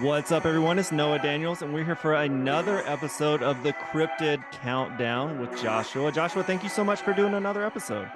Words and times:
What's 0.00 0.30
up, 0.30 0.46
everyone? 0.46 0.78
It's 0.78 0.92
Noah 0.92 1.18
Daniels, 1.18 1.62
and 1.62 1.74
we're 1.74 1.82
here 1.82 1.96
for 1.96 2.14
another 2.14 2.86
episode 2.86 3.42
of 3.42 3.60
the 3.64 3.72
Cryptid 3.72 4.40
Countdown 4.52 5.40
with 5.40 5.60
Joshua. 5.60 6.12
Joshua, 6.12 6.44
thank 6.44 6.62
you 6.62 6.68
so 6.68 6.84
much 6.84 7.00
for 7.00 7.12
doing 7.12 7.34
another 7.34 7.64
episode. 7.64 8.08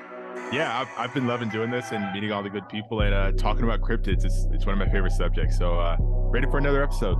Yeah, 0.52 0.78
I've, 0.78 0.88
I've 0.96 1.12
been 1.12 1.26
loving 1.26 1.48
doing 1.48 1.72
this 1.72 1.90
and 1.90 2.12
meeting 2.12 2.30
all 2.30 2.40
the 2.40 2.50
good 2.50 2.68
people 2.68 3.00
and 3.00 3.12
uh, 3.12 3.32
talking 3.32 3.64
about 3.64 3.80
cryptids. 3.80 4.24
It's, 4.24 4.46
it's 4.52 4.64
one 4.64 4.80
of 4.80 4.86
my 4.86 4.92
favorite 4.92 5.10
subjects. 5.10 5.58
So, 5.58 5.74
uh, 5.74 5.96
ready 5.98 6.46
for 6.46 6.58
another 6.58 6.84
episode. 6.84 7.18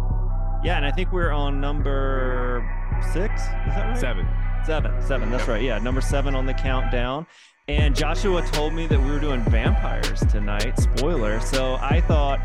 Yeah, 0.63 0.77
and 0.77 0.87
I 0.87 0.93
think 0.93 1.11
we're 1.11 1.33
on 1.33 1.61
number 1.61 2.65
six. 3.13 3.43
Is 3.43 3.49
that 3.49 3.89
right? 3.89 3.99
Seven. 3.99 4.29
Seven. 4.65 5.03
Seven. 5.03 5.31
That's 5.33 5.49
right. 5.49 5.61
Yeah, 5.63 5.79
number 5.79 6.01
seven 6.01 6.37
on 6.37 6.47
the 6.47 6.55
countdown. 6.55 7.27
And 7.67 7.97
Joshua 7.97 8.43
told 8.53 8.75
me 8.75 8.87
that 8.87 9.01
we 9.01 9.11
were 9.11 9.19
doing 9.19 9.41
vampires 9.41 10.21
tonight. 10.31 10.79
Spoiler. 10.79 11.41
So 11.41 11.79
I 11.81 12.01
thought, 12.01 12.41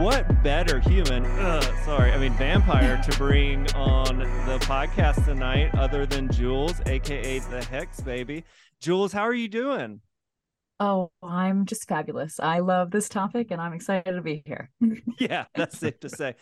what 0.00 0.42
better 0.42 0.80
human, 0.80 1.26
ugh, 1.26 1.74
sorry, 1.84 2.10
I 2.10 2.16
mean 2.16 2.32
vampire 2.32 2.98
to 3.02 3.18
bring 3.18 3.70
on 3.74 4.16
the 4.18 4.58
podcast 4.62 5.26
tonight 5.26 5.74
other 5.74 6.06
than 6.06 6.32
Jules, 6.32 6.80
aka 6.86 7.38
the 7.38 7.62
Hex 7.62 8.00
Baby. 8.00 8.44
Jules, 8.80 9.12
how 9.12 9.20
are 9.20 9.34
you 9.34 9.46
doing? 9.46 10.00
Oh, 10.78 11.10
I'm 11.22 11.66
just 11.66 11.86
fabulous. 11.86 12.40
I 12.40 12.60
love 12.60 12.90
this 12.90 13.10
topic 13.10 13.48
and 13.50 13.60
I'm 13.60 13.74
excited 13.74 14.12
to 14.12 14.22
be 14.22 14.42
here. 14.46 14.70
yeah, 15.18 15.44
that's 15.54 15.78
safe 15.78 16.00
to 16.00 16.08
say. 16.08 16.34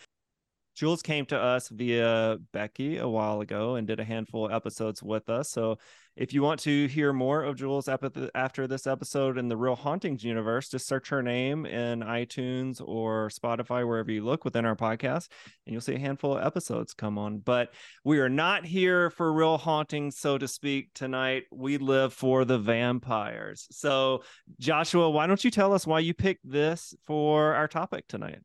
Jules 0.78 1.02
came 1.02 1.26
to 1.26 1.36
us 1.36 1.68
via 1.70 2.36
Becky 2.52 2.98
a 2.98 3.08
while 3.08 3.40
ago 3.40 3.74
and 3.74 3.84
did 3.84 3.98
a 3.98 4.04
handful 4.04 4.46
of 4.46 4.52
episodes 4.52 5.02
with 5.02 5.28
us. 5.28 5.50
So 5.50 5.78
if 6.14 6.32
you 6.32 6.40
want 6.40 6.60
to 6.60 6.86
hear 6.86 7.12
more 7.12 7.42
of 7.42 7.56
Jules 7.56 7.88
after 7.88 8.66
this 8.68 8.86
episode 8.86 9.38
in 9.38 9.48
the 9.48 9.56
Real 9.56 9.74
Hauntings 9.74 10.22
universe, 10.22 10.68
just 10.68 10.86
search 10.86 11.08
her 11.08 11.20
name 11.20 11.66
in 11.66 12.00
iTunes 12.00 12.80
or 12.80 13.28
Spotify, 13.28 13.84
wherever 13.84 14.12
you 14.12 14.24
look 14.24 14.44
within 14.44 14.64
our 14.64 14.76
podcast, 14.76 15.26
and 15.66 15.72
you'll 15.72 15.80
see 15.80 15.96
a 15.96 15.98
handful 15.98 16.36
of 16.36 16.46
episodes 16.46 16.94
come 16.94 17.18
on. 17.18 17.38
But 17.38 17.74
we 18.04 18.20
are 18.20 18.28
not 18.28 18.64
here 18.64 19.10
for 19.10 19.32
Real 19.32 19.58
Hauntings, 19.58 20.16
so 20.16 20.38
to 20.38 20.46
speak, 20.46 20.94
tonight. 20.94 21.42
We 21.50 21.78
live 21.78 22.12
for 22.12 22.44
the 22.44 22.58
vampires. 22.58 23.66
So, 23.72 24.22
Joshua, 24.60 25.10
why 25.10 25.26
don't 25.26 25.44
you 25.44 25.50
tell 25.50 25.72
us 25.72 25.88
why 25.88 25.98
you 25.98 26.14
picked 26.14 26.48
this 26.48 26.94
for 27.04 27.54
our 27.54 27.66
topic 27.66 28.06
tonight? 28.06 28.38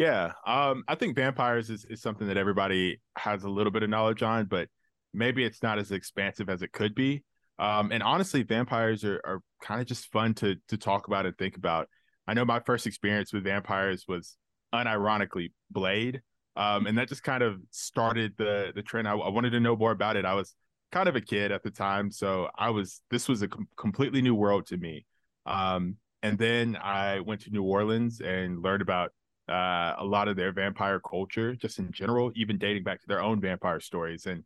Yeah, 0.00 0.32
um, 0.46 0.82
I 0.88 0.94
think 0.94 1.14
vampires 1.14 1.68
is, 1.68 1.84
is 1.84 2.00
something 2.00 2.26
that 2.28 2.38
everybody 2.38 3.02
has 3.18 3.44
a 3.44 3.50
little 3.50 3.70
bit 3.70 3.82
of 3.82 3.90
knowledge 3.90 4.22
on, 4.22 4.46
but 4.46 4.66
maybe 5.12 5.44
it's 5.44 5.62
not 5.62 5.78
as 5.78 5.92
expansive 5.92 6.48
as 6.48 6.62
it 6.62 6.72
could 6.72 6.94
be. 6.94 7.22
Um, 7.58 7.92
and 7.92 8.02
honestly, 8.02 8.42
vampires 8.42 9.04
are, 9.04 9.20
are 9.26 9.42
kind 9.62 9.78
of 9.78 9.86
just 9.86 10.10
fun 10.10 10.32
to 10.36 10.56
to 10.68 10.78
talk 10.78 11.06
about 11.06 11.26
and 11.26 11.36
think 11.36 11.58
about. 11.58 11.86
I 12.26 12.32
know 12.32 12.46
my 12.46 12.60
first 12.60 12.86
experience 12.86 13.34
with 13.34 13.44
vampires 13.44 14.06
was 14.08 14.38
unironically 14.74 15.52
Blade, 15.70 16.22
um, 16.56 16.86
and 16.86 16.96
that 16.96 17.10
just 17.10 17.22
kind 17.22 17.42
of 17.42 17.60
started 17.70 18.32
the 18.38 18.72
the 18.74 18.80
trend. 18.80 19.06
I, 19.06 19.12
I, 19.12 19.28
wanted 19.28 19.50
to 19.50 19.60
know 19.60 19.76
more 19.76 19.92
about 19.92 20.16
it. 20.16 20.24
I 20.24 20.32
was 20.32 20.54
kind 20.92 21.10
of 21.10 21.16
a 21.16 21.20
kid 21.20 21.52
at 21.52 21.62
the 21.62 21.70
time, 21.70 22.10
so 22.10 22.48
I 22.56 22.70
was 22.70 23.02
this 23.10 23.28
was 23.28 23.42
a 23.42 23.48
com- 23.48 23.68
completely 23.76 24.22
new 24.22 24.34
world 24.34 24.66
to 24.68 24.78
me. 24.78 25.04
Um, 25.44 25.96
and 26.22 26.38
then 26.38 26.78
I 26.82 27.20
went 27.20 27.42
to 27.42 27.50
New 27.50 27.64
Orleans 27.64 28.22
and 28.22 28.62
learned 28.62 28.80
about 28.80 29.12
uh, 29.50 29.96
a 29.98 30.04
lot 30.04 30.28
of 30.28 30.36
their 30.36 30.52
vampire 30.52 31.00
culture, 31.00 31.56
just 31.56 31.78
in 31.78 31.90
general, 31.90 32.30
even 32.36 32.58
dating 32.58 32.84
back 32.84 33.00
to 33.00 33.08
their 33.08 33.22
own 33.22 33.40
vampire 33.40 33.80
stories, 33.80 34.26
and 34.26 34.44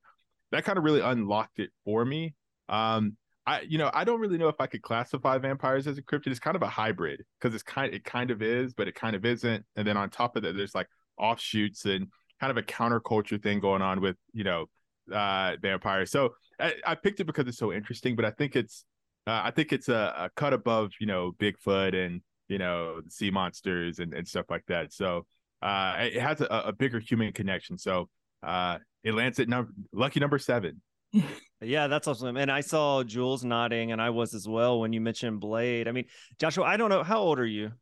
that 0.51 0.65
kind 0.65 0.79
of 0.79 0.85
really 0.85 1.01
unlocked 1.01 1.59
it 1.59 1.71
for 1.85 2.05
me. 2.05 2.35
Um, 2.69 3.17
I, 3.47 3.61
you 3.61 3.77
know, 3.77 3.91
I 3.93 4.05
don't 4.05 4.21
really 4.21 4.39
know 4.39 4.49
if 4.49 4.61
I 4.61 4.67
could 4.67 4.81
classify 4.81 5.37
vampires 5.37 5.87
as 5.87 5.99
a 5.99 6.03
cryptid. 6.03 6.29
It's 6.29 6.41
kind 6.41 6.57
of 6.57 6.63
a 6.63 6.69
hybrid 6.69 7.25
because 7.39 7.55
it's 7.55 7.63
kind, 7.63 7.93
it 7.93 8.03
kind 8.03 8.31
of 8.31 8.41
is, 8.41 8.73
but 8.73 8.89
it 8.89 8.95
kind 8.95 9.15
of 9.15 9.25
isn't. 9.27 9.65
And 9.77 9.87
then 9.87 9.99
on 9.99 10.09
top 10.09 10.37
of 10.37 10.43
that, 10.45 10.57
there's 10.57 10.75
like 10.75 10.89
offshoots 11.19 11.85
and 11.85 12.09
kind 12.41 12.51
of 12.51 12.57
a 12.57 12.63
counterculture 12.63 13.43
thing 13.43 13.61
going 13.61 13.83
on 13.83 14.01
with, 14.01 14.17
you 14.33 14.45
know, 14.45 14.67
uh, 15.13 15.57
vampires. 15.61 16.11
So 16.11 16.35
I, 16.59 16.73
I 16.87 16.95
picked 16.95 17.21
it 17.21 17.25
because 17.25 17.47
it's 17.47 17.59
so 17.59 17.71
interesting, 17.71 18.17
but 18.17 18.25
I 18.25 18.31
think 18.31 18.57
it's, 18.57 18.87
uh, 19.27 19.43
I 19.45 19.51
think 19.51 19.75
it's 19.75 19.91
a, 19.91 20.15
a 20.17 20.31
cut 20.35 20.55
above, 20.55 20.93
you 20.99 21.07
know, 21.07 21.33
Bigfoot 21.39 21.95
and 21.95 22.23
you 22.55 22.59
know 22.59 23.01
sea 23.09 23.31
monsters 23.31 23.99
and, 23.99 24.15
and 24.15 24.27
stuff 24.27 24.47
like 24.49 24.65
that. 24.67 24.93
So 24.93 25.27
uh 25.61 25.95
it 25.99 26.21
has 26.21 26.41
a, 26.41 26.47
a 26.67 26.73
bigger 26.73 27.01
human 27.01 27.33
connection. 27.33 27.79
So 27.79 28.09
uh 28.43 28.79
it 29.03 29.13
lands 29.15 29.41
at 29.41 29.49
number 29.49 29.73
lucky 29.93 30.21
number 30.21 30.39
seven. 30.39 30.81
Yeah 31.61 31.87
that's 31.87 32.07
awesome. 32.07 32.37
And 32.37 32.51
i 32.53 32.61
saw 32.61 33.03
jules 33.03 33.43
nodding 33.43 33.91
and 33.93 34.01
i 34.03 34.11
was 34.11 34.35
as 34.35 34.47
well 34.47 34.81
when 34.81 34.93
you 34.93 35.01
mentioned 35.01 35.41
blade. 35.41 35.89
I 35.89 35.93
mean 35.93 36.05
joshua 36.39 36.65
i 36.67 36.77
don't 36.77 36.91
know 36.91 37.03
how 37.03 37.21
old 37.21 37.39
are 37.39 37.47
you? 37.59 37.73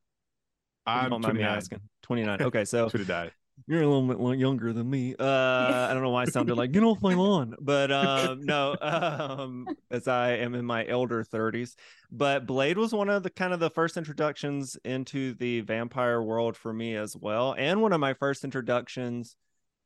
I'm 0.86 1.10
don't 1.10 1.22
mind 1.22 1.38
me 1.38 1.42
asking. 1.42 1.80
29 2.02 2.42
okay 2.48 2.64
so 2.64 2.88
should 2.88 3.00
have 3.00 3.08
died 3.08 3.32
you're 3.66 3.82
a 3.82 3.86
little 3.86 4.30
bit 4.30 4.38
younger 4.38 4.72
than 4.72 4.88
me. 4.88 5.14
Uh, 5.18 5.24
I 5.24 5.92
don't 5.92 6.02
know 6.02 6.10
why 6.10 6.22
I 6.22 6.24
sounded 6.26 6.56
like 6.56 6.72
get 6.72 6.82
off 6.82 7.00
my 7.02 7.14
lawn, 7.14 7.54
but 7.60 7.92
um, 7.92 8.44
no, 8.44 8.76
um, 8.82 9.66
as 9.90 10.08
I 10.08 10.32
am 10.32 10.54
in 10.54 10.64
my 10.64 10.86
elder 10.86 11.24
30s. 11.24 11.74
But 12.10 12.46
Blade 12.46 12.78
was 12.78 12.92
one 12.92 13.08
of 13.08 13.22
the 13.22 13.30
kind 13.30 13.52
of 13.52 13.60
the 13.60 13.70
first 13.70 13.96
introductions 13.96 14.76
into 14.84 15.34
the 15.34 15.60
vampire 15.60 16.22
world 16.22 16.56
for 16.56 16.72
me 16.72 16.96
as 16.96 17.16
well, 17.16 17.54
and 17.56 17.80
one 17.80 17.92
of 17.92 18.00
my 18.00 18.14
first 18.14 18.44
introductions 18.44 19.36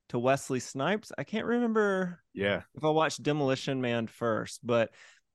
to 0.09 0.19
Wesley 0.19 0.61
Snipes. 0.61 1.13
I 1.19 1.25
can't 1.25 1.47
remember, 1.47 2.21
yeah, 2.33 2.63
if 2.75 2.85
I 2.85 2.91
watched 2.91 3.23
Demolition 3.23 3.81
Man 3.81 4.07
first, 4.07 4.61
but 4.65 4.91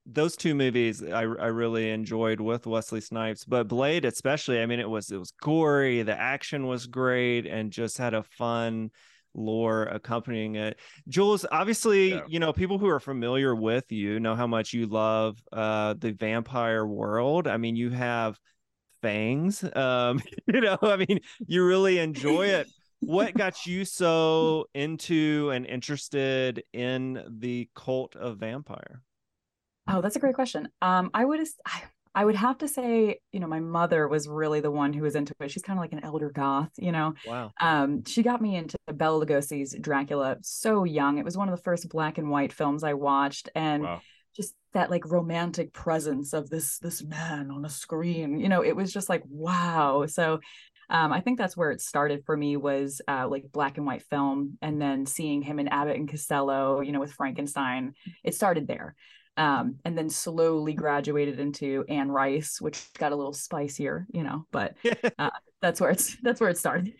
those 0.06 0.36
two 0.36 0.54
movies 0.54 1.02
I, 1.02 1.20
I 1.20 1.46
really 1.46 1.90
enjoyed 1.90 2.40
with 2.40 2.66
Wesley 2.66 3.00
Snipes, 3.00 3.44
but 3.44 3.68
Blade 3.68 4.04
especially. 4.04 4.60
I 4.60 4.66
mean, 4.66 4.80
it 4.80 4.88
was 4.88 5.10
it 5.10 5.18
was 5.18 5.32
gory, 5.40 6.02
the 6.02 6.18
action 6.18 6.66
was 6.66 6.86
great, 6.86 7.46
and 7.46 7.70
just 7.70 7.98
had 7.98 8.14
a 8.14 8.22
fun 8.22 8.90
lore 9.34 9.84
accompanying 9.84 10.56
it. 10.56 10.78
Jules, 11.08 11.46
obviously, 11.50 12.10
yeah. 12.10 12.22
you 12.28 12.40
know 12.40 12.52
people 12.52 12.78
who 12.78 12.88
are 12.88 13.00
familiar 13.00 13.54
with 13.54 13.90
you 13.92 14.20
know 14.20 14.34
how 14.34 14.46
much 14.46 14.72
you 14.72 14.86
love 14.86 15.38
uh, 15.52 15.94
the 15.98 16.12
vampire 16.12 16.84
world. 16.84 17.46
I 17.46 17.56
mean, 17.56 17.76
you 17.76 17.90
have 17.90 18.38
fangs. 19.02 19.64
Um, 19.76 20.20
you 20.46 20.60
know, 20.60 20.78
I 20.82 20.96
mean, 20.96 21.20
you 21.46 21.64
really 21.64 21.98
enjoy 21.98 22.46
it. 22.46 22.68
what 23.00 23.34
got 23.34 23.66
you 23.66 23.84
so 23.84 24.66
into 24.74 25.50
and 25.52 25.66
interested 25.66 26.62
in 26.72 27.22
the 27.28 27.68
cult 27.74 28.16
of 28.16 28.38
vampire? 28.38 29.02
Oh, 29.92 30.00
that's 30.00 30.16
a 30.16 30.20
great 30.20 30.34
question. 30.34 30.68
Um, 30.80 31.10
I 31.12 31.24
would 31.24 31.40
I 32.14 32.24
would 32.24 32.34
have 32.34 32.58
to 32.58 32.68
say, 32.68 33.20
you 33.32 33.40
know, 33.40 33.46
my 33.46 33.60
mother 33.60 34.06
was 34.06 34.28
really 34.28 34.60
the 34.60 34.70
one 34.70 34.92
who 34.92 35.02
was 35.02 35.14
into 35.14 35.34
it. 35.40 35.50
She's 35.50 35.62
kind 35.62 35.78
of 35.78 35.82
like 35.82 35.92
an 35.92 36.04
elder 36.04 36.30
goth, 36.30 36.70
you 36.76 36.92
know. 36.92 37.14
Wow. 37.26 37.52
Um, 37.60 38.04
she 38.04 38.22
got 38.22 38.42
me 38.42 38.56
into 38.56 38.76
Bela 38.92 39.24
Lugosi's 39.24 39.74
Dracula 39.78 40.36
so 40.42 40.84
young. 40.84 41.18
It 41.18 41.24
was 41.24 41.36
one 41.36 41.48
of 41.48 41.56
the 41.56 41.62
first 41.62 41.88
black 41.88 42.18
and 42.18 42.30
white 42.30 42.52
films 42.52 42.84
I 42.84 42.94
watched, 42.94 43.48
and 43.54 43.82
wow. 43.82 44.00
just 44.34 44.54
that 44.74 44.90
like 44.90 45.10
romantic 45.10 45.72
presence 45.72 46.32
of 46.32 46.50
this 46.50 46.78
this 46.78 47.02
man 47.02 47.50
on 47.50 47.64
a 47.64 47.70
screen. 47.70 48.40
You 48.40 48.48
know, 48.48 48.62
it 48.62 48.76
was 48.76 48.92
just 48.92 49.08
like 49.08 49.22
wow. 49.28 50.04
So 50.06 50.40
um, 50.90 51.12
I 51.12 51.20
think 51.20 51.38
that's 51.38 51.56
where 51.56 51.70
it 51.70 51.80
started 51.80 52.24
for 52.26 52.36
me 52.36 52.58
was 52.58 53.00
uh, 53.08 53.26
like 53.26 53.52
black 53.52 53.78
and 53.78 53.86
white 53.86 54.02
film, 54.02 54.58
and 54.60 54.80
then 54.80 55.06
seeing 55.06 55.40
him 55.40 55.58
in 55.58 55.68
Abbott 55.68 55.96
and 55.96 56.10
Costello, 56.10 56.80
you 56.82 56.92
know, 56.92 57.00
with 57.00 57.12
Frankenstein. 57.12 57.94
It 58.22 58.34
started 58.34 58.66
there 58.66 58.96
um, 59.36 59.76
and 59.84 59.96
then 59.96 60.10
slowly 60.10 60.74
graduated 60.74 61.40
into 61.40 61.84
Anne 61.88 62.10
Rice, 62.10 62.60
which 62.60 62.92
got 62.94 63.12
a 63.12 63.16
little 63.16 63.32
spicier, 63.32 64.06
you 64.12 64.22
know. 64.22 64.46
But 64.50 64.76
uh, 65.18 65.30
that's 65.60 65.80
where 65.80 65.90
it's 65.90 66.16
that's 66.22 66.40
where 66.40 66.50
it 66.50 66.58
started. 66.58 66.94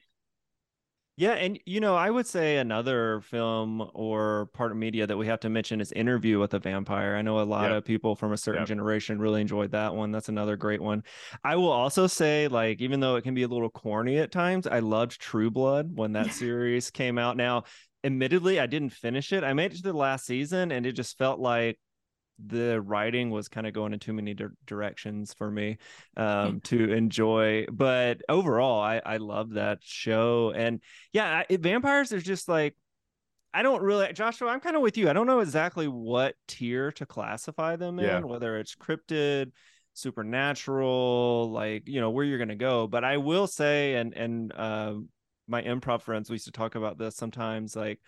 Yeah, 1.19 1.33
and 1.33 1.61
you 1.67 1.81
know, 1.81 1.95
I 1.95 2.09
would 2.09 2.27
say 2.27 2.57
another 2.57 3.21
film 3.21 3.87
or 3.93 4.47
part 4.55 4.71
of 4.71 4.79
media 4.79 5.07
that 5.07 5.17
we 5.17 5.27
have 5.27 5.41
to 5.41 5.51
mention 5.51 5.79
is 5.83 5.93
Interview 5.93 6.41
with 6.41 6.55
a 6.55 6.59
Vampire. 6.59 7.17
I 7.17 7.23
know 7.23 7.39
a 7.39 7.45
lot 7.45 7.69
yep. 7.69 7.79
of 7.79 7.85
people 7.85 8.17
from 8.17 8.33
a 8.33 8.37
certain 8.39 8.63
yep. 8.63 8.69
generation 8.69 9.19
really 9.19 9.43
enjoyed 9.43 9.73
that 9.73 9.95
one. 9.95 10.11
That's 10.11 10.31
another 10.31 10.57
great 10.57 10.81
one. 10.81 11.05
I 11.45 11.57
will 11.57 11.71
also 11.71 12.07
say, 12.07 12.49
like, 12.49 12.81
even 12.81 13.01
though 13.01 13.17
it 13.17 13.25
can 13.25 13.35
be 13.35 13.43
a 13.43 13.49
little 13.49 13.69
corny 13.69 14.19
at 14.19 14.33
times, 14.33 14.67
I 14.67 14.79
loved 14.79 15.21
True 15.21 15.51
Blood 15.51 15.95
when 15.95 16.13
that 16.13 16.33
series 16.33 16.91
came 16.91 17.19
out. 17.19 17.37
Now, 17.37 17.65
admittedly, 18.03 18.59
I 18.59 18.67
didn't 18.67 18.91
finish 18.91 19.35
it. 19.35 19.45
I 19.45 19.53
made 19.53 19.73
it 19.73 19.77
to 19.77 19.83
the 19.83 19.93
last 19.93 20.25
season, 20.25 20.73
and 20.73 20.87
it 20.87 20.93
just 20.93 21.19
felt 21.19 21.39
like 21.39 21.79
the 22.39 22.81
writing 22.81 23.31
was 23.31 23.49
kind 23.49 23.67
of 23.67 23.73
going 23.73 23.93
in 23.93 23.99
too 23.99 24.13
many 24.13 24.35
di- 24.35 24.47
directions 24.67 25.35
for 25.35 25.51
me 25.51 25.79
um, 26.17 26.61
to 26.63 26.93
enjoy. 26.93 27.67
But 27.71 28.23
overall, 28.29 28.81
I 28.81 29.01
I 29.05 29.17
love 29.19 29.51
that 29.51 29.79
show, 29.83 30.53
and 30.55 30.81
yeah, 31.13 31.45
I, 31.49 31.57
vampires 31.57 32.13
is 32.13 32.23
just 32.23 32.49
like 32.49 32.77
I 33.55 33.63
don't 33.63 33.83
really, 33.83 34.13
Joshua. 34.13 34.49
I'm 34.49 34.61
kind 34.61 34.77
of 34.77 34.83
with 34.83 34.97
you. 34.97 35.11
I 35.11 35.13
don't 35.13 35.27
know 35.27 35.41
exactly 35.41 35.87
what 35.87 36.35
tier 36.49 36.91
to 36.93 37.07
classify 37.07 37.77
them 37.77 37.99
in, 37.99 38.05
yeah. 38.07 38.21
whether 38.21 38.59
it's 38.59 38.75
cryptid, 38.75 39.53
supernatural, 39.93 41.51
like 41.53 41.87
you 41.87 42.01
know 42.01 42.11
where 42.11 42.25
you're 42.25 42.39
gonna 42.39 42.57
go. 42.57 42.87
But 42.87 43.05
I 43.05 43.19
will 43.19 43.47
say, 43.47 43.97
and 43.97 44.15
and 44.15 44.53
uh, 44.55 44.95
my 45.47 45.63
improv 45.63 46.03
friends 46.03 46.31
we 46.31 46.35
used 46.35 46.47
to 46.47 46.53
talk 46.53 46.77
about 46.77 46.99
this 46.99 47.15
sometimes. 47.17 47.77
Like, 47.77 48.01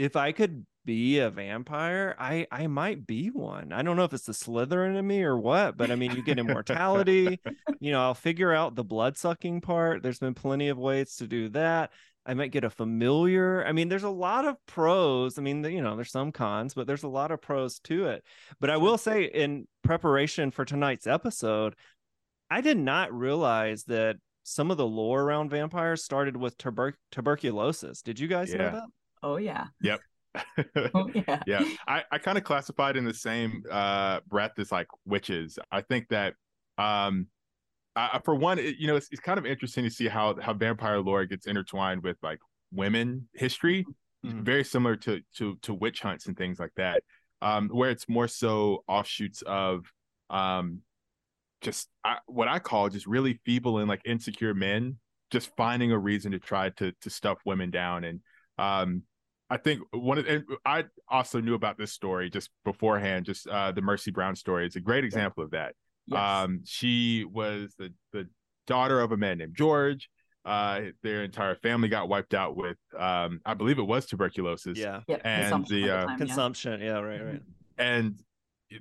if 0.00 0.16
I 0.16 0.32
could 0.32 0.64
be 0.86 1.18
a 1.18 1.28
vampire, 1.28 2.16
I 2.18 2.46
I 2.50 2.66
might 2.68 3.06
be 3.06 3.28
one. 3.28 3.70
I 3.70 3.82
don't 3.82 3.96
know 3.96 4.04
if 4.04 4.14
it's 4.14 4.24
the 4.24 4.32
Slytherin 4.32 4.96
in 4.96 5.06
me 5.06 5.22
or 5.22 5.38
what, 5.38 5.76
but 5.76 5.90
I 5.90 5.94
mean, 5.94 6.12
you 6.16 6.22
get 6.22 6.38
immortality. 6.38 7.38
you 7.80 7.92
know, 7.92 8.00
I'll 8.00 8.14
figure 8.14 8.52
out 8.52 8.76
the 8.76 8.84
blood 8.84 9.18
sucking 9.18 9.60
part. 9.60 10.02
There's 10.02 10.18
been 10.18 10.32
plenty 10.32 10.68
of 10.68 10.78
ways 10.78 11.16
to 11.16 11.26
do 11.26 11.50
that. 11.50 11.92
I 12.24 12.32
might 12.32 12.50
get 12.50 12.64
a 12.64 12.70
familiar. 12.70 13.62
I 13.66 13.72
mean, 13.72 13.90
there's 13.90 14.04
a 14.04 14.08
lot 14.08 14.46
of 14.46 14.56
pros. 14.66 15.38
I 15.38 15.42
mean, 15.42 15.62
you 15.64 15.82
know, 15.82 15.96
there's 15.96 16.12
some 16.12 16.32
cons, 16.32 16.72
but 16.72 16.86
there's 16.86 17.02
a 17.02 17.08
lot 17.08 17.30
of 17.30 17.42
pros 17.42 17.78
to 17.80 18.06
it. 18.06 18.24
But 18.58 18.70
I 18.70 18.78
will 18.78 18.96
say, 18.96 19.24
in 19.24 19.66
preparation 19.82 20.50
for 20.50 20.64
tonight's 20.64 21.06
episode, 21.06 21.74
I 22.50 22.62
did 22.62 22.78
not 22.78 23.12
realize 23.12 23.84
that 23.84 24.16
some 24.44 24.70
of 24.70 24.78
the 24.78 24.86
lore 24.86 25.22
around 25.22 25.50
vampires 25.50 26.02
started 26.02 26.38
with 26.38 26.56
tuber- 26.56 26.96
tuberculosis. 27.12 28.00
Did 28.00 28.18
you 28.18 28.28
guys 28.28 28.50
yeah. 28.50 28.56
know 28.56 28.70
that? 28.72 28.84
Oh 29.22 29.36
yeah. 29.36 29.66
Yep. 29.82 30.00
oh, 30.94 31.10
yeah. 31.14 31.42
yeah. 31.46 31.64
I, 31.88 32.04
I 32.12 32.18
kind 32.18 32.38
of 32.38 32.44
classified 32.44 32.96
in 32.96 33.04
the 33.04 33.14
same 33.14 33.62
uh 33.70 34.20
breath 34.28 34.52
as 34.58 34.72
like 34.72 34.88
witches. 35.04 35.58
I 35.70 35.82
think 35.82 36.08
that 36.08 36.34
um 36.78 37.26
I, 37.96 38.20
for 38.24 38.34
one, 38.34 38.58
it, 38.58 38.76
you 38.78 38.86
know, 38.86 38.96
it's, 38.96 39.08
it's 39.10 39.20
kind 39.20 39.38
of 39.38 39.44
interesting 39.44 39.84
to 39.84 39.90
see 39.90 40.06
how 40.06 40.36
how 40.40 40.54
vampire 40.54 41.00
lore 41.00 41.24
gets 41.26 41.46
intertwined 41.46 42.02
with 42.02 42.16
like 42.22 42.38
women 42.72 43.28
history, 43.34 43.84
mm-hmm. 44.24 44.42
very 44.42 44.64
similar 44.64 44.96
to 44.96 45.20
to 45.36 45.56
to 45.62 45.74
witch 45.74 46.00
hunts 46.00 46.26
and 46.26 46.36
things 46.36 46.58
like 46.60 46.72
that. 46.76 47.02
Um, 47.42 47.68
where 47.68 47.90
it's 47.90 48.08
more 48.08 48.28
so 48.28 48.84
offshoots 48.86 49.42
of 49.42 49.90
um, 50.28 50.82
just 51.60 51.88
I, 52.04 52.18
what 52.26 52.48
I 52.48 52.58
call 52.58 52.88
just 52.88 53.06
really 53.06 53.40
feeble 53.44 53.78
and 53.78 53.88
like 53.88 54.02
insecure 54.04 54.54
men 54.54 54.98
just 55.30 55.50
finding 55.56 55.92
a 55.92 55.98
reason 55.98 56.32
to 56.32 56.38
try 56.38 56.70
to 56.70 56.92
to 57.00 57.10
stuff 57.10 57.38
women 57.44 57.70
down 57.70 58.04
and 58.04 58.20
um 58.58 59.02
I 59.50 59.56
think 59.56 59.80
one 59.92 60.18
of 60.18 60.26
and 60.26 60.44
I 60.64 60.84
also 61.08 61.40
knew 61.40 61.54
about 61.54 61.76
this 61.76 61.92
story 61.92 62.30
just 62.30 62.50
beforehand 62.64 63.26
just 63.26 63.48
uh 63.48 63.72
the 63.72 63.82
Mercy 63.82 64.12
Brown 64.12 64.36
story 64.36 64.64
it's 64.64 64.76
a 64.76 64.80
great 64.80 65.04
example 65.04 65.42
of 65.42 65.50
that 65.50 65.74
Yes. 66.10 66.44
Um, 66.44 66.60
she 66.64 67.24
was 67.24 67.74
the 67.78 67.92
the 68.12 68.28
daughter 68.66 69.00
of 69.00 69.12
a 69.12 69.16
man 69.16 69.38
named 69.38 69.56
George. 69.56 70.10
Uh, 70.44 70.80
their 71.02 71.22
entire 71.22 71.54
family 71.54 71.88
got 71.88 72.08
wiped 72.08 72.32
out 72.32 72.56
with, 72.56 72.78
um, 72.98 73.42
I 73.44 73.52
believe 73.52 73.78
it 73.78 73.82
was 73.82 74.06
tuberculosis. 74.06 74.78
Yeah, 74.78 75.00
yep. 75.06 75.20
and 75.22 75.66
the, 75.66 75.90
uh, 75.90 76.06
time, 76.06 76.18
consumption. 76.18 76.80
Yeah. 76.80 76.86
yeah, 76.86 77.00
right, 77.00 77.24
right. 77.24 77.42
And 77.76 78.18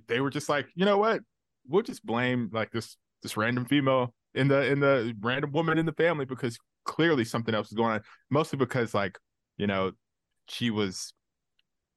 they 0.08 0.22
were 0.22 0.30
just 0.30 0.48
like, 0.48 0.68
you 0.74 0.86
know 0.86 0.98
what? 0.98 1.22
We'll 1.68 1.84
just 1.84 2.06
blame 2.06 2.50
like 2.54 2.72
this 2.72 2.96
this 3.22 3.36
random 3.36 3.66
female 3.66 4.14
in 4.34 4.48
the 4.48 4.66
in 4.72 4.80
the 4.80 5.14
random 5.20 5.52
woman 5.52 5.78
in 5.78 5.86
the 5.86 5.94
family 5.94 6.26
because 6.26 6.58
clearly 6.86 7.26
something 7.26 7.54
else 7.54 7.68
is 7.68 7.74
going 7.74 7.92
on. 7.92 8.02
Mostly 8.30 8.58
because 8.58 8.94
like 8.94 9.20
you 9.58 9.68
know 9.68 9.92
she 10.50 10.70
was 10.70 11.14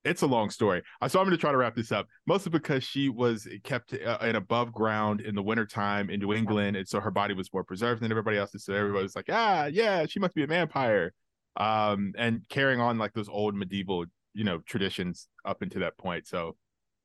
it's 0.05 0.23
a 0.23 0.27
long 0.27 0.51
story. 0.51 0.83
So 1.09 1.21
I'm 1.21 1.27
going 1.27 1.37
to 1.37 1.41
try 1.41 1.53
to 1.53 1.57
wrap 1.57 1.77
this 1.77 1.93
up, 1.93 2.09
mostly 2.27 2.51
because 2.51 2.83
she 2.83 3.09
was 3.09 3.47
kept 3.63 3.95
uh, 3.95 4.19
in 4.23 4.37
above 4.37 4.73
ground 4.73 5.21
in 5.21 5.35
the 5.35 5.43
wintertime 5.43 6.11
in 6.11 6.21
New 6.21 6.33
England. 6.33 6.77
And 6.77 6.87
so 6.89 7.01
her 7.01 7.11
body 7.11 7.35
was 7.35 7.53
more 7.53 7.65
preserved 7.65 8.03
than 8.03 8.11
everybody 8.11 8.37
else's. 8.37 8.65
So 8.65 8.75
everybody 8.75 9.05
was 9.05 9.15
like, 9.15 9.27
ah, 9.31 9.67
yeah, 9.67 10.07
she 10.07 10.19
must 10.19 10.35
be 10.35 10.43
a 10.43 10.47
vampire. 10.47 11.13
Um, 11.57 12.15
and 12.17 12.47
carrying 12.49 12.81
on 12.81 12.99
like 12.99 13.13
those 13.13 13.29
old 13.29 13.55
medieval, 13.55 14.07
you 14.35 14.45
know, 14.45 14.59
traditions 14.67 15.29
up 15.45 15.63
into 15.63 15.81
that 15.81 15.97
point. 15.99 16.27
So 16.27 16.57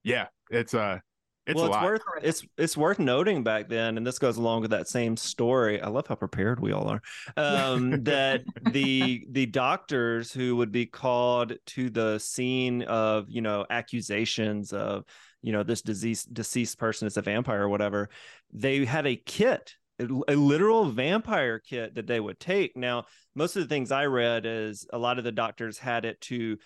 yeah, 0.04 0.28
it's 0.50 0.74
uh 0.74 1.00
it's 1.48 1.56
well, 1.56 1.74
it's 1.74 1.82
worth 1.82 2.02
it's 2.22 2.46
it's 2.58 2.78
worth 2.78 3.00
noting 3.00 3.44
back 3.44 3.70
then, 3.70 3.98
and 3.98 4.06
this 4.06 4.20
goes 4.20 4.38
along 4.38 4.62
with 4.62 4.72
that 4.72 4.90
same 4.90 5.16
story. 5.16 5.82
I 5.82 5.88
love 5.88 6.06
how 6.06 6.16
prepared 6.16 6.60
we 6.60 6.74
all 6.74 6.90
are. 6.90 7.02
Um, 7.38 7.92
that 8.04 8.44
the 8.72 9.26
the 9.32 9.46
doctors 9.46 10.34
who 10.34 10.58
would 10.58 10.72
be 10.72 10.86
called 10.86 11.54
to 11.68 11.90
the 11.90 12.20
scene 12.20 12.84
of 12.84 13.30
you 13.30 13.42
know 13.42 13.66
accusations 13.70 14.74
of 14.74 15.06
you 15.42 15.54
know 15.54 15.64
this 15.64 15.82
disease 15.82 16.24
deceased 16.26 16.78
person 16.78 17.08
is 17.08 17.16
a 17.16 17.22
vampire 17.22 17.64
or 17.64 17.70
whatever, 17.70 18.10
they 18.52 18.84
had 18.84 19.08
a 19.08 19.16
kit 19.16 19.76
a 20.00 20.36
literal 20.36 20.86
vampire 20.86 21.58
kit 21.58 21.96
that 21.96 22.06
they 22.06 22.20
would 22.20 22.40
take. 22.40 22.78
Now, 22.78 23.06
most 23.36 23.56
of 23.56 23.64
the 23.64 23.68
things 23.68 23.92
I 23.92 24.06
read 24.06 24.46
is 24.46 24.86
a 24.94 24.98
lot 24.98 25.18
of 25.18 25.24
the 25.24 25.32
doctors 25.32 25.80
had 25.80 26.06
it 26.06 26.22
to 26.22 26.58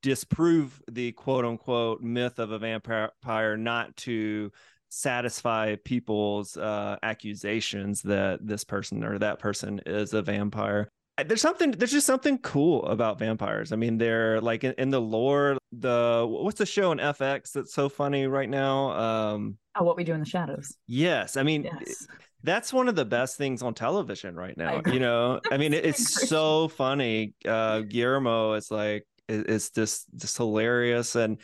disprove 0.00 0.80
the 0.90 1.12
quote 1.12 1.44
unquote 1.44 2.00
myth 2.00 2.38
of 2.38 2.52
a 2.52 2.58
vampire, 2.58 3.56
not 3.56 3.96
to 3.98 4.50
satisfy 4.88 5.76
people's 5.84 6.56
uh, 6.56 6.96
accusations 7.02 8.02
that 8.02 8.46
this 8.46 8.64
person 8.64 9.04
or 9.04 9.18
that 9.18 9.38
person 9.38 9.80
is 9.86 10.12
a 10.12 10.22
vampire. 10.22 10.88
There's 11.24 11.42
something. 11.42 11.72
There's 11.72 11.92
just 11.92 12.06
something 12.06 12.38
cool 12.38 12.86
about 12.86 13.18
vampires. 13.18 13.72
I 13.72 13.76
mean, 13.76 13.98
they're 13.98 14.40
like 14.40 14.64
in, 14.64 14.72
in 14.78 14.90
the 14.90 15.00
lore. 15.00 15.58
The 15.72 16.26
what's 16.28 16.58
the 16.58 16.66
show 16.66 16.90
on 16.90 16.98
FX 16.98 17.52
that's 17.52 17.74
so 17.74 17.88
funny 17.88 18.26
right 18.26 18.48
now? 18.48 18.90
Um, 18.92 19.58
oh, 19.76 19.84
what 19.84 19.96
we 19.96 20.04
do 20.04 20.14
in 20.14 20.20
the 20.20 20.26
shadows. 20.26 20.76
Yes, 20.86 21.36
I 21.36 21.42
mean. 21.42 21.64
Yes 21.64 22.06
that's 22.44 22.72
one 22.72 22.88
of 22.88 22.96
the 22.96 23.04
best 23.04 23.36
things 23.36 23.62
on 23.62 23.74
television 23.74 24.34
right 24.34 24.56
now. 24.56 24.82
You 24.86 24.98
know, 24.98 25.40
I 25.50 25.56
mean, 25.58 25.72
it's 25.72 26.28
so 26.28 26.68
funny. 26.68 27.34
Uh, 27.46 27.80
Guillermo 27.80 28.54
is 28.54 28.70
like, 28.70 29.06
it's 29.28 29.70
just 29.70 30.06
just 30.16 30.36
hilarious. 30.36 31.14
And 31.14 31.38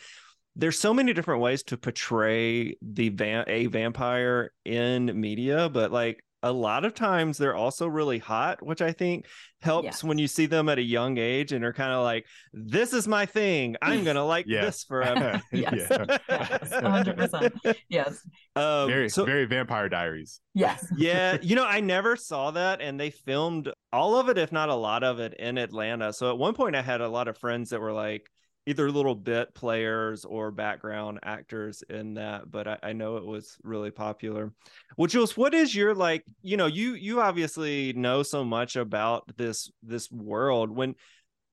there's 0.55 0.79
so 0.79 0.93
many 0.93 1.13
different 1.13 1.41
ways 1.41 1.63
to 1.63 1.77
portray 1.77 2.75
the 2.81 3.09
a 3.47 3.67
vampire 3.67 4.51
in 4.65 5.19
media 5.19 5.69
but 5.69 5.91
like 5.91 6.23
a 6.41 6.51
lot 6.51 6.85
of 6.85 6.93
times 6.93 7.37
they're 7.37 7.55
also 7.55 7.87
really 7.87 8.17
hot, 8.17 8.65
which 8.65 8.81
I 8.81 8.93
think 8.93 9.25
helps 9.61 9.85
yes. 9.85 10.03
when 10.03 10.17
you 10.17 10.27
see 10.27 10.45
them 10.45 10.69
at 10.69 10.77
a 10.77 10.81
young 10.81 11.17
age 11.17 11.51
and 11.51 11.65
are 11.65 11.73
kind 11.73 11.91
of 11.91 12.03
like, 12.03 12.25
this 12.53 12.93
is 12.93 13.07
my 13.07 13.25
thing. 13.25 13.75
I'm 13.81 14.03
going 14.03 14.15
to 14.15 14.23
like 14.23 14.45
yeah. 14.47 14.61
this 14.61 14.83
forever. 14.85 15.41
yes. 15.51 15.73
yes. 15.89 16.69
100%. 16.71 17.75
Yes. 17.89 18.21
Um, 18.55 18.87
very, 18.87 19.09
so, 19.09 19.25
very 19.25 19.45
vampire 19.45 19.89
diaries. 19.89 20.39
Yes. 20.53 20.85
yeah. 20.97 21.37
You 21.41 21.55
know, 21.55 21.65
I 21.65 21.81
never 21.81 22.15
saw 22.15 22.51
that. 22.51 22.81
And 22.81 22.99
they 22.99 23.09
filmed 23.09 23.71
all 23.91 24.17
of 24.17 24.29
it, 24.29 24.37
if 24.37 24.51
not 24.51 24.69
a 24.69 24.75
lot 24.75 25.03
of 25.03 25.19
it, 25.19 25.33
in 25.33 25.57
Atlanta. 25.57 26.13
So 26.13 26.29
at 26.29 26.37
one 26.37 26.53
point, 26.53 26.75
I 26.75 26.81
had 26.81 27.01
a 27.01 27.09
lot 27.09 27.27
of 27.27 27.37
friends 27.37 27.71
that 27.71 27.81
were 27.81 27.93
like, 27.93 28.29
either 28.69 28.91
little 28.91 29.15
bit 29.15 29.53
players 29.55 30.25
or 30.25 30.51
background 30.51 31.19
actors 31.23 31.83
in 31.89 32.13
that 32.13 32.49
but 32.51 32.67
I, 32.67 32.77
I, 32.83 32.93
know 32.93 33.17
it 33.17 33.25
was 33.25 33.57
really 33.63 33.89
popular. 33.89 34.53
Well 34.95 35.07
jules 35.07 35.35
what 35.35 35.53
is 35.55 35.73
your 35.73 35.95
like 35.95 36.23
you 36.43 36.55
know 36.55 36.67
you 36.67 36.93
you 36.93 37.19
obviously 37.19 37.93
know 37.93 38.21
so 38.21 38.43
much 38.43 38.75
about 38.75 39.23
this 39.37 39.71
this 39.81 40.11
world. 40.11 40.69
When 40.69 40.95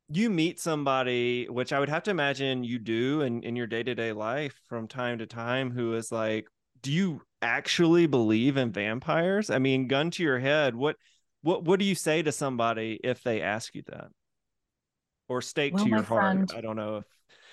you 0.09 0.31
meet 0.31 0.61
somebody 0.61 1.49
which 1.51 1.73
i 1.73 1.81
would 1.81 1.89
have 1.89 2.05
to 2.05 2.13
imagine 2.13 2.63
you 2.63 2.79
do 2.79 3.23
in, 3.23 3.43
in 3.43 3.57
your 3.57 3.67
day-to-day 3.67 4.13
life 4.13 4.55
from 4.69 4.87
time 4.87 5.19
to 5.19 5.27
time 5.27 5.73
who 5.73 5.95
is 5.95 6.13
like 6.13 6.47
do 6.81 6.93
you 6.93 7.21
actually 7.43 8.07
believe 8.07 8.57
in 8.57 8.71
vampires? 8.71 9.51
I 9.51 9.59
mean 9.59 9.89
gun 9.89 10.13
to 10.13 10.23
your 10.23 10.39
head 10.39 10.77
what 10.77 10.95
what 11.43 11.65
what 11.65 11.81
do 11.81 11.85
you 11.85 11.97
say 11.97 12.23
to 12.23 12.31
somebody 12.31 13.01
if 13.03 13.23
they 13.25 13.41
ask 13.41 13.75
you 13.75 13.83
that 13.89 14.09
or 15.29 15.43
stake 15.43 15.75
well, 15.75 15.85
to 15.85 15.91
your 15.91 16.03
heart. 16.03 16.53
I 16.55 16.61
don't 16.61 16.77
know 16.77 16.99
if 16.99 17.05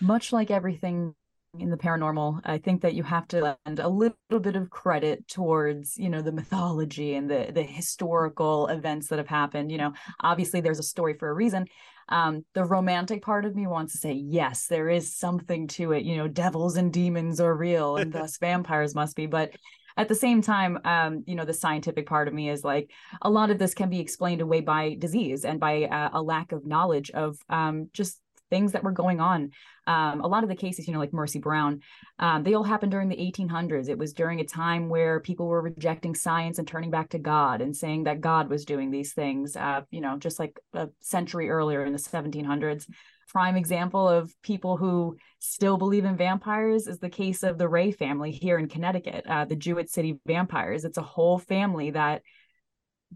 much 0.02 0.34
like 0.34 0.52
everything 0.52 1.16
in 1.60 1.70
the 1.70 1.78
paranormal 1.78 2.42
i 2.46 2.58
think 2.58 2.82
that 2.82 2.96
you 2.96 3.04
have 3.04 3.28
to 3.28 3.56
lend 3.66 3.80
a 3.80 3.88
little 3.88 4.40
bit 4.42 4.56
of 4.56 4.72
credit 4.72 5.28
towards 5.28 5.98
you 5.98 6.10
know 6.10 6.22
the 6.22 6.32
mythology 6.32 7.14
and 7.14 7.30
the 7.30 7.52
the 7.54 7.62
historical 7.62 8.68
events 8.68 9.08
that 9.08 9.20
have 9.20 9.28
happened. 9.28 9.72
You 9.72 9.78
know 9.78 9.94
obviously 10.20 10.62
there's 10.62 10.80
a 10.80 10.84
story 10.84 11.14
for 11.14 11.30
a 11.30 11.34
reason. 11.34 11.68
Um 12.10 12.44
the 12.54 12.66
romantic 12.66 13.22
part 13.22 13.46
of 13.46 13.56
me 13.56 13.68
wants 13.68 13.94
to 13.94 14.00
say 14.00 14.14
yes 14.14 14.68
there 14.68 14.90
is 14.90 15.16
something 15.16 15.68
to 15.70 15.92
it. 15.92 16.04
You 16.04 16.18
know 16.18 16.28
devils 16.28 16.76
and 16.76 16.92
demons 16.92 17.40
are 17.40 17.56
real 17.56 17.98
and 17.98 18.12
thus 18.18 18.38
vampires 18.38 18.96
must 18.96 19.16
be. 19.16 19.28
But 19.28 19.52
at 19.98 20.08
the 20.08 20.16
same 20.16 20.42
time 20.42 20.80
um, 20.86 21.24
you 21.28 21.36
know 21.36 21.46
the 21.46 21.54
scientific 21.54 22.06
part 22.06 22.28
of 22.28 22.34
me 22.34 22.50
is 22.50 22.64
like 22.64 22.92
a 23.22 23.30
lot 23.30 23.50
of 23.50 23.60
this 23.60 23.74
can 23.74 23.90
be 23.90 24.00
explained 24.00 24.42
away 24.42 24.62
by 24.62 24.96
disease 25.00 25.46
and 25.46 25.60
by 25.60 25.84
uh, 25.84 26.10
a 26.14 26.22
lack 26.22 26.52
of 26.52 26.66
knowledge 26.66 27.12
of 27.12 27.38
um, 27.50 27.90
just 27.94 28.20
things 28.54 28.74
that 28.74 28.84
were 28.84 28.92
going 28.92 29.20
on. 29.20 29.50
Um, 29.88 30.22
a 30.22 30.28
lot 30.28 30.44
of 30.44 30.50
the 30.50 30.56
cases, 30.56 30.88
you 30.88 30.94
know, 30.94 31.00
like 31.00 31.12
Mercy 31.12 31.40
Brown, 31.40 31.82
um, 32.20 32.44
they 32.44 32.54
all 32.54 32.64
happened 32.64 32.92
during 32.92 33.10
the 33.10 33.16
1800s. 33.16 33.90
It 33.90 33.98
was 33.98 34.14
during 34.14 34.40
a 34.40 34.46
time 34.46 34.90
where 34.90 35.20
people 35.20 35.48
were 35.48 35.62
rejecting 35.62 36.14
science 36.14 36.60
and 36.60 36.68
turning 36.68 36.92
back 36.92 37.10
to 37.10 37.20
God 37.20 37.62
and 37.62 37.76
saying 37.76 38.04
that 38.04 38.22
God 38.22 38.50
was 38.50 38.64
doing 38.64 38.92
these 38.92 39.14
things, 39.14 39.56
uh, 39.56 39.82
you 39.90 40.02
know, 40.02 40.18
just 40.20 40.38
like 40.38 40.60
a 40.74 40.90
century 41.00 41.50
earlier 41.50 41.84
in 41.84 41.94
the 41.94 42.00
1700s. 42.00 42.86
Prime 43.34 43.56
example 43.56 44.08
of 44.08 44.34
people 44.44 44.78
who 44.78 45.18
still 45.40 45.78
believe 45.78 46.06
in 46.06 46.16
vampires 46.16 46.88
is 46.88 47.00
the 47.00 47.10
case 47.10 47.44
of 47.44 47.58
the 47.58 47.68
Ray 47.68 47.92
family 47.92 48.32
here 48.32 48.58
in 48.58 48.70
Connecticut, 48.70 49.26
uh, 49.28 49.46
the 49.46 49.56
Jewett 49.56 49.90
City 49.90 50.20
vampires. 50.26 50.86
It's 50.86 51.00
a 51.00 51.02
whole 51.02 51.40
family 51.40 51.92
that 51.92 52.22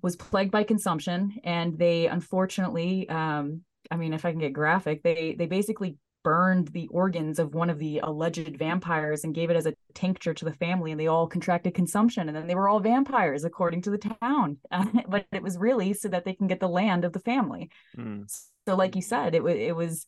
was 0.02 0.16
plagued 0.16 0.52
by 0.52 0.64
consumption 0.64 1.38
and 1.44 1.78
they 1.78 2.08
unfortunately 2.08 3.08
um, 3.10 3.62
I 3.90 3.96
mean, 3.96 4.14
if 4.14 4.26
I 4.26 4.32
can 4.32 4.40
get 4.40 4.54
graphic, 4.54 5.04
they 5.04 5.36
they 5.38 5.46
basically 5.46 5.98
burned 6.24 6.68
the 6.70 6.88
organs 6.90 7.40
of 7.40 7.54
one 7.54 7.70
of 7.70 7.80
the 7.80 8.00
alleged 8.00 8.58
vampires 8.58 9.24
and 9.24 9.34
gave 9.34 9.50
it 9.50 9.56
as 9.56 9.66
a 9.66 9.74
tincture 9.94 10.34
to 10.34 10.46
the 10.46 10.54
family 10.54 10.92
and 10.92 11.00
they 11.00 11.08
all 11.08 11.28
contracted 11.28 11.74
consumption 11.74 12.28
and 12.28 12.36
then 12.36 12.48
they 12.48 12.56
were 12.56 12.68
all 12.68 12.80
vampires 12.80 13.44
according 13.44 13.82
to 13.82 13.90
the 13.90 13.98
town. 13.98 14.58
But 15.10 15.26
it 15.32 15.44
was 15.44 15.58
really 15.58 15.94
so 15.94 16.10
that 16.10 16.26
they 16.26 16.34
can 16.34 16.48
get 16.48 16.60
the 16.60 16.68
land 16.68 17.06
of 17.06 17.14
the 17.14 17.20
family. 17.20 17.70
Mm. 17.98 18.30
so 18.68 18.76
like 18.76 18.96
you 18.96 19.02
said 19.02 19.36
it, 19.36 19.44
was—it 19.44 19.76
was 19.76 20.06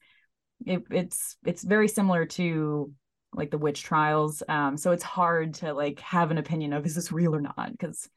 it, 0.66 0.84
it's 0.92 1.38
it's 1.46 1.64
very 1.64 1.88
similar 1.88 2.26
to 2.26 2.92
like 3.34 3.52
the 3.52 3.58
witch 3.58 3.84
trials. 3.84 4.44
Um 4.50 4.78
so 4.78 4.92
it's 4.92 5.04
hard 5.04 5.54
to 5.56 5.74
like 5.74 6.00
have 6.02 6.32
an 6.32 6.38
opinion 6.38 6.74
of 6.74 6.86
is 6.86 6.96
this 6.96 7.12
real 7.12 7.36
or 7.36 7.42
not? 7.42 7.72
Because 7.72 8.10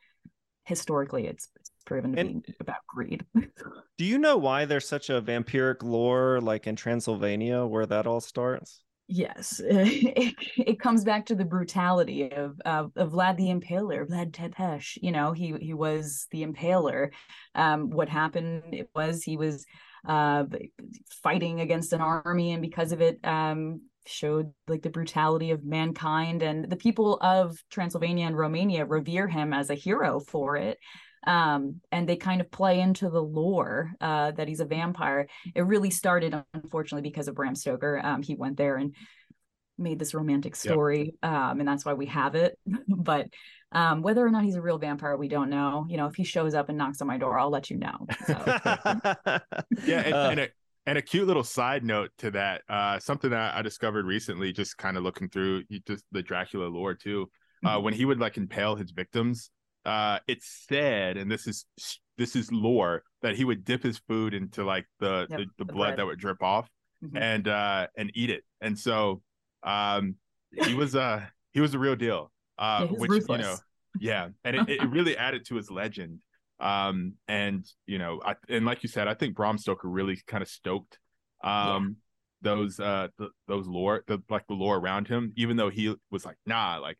historically 0.64 1.26
it's, 1.26 1.48
it's 1.56 1.70
proven 1.84 2.12
to 2.14 2.20
and 2.20 2.42
be 2.42 2.54
about 2.60 2.86
greed. 2.86 3.24
do 3.98 4.04
you 4.04 4.18
know 4.18 4.36
why 4.36 4.64
there's 4.64 4.88
such 4.88 5.10
a 5.10 5.20
vampiric 5.20 5.82
lore 5.82 6.40
like 6.40 6.66
in 6.66 6.76
Transylvania 6.76 7.64
where 7.66 7.86
that 7.86 8.06
all 8.06 8.20
starts? 8.20 8.82
Yes, 9.08 9.60
it, 9.64 10.34
it 10.56 10.80
comes 10.80 11.04
back 11.04 11.26
to 11.26 11.34
the 11.34 11.44
brutality 11.44 12.32
of, 12.32 12.60
of, 12.64 12.92
of 12.96 13.12
Vlad 13.12 13.36
the 13.36 13.48
Impaler, 13.48 14.06
Vlad 14.08 14.32
Tepes. 14.32 14.96
You 15.02 15.12
know, 15.12 15.32
he 15.32 15.54
he 15.60 15.74
was 15.74 16.26
the 16.30 16.44
Impaler. 16.44 17.10
Um, 17.54 17.90
what 17.90 18.08
happened 18.08 18.62
it 18.72 18.88
was 18.94 19.22
he 19.22 19.36
was 19.36 19.66
uh, 20.06 20.44
fighting 21.22 21.60
against 21.60 21.92
an 21.92 22.00
army, 22.00 22.52
and 22.52 22.62
because 22.62 22.92
of 22.92 23.00
it, 23.00 23.18
um, 23.24 23.82
showed 24.06 24.52
like 24.68 24.82
the 24.82 24.90
brutality 24.90 25.50
of 25.50 25.64
mankind. 25.64 26.42
And 26.42 26.68
the 26.68 26.76
people 26.76 27.18
of 27.20 27.56
Transylvania 27.70 28.26
and 28.26 28.36
Romania 28.36 28.84
revere 28.84 29.28
him 29.28 29.52
as 29.52 29.70
a 29.70 29.74
hero 29.74 30.20
for 30.20 30.56
it 30.56 30.78
um, 31.26 31.80
and 31.92 32.08
they 32.08 32.16
kind 32.16 32.40
of 32.40 32.50
play 32.50 32.80
into 32.80 33.08
the 33.08 33.22
lore 33.22 33.92
uh, 34.00 34.32
that 34.32 34.48
he's 34.48 34.60
a 34.60 34.64
vampire. 34.64 35.28
It 35.54 35.62
really 35.62 35.90
started, 35.90 36.34
unfortunately, 36.54 37.08
because 37.08 37.28
of 37.28 37.34
Bram 37.34 37.54
Stoker. 37.54 38.00
Um, 38.02 38.22
he 38.22 38.34
went 38.34 38.56
there 38.56 38.76
and 38.76 38.94
made 39.78 39.98
this 39.98 40.14
romantic 40.14 40.56
story, 40.56 41.14
yep. 41.22 41.32
um, 41.32 41.60
and 41.60 41.68
that's 41.68 41.84
why 41.84 41.94
we 41.94 42.06
have 42.06 42.34
it. 42.34 42.58
but 42.88 43.28
um, 43.70 44.02
whether 44.02 44.24
or 44.24 44.30
not 44.30 44.44
he's 44.44 44.56
a 44.56 44.62
real 44.62 44.78
vampire, 44.78 45.16
we 45.16 45.28
don't 45.28 45.48
know. 45.48 45.86
You 45.88 45.96
know, 45.96 46.06
if 46.06 46.14
he 46.14 46.24
shows 46.24 46.54
up 46.54 46.68
and 46.68 46.76
knocks 46.76 47.00
on 47.00 47.06
my 47.08 47.18
door, 47.18 47.38
I'll 47.38 47.50
let 47.50 47.70
you 47.70 47.78
know. 47.78 48.06
So. 48.26 48.32
yeah, 49.86 50.00
and, 50.00 50.14
uh, 50.14 50.28
and, 50.30 50.40
a, 50.40 50.48
and 50.86 50.98
a 50.98 51.02
cute 51.02 51.26
little 51.26 51.44
side 51.44 51.84
note 51.84 52.10
to 52.18 52.30
that, 52.32 52.62
uh, 52.68 52.98
something 52.98 53.30
that 53.30 53.54
I 53.54 53.62
discovered 53.62 54.04
recently, 54.04 54.52
just 54.52 54.76
kind 54.76 54.96
of 54.96 55.02
looking 55.02 55.28
through 55.28 55.64
just 55.86 56.04
the 56.12 56.22
Dracula 56.22 56.66
lore 56.66 56.94
too. 56.94 57.30
Uh, 57.64 57.76
mm-hmm. 57.76 57.84
when 57.84 57.94
he 57.94 58.04
would 58.04 58.18
like 58.18 58.36
impale 58.36 58.74
his 58.74 58.90
victims, 58.90 59.50
uh 59.84 60.18
it's 60.28 60.64
said 60.68 61.16
and 61.16 61.30
this 61.30 61.46
is 61.46 61.66
this 62.16 62.36
is 62.36 62.52
lore 62.52 63.02
that 63.22 63.34
he 63.34 63.44
would 63.44 63.64
dip 63.64 63.82
his 63.82 63.98
food 63.98 64.34
into 64.34 64.64
like 64.64 64.86
the 65.00 65.26
yep, 65.28 65.38
the, 65.38 65.44
the, 65.58 65.64
the, 65.64 65.72
blood 65.72 65.88
bread. 65.88 65.98
that 65.98 66.06
would 66.06 66.18
drip 66.18 66.42
off 66.42 66.68
mm-hmm. 67.04 67.16
and 67.16 67.48
uh 67.48 67.86
and 67.96 68.10
eat 68.14 68.30
it 68.30 68.44
and 68.60 68.78
so 68.78 69.22
um 69.64 70.14
he 70.64 70.74
was 70.74 70.94
uh 70.94 71.24
he 71.52 71.60
was 71.60 71.72
the 71.72 71.78
real 71.78 71.96
deal 71.96 72.30
uh 72.58 72.86
yeah, 72.88 72.96
which 72.96 73.10
ruthless. 73.10 73.38
you 73.38 73.44
know 73.44 73.56
yeah 73.98 74.28
and 74.44 74.56
it, 74.56 74.68
it 74.68 74.82
really 74.90 75.16
added 75.16 75.44
to 75.44 75.56
his 75.56 75.70
legend 75.70 76.20
um 76.62 77.14
and 77.28 77.66
you 77.86 77.98
know 77.98 78.20
I, 78.24 78.36
and 78.48 78.64
like 78.64 78.82
you 78.82 78.88
said 78.88 79.08
i 79.08 79.14
think 79.14 79.34
bram 79.34 79.58
stoker 79.58 79.88
really 79.88 80.18
kind 80.26 80.42
of 80.42 80.48
stoked 80.48 80.98
um 81.42 81.96
yeah. 82.42 82.54
those 82.54 82.80
uh 82.80 83.08
the, 83.18 83.28
those 83.48 83.66
lore 83.66 84.04
the 84.06 84.22
like 84.30 84.46
the 84.46 84.54
lore 84.54 84.76
around 84.76 85.08
him 85.08 85.32
even 85.36 85.56
though 85.56 85.70
he 85.70 85.94
was 86.10 86.24
like 86.24 86.36
nah 86.46 86.78
like 86.78 86.96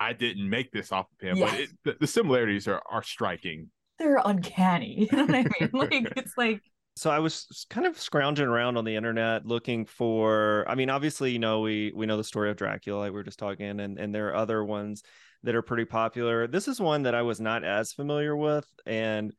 I 0.00 0.12
didn't 0.12 0.48
make 0.48 0.70
this 0.72 0.92
off 0.92 1.06
of 1.12 1.26
him, 1.26 1.38
but 1.38 1.54
it, 1.54 1.70
the, 1.84 1.96
the, 2.00 2.06
similarities 2.06 2.68
are 2.68 2.82
are 2.90 3.02
striking. 3.02 3.70
They're 3.98 4.20
uncanny. 4.24 5.08
You 5.12 5.16
know 5.16 5.26
what 5.26 5.34
I 5.34 5.44
mean? 5.60 5.70
like 5.72 6.12
it's 6.16 6.36
like. 6.36 6.60
So 6.96 7.10
I 7.10 7.18
was 7.18 7.66
kind 7.70 7.86
of 7.88 7.98
scrounging 7.98 8.46
around 8.46 8.76
on 8.76 8.84
the 8.84 8.94
internet 8.94 9.46
looking 9.46 9.84
for. 9.84 10.64
I 10.68 10.74
mean, 10.74 10.90
obviously, 10.90 11.32
you 11.32 11.38
know, 11.38 11.60
we 11.60 11.92
we 11.94 12.06
know 12.06 12.16
the 12.16 12.24
story 12.24 12.50
of 12.50 12.56
Dracula, 12.56 12.98
like 12.98 13.10
we 13.10 13.16
were 13.16 13.24
just 13.24 13.38
talking, 13.38 13.80
and 13.80 13.98
and 13.98 14.14
there 14.14 14.28
are 14.28 14.36
other 14.36 14.64
ones 14.64 15.02
that 15.44 15.54
are 15.54 15.62
pretty 15.62 15.84
popular. 15.84 16.46
This 16.46 16.68
is 16.68 16.80
one 16.80 17.04
that 17.04 17.14
I 17.14 17.22
was 17.22 17.40
not 17.40 17.64
as 17.64 17.92
familiar 17.92 18.36
with, 18.36 18.66
and 18.84 19.32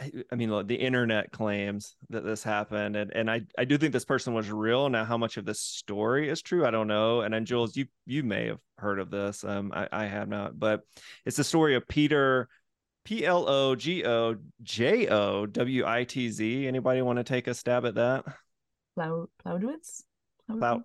I 0.00 0.34
mean, 0.34 0.66
the 0.66 0.74
internet 0.74 1.30
claims 1.30 1.96
that 2.10 2.24
this 2.24 2.42
happened, 2.42 2.96
and 2.96 3.12
and 3.12 3.30
I 3.30 3.42
I 3.56 3.64
do 3.64 3.78
think 3.78 3.92
this 3.92 4.04
person 4.04 4.34
was 4.34 4.50
real. 4.50 4.88
Now, 4.88 5.04
how 5.04 5.16
much 5.16 5.36
of 5.36 5.44
this 5.44 5.60
story 5.60 6.28
is 6.28 6.42
true, 6.42 6.66
I 6.66 6.70
don't 6.70 6.88
know. 6.88 7.20
And 7.20 7.32
then 7.32 7.44
Jules, 7.44 7.76
you 7.76 7.86
you 8.06 8.22
may 8.22 8.46
have 8.46 8.58
heard 8.78 8.98
of 8.98 9.10
this. 9.10 9.44
Um, 9.44 9.72
I, 9.74 9.88
I 9.92 10.04
have 10.06 10.28
not, 10.28 10.58
but 10.58 10.82
it's 11.24 11.36
the 11.36 11.44
story 11.44 11.76
of 11.76 11.86
Peter, 11.86 12.48
P 13.04 13.24
L 13.24 13.48
O 13.48 13.74
G 13.76 14.04
O 14.04 14.36
J 14.62 15.08
O 15.08 15.46
W 15.46 15.86
I 15.86 16.04
T 16.04 16.30
Z. 16.30 16.66
Anybody 16.66 17.02
want 17.02 17.18
to 17.18 17.24
take 17.24 17.46
a 17.46 17.54
stab 17.54 17.86
at 17.86 17.94
that? 17.94 18.24
Plow 18.94 19.28
Plowdwitz. 19.44 20.02
Plow. 20.48 20.82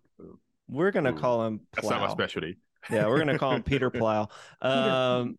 We're 0.68 0.92
gonna 0.92 1.14
call 1.14 1.46
him. 1.46 1.60
Plow. 1.60 1.90
That's 1.90 1.90
not 1.90 2.02
my 2.02 2.12
specialty. 2.12 2.58
Yeah, 2.92 3.08
we're 3.08 3.20
gonna 3.20 3.38
call 3.38 3.54
him 3.54 3.64
Peter 3.64 3.90
Plow. 3.90 4.30
Um, 4.62 5.38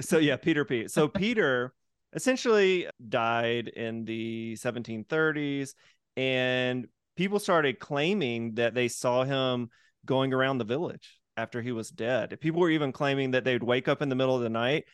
so 0.00 0.18
yeah, 0.18 0.36
Peter 0.36 0.64
P. 0.64 0.88
So 0.88 1.08
Peter 1.08 1.72
essentially 2.12 2.88
died 3.08 3.68
in 3.68 4.04
the 4.04 4.56
1730s 4.58 5.74
and 6.16 6.86
people 7.16 7.38
started 7.38 7.78
claiming 7.78 8.54
that 8.54 8.74
they 8.74 8.88
saw 8.88 9.24
him 9.24 9.70
going 10.04 10.32
around 10.32 10.58
the 10.58 10.64
village 10.64 11.18
after 11.36 11.62
he 11.62 11.72
was 11.72 11.90
dead 11.90 12.36
people 12.40 12.60
were 12.60 12.70
even 12.70 12.92
claiming 12.92 13.30
that 13.30 13.44
they'd 13.44 13.62
wake 13.62 13.86
up 13.88 14.02
in 14.02 14.08
the 14.08 14.14
middle 14.14 14.34
of 14.34 14.42
the 14.42 14.48
night 14.48 14.84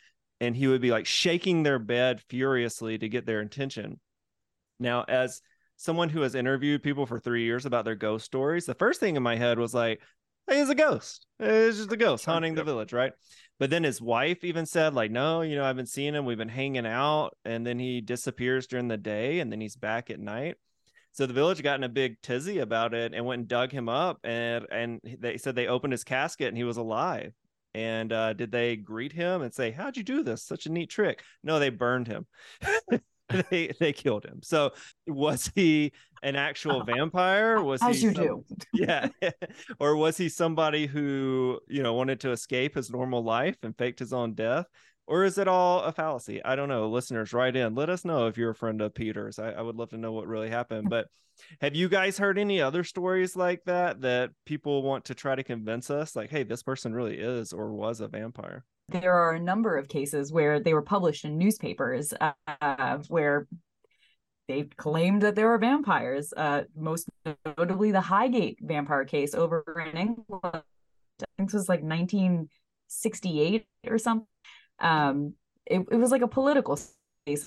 and 0.41 0.55
he 0.55 0.67
would 0.67 0.81
be 0.81 0.91
like 0.91 1.07
shaking 1.07 1.63
their 1.63 1.79
bed 1.79 2.21
furiously 2.29 2.99
to 2.99 3.09
get 3.09 3.25
their 3.25 3.41
attention 3.41 3.99
now 4.79 5.03
as 5.09 5.41
someone 5.77 6.09
who 6.09 6.21
has 6.21 6.35
interviewed 6.35 6.83
people 6.83 7.07
for 7.07 7.19
three 7.19 7.45
years 7.45 7.65
about 7.65 7.85
their 7.85 7.95
ghost 7.95 8.27
stories 8.27 8.67
the 8.67 8.75
first 8.75 9.01
thing 9.01 9.17
in 9.17 9.23
my 9.23 9.37
head 9.37 9.59
was 9.59 9.73
like 9.73 10.03
he's 10.49 10.69
a 10.69 10.75
ghost 10.75 11.27
it's 11.39 11.79
just 11.79 11.93
a 11.93 11.97
ghost 11.97 12.25
haunting 12.25 12.55
the 12.55 12.65
village 12.65 12.93
right 12.93 13.13
but 13.59 13.71
then 13.71 13.85
his 13.85 14.03
wife 14.03 14.45
even 14.45 14.67
said, 14.67 14.95
like, 14.95 15.11
no, 15.11 15.41
you 15.41 15.57
know, 15.57 15.65
I've 15.65 15.77
been 15.77 15.87
seeing 15.87 16.15
him. 16.15 16.27
We've 16.27 16.37
been 16.37 16.49
hanging 16.49 16.87
out. 16.87 17.37
And 17.45 17.67
then 17.67 17.79
he 17.79 18.01
disappears 18.01 18.67
during 18.67 18.89
the 18.89 18.99
day 18.99 19.41
and 19.41 19.51
then 19.51 19.61
he's 19.61 19.77
back 19.77 20.11
at 20.11 20.21
night. 20.21 20.57
So 21.13 21.25
the 21.25 21.33
village 21.33 21.63
got 21.63 21.79
in 21.79 21.85
a 21.85 21.89
big 21.89 22.21
tizzy 22.21 22.59
about 22.59 22.93
it 22.93 23.15
and 23.15 23.25
went 23.25 23.41
and 23.41 23.49
dug 23.49 23.73
him 23.73 23.89
up. 23.89 24.19
And 24.23 24.67
and 24.71 25.01
they 25.19 25.39
said 25.39 25.55
they 25.55 25.67
opened 25.67 25.95
his 25.95 26.05
casket 26.05 26.49
and 26.49 26.57
he 26.57 26.65
was 26.65 26.77
alive. 26.77 27.33
And 27.73 28.13
uh, 28.13 28.35
did 28.35 28.53
they 28.53 28.77
greet 28.77 29.13
him 29.13 29.41
and 29.41 29.53
say, 29.53 29.71
How'd 29.71 29.97
you 29.97 30.03
do 30.03 30.23
this? 30.23 30.43
Such 30.43 30.67
a 30.67 30.73
neat 30.73 30.91
trick. 30.91 31.23
No, 31.43 31.59
they 31.59 31.71
burned 31.71 32.07
him. 32.07 32.27
they 33.51 33.73
they 33.81 33.95
killed 33.95 34.27
him. 34.27 34.41
So 34.43 34.73
was 35.07 35.51
he 35.55 35.93
an 36.27 36.35
actual 36.35 36.83
vampire? 36.85 37.63
Was 37.63 37.81
as 37.83 38.01
he 38.01 38.09
you 38.09 38.15
some... 38.15 38.25
do? 38.25 38.45
Yeah, 38.75 39.09
or 39.79 39.97
was 39.97 40.17
he 40.17 40.29
somebody 40.29 40.87
who 40.87 41.61
you 41.69 41.83
know 41.83 41.95
wanted 41.95 42.21
to 42.21 42.33
escape 42.33 42.75
his 42.75 42.91
normal 42.91 43.23
life 43.23 43.57
and 43.63 43.77
faked 43.77 44.01
his 44.01 44.13
own 44.13 44.35
death? 44.35 44.67
Or 45.07 45.25
is 45.25 45.39
it 45.39 45.47
all 45.47 45.83
a 45.83 45.93
fallacy? 45.93 46.45
I 46.45 46.57
don't 46.57 46.69
know. 46.69 46.89
Listeners, 46.89 47.33
write 47.33 47.55
in. 47.55 47.77
Let 47.77 47.91
us 47.91 48.05
know 48.05 48.27
if 48.27 48.37
you're 48.37 48.51
a 48.51 48.57
friend 48.57 48.83
of 48.83 48.93
Peter's. 48.93 49.39
I, 49.39 49.53
I 49.53 49.63
would 49.63 49.77
love 49.77 49.91
to 49.91 49.97
know 49.97 50.11
what 50.11 50.27
really 50.27 50.51
happened. 50.51 50.91
But 50.91 51.07
have 51.61 51.77
you 51.77 51.89
guys 51.89 52.19
heard 52.19 52.39
any 52.39 52.61
other 52.61 52.83
stories 52.83 53.37
like 53.37 53.63
that 53.67 54.01
that 54.01 54.31
people 54.47 54.83
want 54.83 55.05
to 55.05 55.15
try 55.15 55.37
to 55.37 55.45
convince 55.45 55.91
us, 55.91 56.17
like, 56.17 56.31
hey, 56.31 56.43
this 56.43 56.65
person 56.65 56.93
really 56.93 57.19
is 57.19 57.53
or 57.53 57.73
was 57.73 58.01
a 58.01 58.09
vampire? 58.09 58.65
there 58.89 59.15
are 59.15 59.33
a 59.33 59.41
number 59.41 59.77
of 59.77 59.89
cases 59.89 60.33
where 60.33 60.61
they 60.61 60.73
were 60.73 60.83
published 60.83 61.25
in 61.25 61.37
newspapers 61.37 62.15
uh, 62.21 62.99
where 63.09 63.47
they 64.49 64.65
claimed 64.77 65.23
that 65.23 65.35
there 65.35 65.49
were 65.49 65.59
vampires. 65.59 66.33
Uh, 66.37 66.65
most 66.77 67.09
notably, 67.59 67.93
the 67.93 68.01
Highgate 68.01 68.59
vampire 68.61 69.05
case 69.05 69.35
over 69.35 69.65
in 69.91 69.97
England. 69.97 70.41
I 70.45 71.27
think 71.37 71.51
this 71.51 71.55
was 71.55 71.69
like 71.69 71.83
1968 71.83 73.67
or 73.89 73.99
something. 73.99 74.27
Um, 74.79 75.35
it, 75.67 75.81
it 75.91 75.97
was 75.97 76.11
like 76.11 76.23
a 76.23 76.29
political 76.29 76.79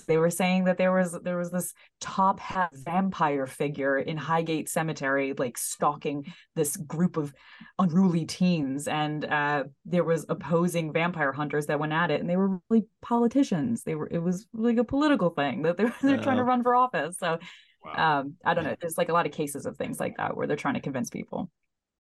they 0.06 0.18
were 0.18 0.30
saying 0.30 0.64
that 0.64 0.76
there 0.76 0.92
was 0.92 1.12
there 1.22 1.38
was 1.38 1.50
this 1.50 1.72
top 2.00 2.38
hat 2.38 2.70
vampire 2.74 3.46
figure 3.46 3.98
in 3.98 4.16
Highgate 4.16 4.68
Cemetery, 4.68 5.32
like 5.36 5.56
stalking 5.56 6.32
this 6.54 6.76
group 6.76 7.16
of 7.16 7.32
unruly 7.78 8.26
teens, 8.26 8.86
and 8.88 9.24
uh, 9.24 9.64
there 9.86 10.04
was 10.04 10.26
opposing 10.28 10.92
vampire 10.92 11.32
hunters 11.32 11.66
that 11.66 11.80
went 11.80 11.94
at 11.94 12.10
it, 12.10 12.20
and 12.20 12.28
they 12.28 12.36
were 12.36 12.60
really 12.68 12.84
politicians. 13.00 13.82
They 13.82 13.94
were 13.94 14.08
it 14.10 14.18
was 14.18 14.46
like 14.52 14.76
a 14.76 14.84
political 14.84 15.30
thing 15.30 15.62
that 15.62 15.76
they're 15.78 15.94
they're 16.02 16.22
trying 16.22 16.36
to 16.36 16.44
run 16.44 16.62
for 16.62 16.74
office. 16.74 17.16
So 17.18 17.38
wow. 17.82 18.20
um, 18.20 18.34
I 18.44 18.52
don't 18.52 18.64
know. 18.64 18.76
There's 18.78 18.98
like 18.98 19.08
a 19.08 19.14
lot 19.14 19.26
of 19.26 19.32
cases 19.32 19.64
of 19.64 19.76
things 19.76 19.98
like 19.98 20.18
that 20.18 20.36
where 20.36 20.46
they're 20.46 20.56
trying 20.56 20.74
to 20.74 20.80
convince 20.80 21.08
people. 21.08 21.50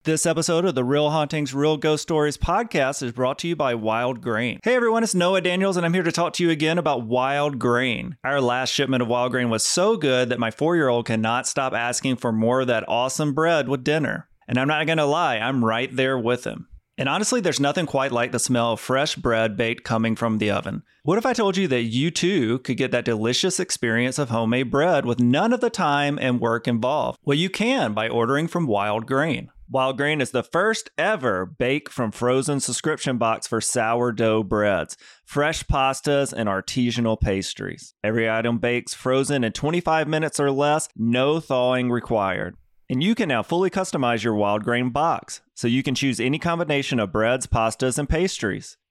This 0.09 0.25
episode 0.25 0.65
of 0.65 0.75
the 0.75 0.85
Real 0.85 1.11
Hauntings, 1.11 1.53
Real 1.53 1.77
Ghost 1.77 2.03
Stories 2.03 2.39
podcast 2.39 3.03
is 3.03 3.13
brought 3.13 3.39
to 3.41 3.49
you 3.49 3.55
by 3.55 3.75
Wild 3.75 4.23
Grain. 4.23 4.59
Hey 4.63 4.75
everyone, 4.75 5.03
it's 5.03 5.15
Noah 5.15 5.43
Daniels, 5.43 5.77
and 5.77 5.85
I'm 5.85 5.93
here 5.93 6.03
to 6.03 6.11
talk 6.11 6.33
to 6.33 6.43
you 6.43 6.49
again 6.49 6.79
about 6.79 7.05
Wild 7.05 7.59
Grain. 7.59 8.17
Our 8.25 8.41
last 8.41 8.73
shipment 8.73 9.03
of 9.03 9.09
Wild 9.09 9.33
Grain 9.33 9.51
was 9.51 9.67
so 9.67 9.99
good 9.99 10.31
that 10.31 10.39
my 10.39 10.51
four 10.51 10.77
year 10.77 10.89
old 10.89 11.05
cannot 11.05 11.47
stop 11.47 11.75
asking 11.75 12.17
for 12.17 12.33
more 12.33 12.63
of 12.63 12.69
that 12.69 12.89
awesome 12.89 13.35
bread 13.35 13.69
with 13.69 13.85
dinner. 13.85 14.31
And 14.49 14.57
I'm 14.57 14.67
not 14.67 14.87
gonna 14.87 15.05
lie, 15.05 15.37
I'm 15.41 15.63
right 15.63 15.95
there 15.95 16.19
with 16.19 16.45
him. 16.45 16.69
And 16.97 17.07
honestly, 17.07 17.43
there's 17.43 17.61
nothing 17.61 17.85
quite 17.85 18.11
like 18.11 18.33
the 18.33 18.39
smell 18.39 18.73
of 18.73 18.81
fresh 18.81 19.15
bread 19.15 19.59
baked 19.59 19.85
coming 19.85 20.17
from 20.17 20.39
the 20.39 20.51
oven. 20.51 20.85
What 21.03 21.19
if 21.19 21.27
I 21.27 21.35
told 21.35 21.59
you 21.59 21.69
that 21.69 21.83
you 21.83 22.11
too 22.11 22.61
could 22.61 22.79
get 22.79 22.93
that 22.93 23.05
delicious 23.05 23.61
experience 23.61 24.19
of 24.19 24.31
homemade 24.31 24.71
bread 24.71 25.05
with 25.05 25.21
none 25.21 25.53
of 25.53 25.61
the 25.61 25.69
time 25.69 26.19
and 26.19 26.41
work 26.41 26.67
involved? 26.67 27.19
Well, 27.27 27.37
you 27.37 27.51
can 27.51 27.93
by 27.93 28.09
ordering 28.09 28.49
from 28.49 28.67
Wild 28.67 29.07
Grain. 29.07 29.51
Wild 29.71 29.99
Grain 29.99 30.23
is 30.23 30.31
the 30.31 30.43
first 30.43 30.89
ever 30.97 31.45
bake 31.45 31.91
from 31.91 32.11
frozen 32.11 32.59
subscription 32.59 33.19
box 33.19 33.47
for 33.47 33.61
sourdough 33.61 34.45
breads, 34.45 34.97
fresh 35.27 35.63
pastas, 35.65 36.33
and 36.33 36.49
artisanal 36.49 37.21
pastries. 37.21 37.93
Every 38.03 38.31
item 38.31 38.61
bakes 38.61 38.95
frozen 38.95 39.45
in 39.45 39.53
25 39.53 40.09
minutes 40.09 40.41
or 40.41 40.51
less, 40.51 40.89
no 40.97 41.39
thawing 41.39 41.91
required. 41.91 42.57
And 42.89 43.03
you 43.03 43.15
can 43.15 43.29
now 43.29 43.43
fully 43.43 43.69
customize 43.69 44.25
your 44.25 44.33
wild 44.33 44.65
grain 44.65 44.89
box, 44.89 45.43
so 45.55 45.69
you 45.69 45.83
can 45.83 45.95
choose 45.95 46.19
any 46.19 46.39
combination 46.39 46.99
of 46.99 47.13
breads, 47.13 47.47
pastas, 47.47 47.99
and 47.99 48.09
pastries. 48.09 48.79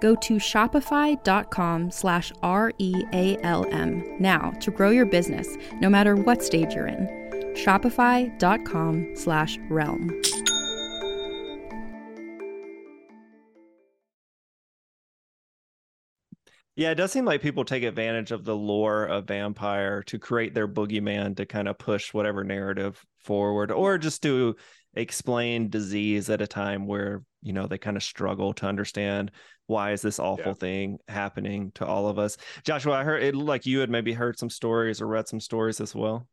Go 0.00 0.14
to 0.16 0.34
shopify.com 0.34 1.90
slash 1.90 2.32
R-E-A-L-M 2.42 4.16
now 4.18 4.50
to 4.60 4.70
grow 4.70 4.90
your 4.90 5.06
business, 5.06 5.56
no 5.80 5.88
matter 5.90 6.16
what 6.16 6.42
stage 6.42 6.74
you're 6.74 6.86
in. 6.86 7.06
Shopify.com 7.54 9.12
slash 9.14 9.58
realm. 9.68 10.10
Yeah, 16.80 16.92
it 16.92 16.94
does 16.94 17.12
seem 17.12 17.26
like 17.26 17.42
people 17.42 17.66
take 17.66 17.82
advantage 17.82 18.30
of 18.30 18.44
the 18.44 18.56
lore 18.56 19.04
of 19.04 19.26
vampire 19.26 20.02
to 20.04 20.18
create 20.18 20.54
their 20.54 20.66
boogeyman 20.66 21.36
to 21.36 21.44
kind 21.44 21.68
of 21.68 21.76
push 21.76 22.14
whatever 22.14 22.42
narrative 22.42 23.04
forward 23.18 23.70
or 23.70 23.98
just 23.98 24.22
to 24.22 24.56
explain 24.94 25.68
disease 25.68 26.30
at 26.30 26.40
a 26.40 26.46
time 26.46 26.86
where, 26.86 27.22
you 27.42 27.52
know, 27.52 27.66
they 27.66 27.76
kind 27.76 27.98
of 27.98 28.02
struggle 28.02 28.54
to 28.54 28.66
understand 28.66 29.30
why 29.70 29.92
is 29.92 30.02
this 30.02 30.18
awful 30.18 30.46
yeah. 30.48 30.54
thing 30.54 30.98
happening 31.06 31.70
to 31.76 31.86
all 31.86 32.08
of 32.08 32.18
us. 32.18 32.36
Joshua, 32.64 32.94
I 32.94 33.04
heard 33.04 33.22
it 33.22 33.36
like 33.36 33.66
you 33.66 33.78
had 33.78 33.88
maybe 33.88 34.12
heard 34.12 34.36
some 34.36 34.50
stories 34.50 35.00
or 35.00 35.06
read 35.06 35.28
some 35.28 35.38
stories 35.38 35.80
as 35.80 35.94
well. 35.94 36.26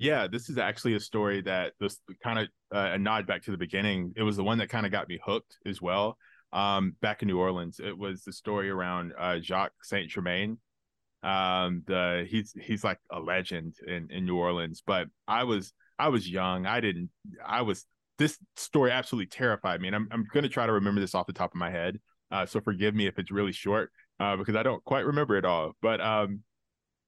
Yeah, 0.00 0.26
this 0.26 0.50
is 0.50 0.58
actually 0.58 0.94
a 0.96 1.00
story 1.00 1.42
that 1.42 1.74
this 1.78 2.00
kind 2.24 2.40
of 2.40 2.48
uh, 2.74 2.94
a 2.94 2.98
nod 2.98 3.24
back 3.28 3.44
to 3.44 3.52
the 3.52 3.56
beginning. 3.56 4.12
It 4.16 4.24
was 4.24 4.36
the 4.36 4.42
one 4.42 4.58
that 4.58 4.68
kind 4.68 4.84
of 4.84 4.90
got 4.90 5.08
me 5.08 5.20
hooked 5.24 5.58
as 5.64 5.80
well. 5.80 6.18
Um, 6.52 6.96
back 7.00 7.22
in 7.22 7.28
New 7.28 7.38
Orleans, 7.38 7.78
it 7.78 7.96
was 7.96 8.24
the 8.24 8.32
story 8.32 8.68
around 8.68 9.12
uh, 9.16 9.38
Jacques 9.38 9.84
Saint 9.84 10.10
Germain. 10.10 10.58
Um, 11.22 11.84
the 11.86 12.26
he's 12.28 12.52
he's 12.60 12.82
like 12.82 12.98
a 13.12 13.20
legend 13.20 13.76
in 13.86 14.08
in 14.10 14.24
New 14.26 14.36
Orleans. 14.36 14.82
But 14.84 15.06
I 15.28 15.44
was 15.44 15.72
I 16.00 16.08
was 16.08 16.28
young. 16.28 16.66
I 16.66 16.80
didn't. 16.80 17.10
I 17.46 17.62
was 17.62 17.86
this 18.18 18.38
story 18.56 18.90
absolutely 18.90 19.26
terrified 19.26 19.80
me, 19.80 19.86
and 19.86 19.94
I'm 19.94 20.08
I'm 20.10 20.26
gonna 20.34 20.48
try 20.48 20.66
to 20.66 20.72
remember 20.72 21.00
this 21.00 21.14
off 21.14 21.28
the 21.28 21.32
top 21.32 21.52
of 21.52 21.60
my 21.60 21.70
head. 21.70 22.00
Uh, 22.32 22.46
so 22.46 22.60
forgive 22.60 22.94
me 22.94 23.06
if 23.06 23.18
it's 23.18 23.30
really 23.30 23.52
short 23.52 23.92
uh, 24.18 24.36
because 24.36 24.56
I 24.56 24.62
don't 24.62 24.82
quite 24.82 25.04
remember 25.04 25.36
it 25.36 25.44
all. 25.44 25.72
But 25.82 26.00
um, 26.00 26.40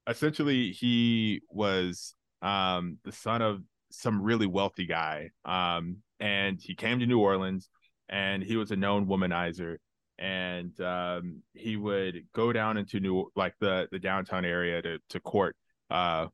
essentially, 0.07 0.71
he 0.71 1.41
was 1.49 2.15
um, 2.43 2.99
the 3.05 3.13
son 3.13 3.41
of 3.41 3.63
some 3.91 4.21
really 4.21 4.47
wealthy 4.47 4.87
guy. 4.87 5.31
Um, 5.45 5.99
and 6.21 6.61
he 6.61 6.75
came 6.75 7.01
to 7.01 7.07
New 7.07 7.21
Orleans 7.21 7.71
and 8.09 8.43
he 8.43 8.57
was 8.57 8.71
a 8.71 8.77
known 8.77 9.07
womanizer. 9.07 9.77
And 10.19 10.79
um, 10.81 11.43
he 11.55 11.77
would 11.77 12.27
go 12.35 12.53
down 12.53 12.77
into 12.77 13.01
New 13.01 13.33
like 13.35 13.55
the 13.61 13.89
the 13.91 13.99
downtown 13.99 14.45
area 14.45 14.81
to 14.81 14.99
to 15.09 15.19
court 15.19 15.57
uh, 15.91 16.27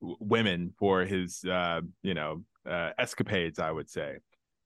women 0.00 0.74
for 0.78 1.06
his 1.06 1.42
uh, 1.44 1.80
you 2.02 2.12
know 2.12 2.42
uh, 2.68 2.90
escapades, 2.98 3.58
I 3.58 3.70
would 3.70 3.88
say. 3.88 4.18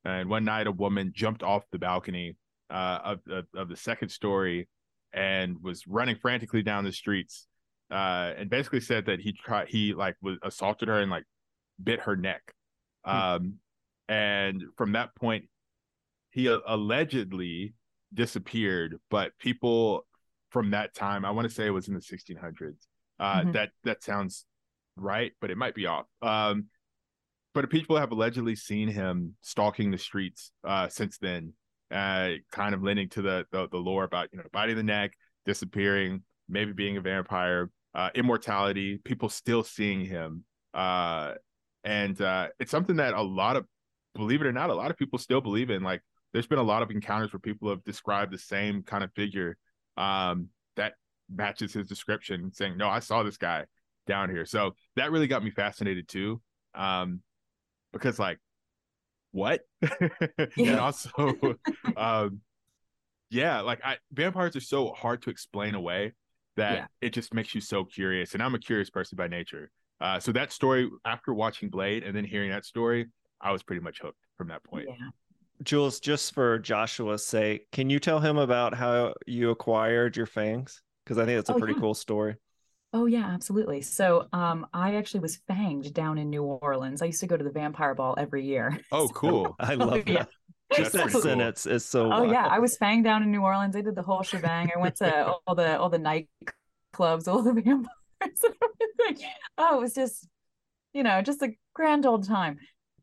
And 0.04 0.28
one 0.28 0.44
night, 0.44 0.66
a 0.66 0.72
woman 0.72 1.12
jumped 1.14 1.44
off 1.44 1.62
the 1.70 1.78
balcony 1.78 2.34
uh, 2.70 2.98
of, 3.04 3.20
of, 3.30 3.46
of 3.54 3.68
the 3.68 3.76
second 3.76 4.08
story 4.08 4.68
and 5.12 5.56
was 5.62 5.86
running 5.86 6.16
frantically 6.16 6.62
down 6.62 6.84
the 6.84 6.92
streets 6.92 7.46
uh, 7.90 8.32
and 8.36 8.50
basically 8.50 8.80
said 8.80 9.06
that 9.06 9.20
he 9.20 9.32
tried 9.32 9.68
he 9.68 9.94
like 9.94 10.16
was 10.20 10.36
assaulted 10.42 10.88
her 10.88 11.00
and 11.00 11.10
like 11.10 11.24
bit 11.82 12.00
her 12.00 12.16
neck. 12.16 12.42
Hmm. 13.04 13.16
Um, 13.16 13.54
and 14.08 14.62
from 14.76 14.92
that 14.92 15.14
point, 15.16 15.46
he 16.30 16.46
allegedly 16.46 17.74
disappeared. 18.12 18.98
But 19.10 19.32
people 19.38 20.06
from 20.50 20.70
that 20.70 20.94
time, 20.94 21.24
I 21.24 21.30
want 21.30 21.48
to 21.48 21.54
say 21.54 21.66
it 21.66 21.70
was 21.70 21.88
in 21.88 21.94
the 21.94 22.00
1600s. 22.00 22.74
Uh, 23.18 23.40
mm-hmm. 23.40 23.52
That 23.52 23.70
that 23.84 24.02
sounds 24.02 24.44
right, 24.96 25.32
but 25.40 25.50
it 25.50 25.56
might 25.56 25.74
be 25.74 25.86
off. 25.86 26.06
Um, 26.22 26.66
but 27.54 27.70
people 27.70 27.96
have 27.96 28.12
allegedly 28.12 28.54
seen 28.54 28.88
him 28.88 29.34
stalking 29.40 29.90
the 29.90 29.98
streets 29.98 30.52
uh, 30.62 30.88
since 30.88 31.16
then, 31.16 31.54
uh, 31.90 32.30
kind 32.50 32.74
of 32.74 32.82
lending 32.82 33.08
to 33.10 33.22
the, 33.22 33.46
the 33.52 33.68
the 33.68 33.76
lore 33.76 34.04
about 34.04 34.28
you 34.32 34.38
know 34.38 34.44
biting 34.52 34.76
the 34.76 34.82
neck, 34.82 35.12
disappearing, 35.44 36.22
maybe 36.48 36.72
being 36.72 36.96
a 36.96 37.00
vampire 37.00 37.70
uh, 37.96 38.10
immortality, 38.14 38.98
people 38.98 39.28
still 39.28 39.64
seeing 39.64 40.04
him. 40.04 40.44
Uh, 40.74 41.32
and 41.82 42.20
uh, 42.20 42.48
it's 42.60 42.70
something 42.70 42.96
that 42.96 43.14
a 43.14 43.22
lot 43.22 43.56
of, 43.56 43.64
believe 44.14 44.42
it 44.42 44.46
or 44.46 44.52
not, 44.52 44.68
a 44.68 44.74
lot 44.74 44.90
of 44.90 44.98
people 44.98 45.18
still 45.18 45.40
believe 45.40 45.70
in. 45.70 45.82
Like, 45.82 46.02
there's 46.32 46.46
been 46.46 46.58
a 46.58 46.62
lot 46.62 46.82
of 46.82 46.90
encounters 46.90 47.32
where 47.32 47.40
people 47.40 47.70
have 47.70 47.82
described 47.84 48.32
the 48.32 48.38
same 48.38 48.82
kind 48.82 49.02
of 49.02 49.10
figure 49.14 49.56
um, 49.96 50.48
that 50.76 50.92
matches 51.34 51.72
his 51.72 51.88
description, 51.88 52.52
saying, 52.52 52.76
"No, 52.76 52.88
I 52.88 52.98
saw 52.98 53.22
this 53.22 53.38
guy 53.38 53.64
down 54.06 54.28
here." 54.28 54.44
So 54.44 54.74
that 54.96 55.10
really 55.10 55.26
got 55.26 55.42
me 55.42 55.50
fascinated 55.50 56.06
too, 56.06 56.42
um, 56.74 57.22
because 57.94 58.18
like, 58.18 58.38
what? 59.36 59.60
and 60.56 60.80
also, 60.80 61.10
um, 61.96 62.40
yeah, 63.30 63.60
like 63.60 63.84
I 63.84 63.98
vampires 64.10 64.56
are 64.56 64.60
so 64.60 64.92
hard 64.92 65.22
to 65.22 65.30
explain 65.30 65.74
away 65.74 66.14
that 66.56 66.74
yeah. 66.74 66.86
it 67.02 67.10
just 67.10 67.34
makes 67.34 67.54
you 67.54 67.60
so 67.60 67.84
curious. 67.84 68.32
And 68.32 68.42
I'm 68.42 68.54
a 68.54 68.58
curious 68.58 68.88
person 68.88 69.16
by 69.16 69.28
nature. 69.28 69.70
Uh, 70.00 70.18
so 70.18 70.32
that 70.32 70.52
story, 70.52 70.88
after 71.04 71.34
watching 71.34 71.68
Blade 71.68 72.02
and 72.02 72.16
then 72.16 72.24
hearing 72.24 72.50
that 72.50 72.64
story, 72.64 73.08
I 73.40 73.52
was 73.52 73.62
pretty 73.62 73.82
much 73.82 74.00
hooked 74.00 74.24
from 74.38 74.48
that 74.48 74.64
point. 74.64 74.86
Yeah. 74.88 74.94
Jules, 75.62 76.00
just 76.00 76.32
for 76.32 76.58
Joshua's 76.58 77.24
sake, 77.24 77.70
can 77.72 77.90
you 77.90 77.98
tell 77.98 78.20
him 78.20 78.38
about 78.38 78.74
how 78.74 79.14
you 79.26 79.50
acquired 79.50 80.16
your 80.16 80.26
fangs? 80.26 80.82
Because 81.04 81.18
I 81.18 81.26
think 81.26 81.36
that's 81.36 81.50
a 81.50 81.54
oh, 81.54 81.58
pretty 81.58 81.74
yeah. 81.74 81.80
cool 81.80 81.94
story. 81.94 82.36
Oh 82.96 83.04
yeah, 83.04 83.26
absolutely. 83.26 83.82
So 83.82 84.26
um 84.32 84.66
I 84.72 84.94
actually 84.94 85.20
was 85.20 85.38
fanged 85.50 85.92
down 85.92 86.16
in 86.16 86.30
New 86.30 86.42
Orleans. 86.42 87.02
I 87.02 87.06
used 87.06 87.20
to 87.20 87.26
go 87.26 87.36
to 87.36 87.44
the 87.44 87.50
vampire 87.50 87.94
ball 87.94 88.14
every 88.16 88.46
year. 88.46 88.80
Oh, 88.90 89.08
so, 89.08 89.12
cool. 89.12 89.56
I 89.60 89.74
love 89.90 90.06
that. 90.06 90.08
Yeah. 90.08 90.24
Just 90.72 90.92
that 90.92 91.10
cool. 91.10 91.20
sentence 91.20 91.66
is 91.66 91.84
so 91.84 92.06
Oh 92.06 92.20
wild. 92.20 92.30
yeah, 92.30 92.46
I 92.46 92.58
was 92.58 92.78
fanged 92.78 93.04
down 93.04 93.22
in 93.22 93.30
New 93.30 93.42
Orleans. 93.42 93.76
I 93.76 93.82
did 93.82 93.94
the 93.96 94.02
whole 94.02 94.22
shebang. 94.22 94.70
I 94.74 94.78
went 94.78 94.96
to 94.96 95.34
all 95.46 95.54
the 95.54 95.78
all 95.78 95.90
the 95.90 95.98
night 95.98 96.30
clubs, 96.94 97.28
all 97.28 97.42
the 97.42 97.52
vampires 97.60 97.86
and 98.22 98.54
everything. 98.98 99.28
Oh, 99.58 99.76
it 99.76 99.80
was 99.80 99.94
just 99.94 100.26
you 100.94 101.02
know, 101.02 101.20
just 101.20 101.42
a 101.42 101.50
grand 101.74 102.06
old 102.06 102.26
time 102.26 102.58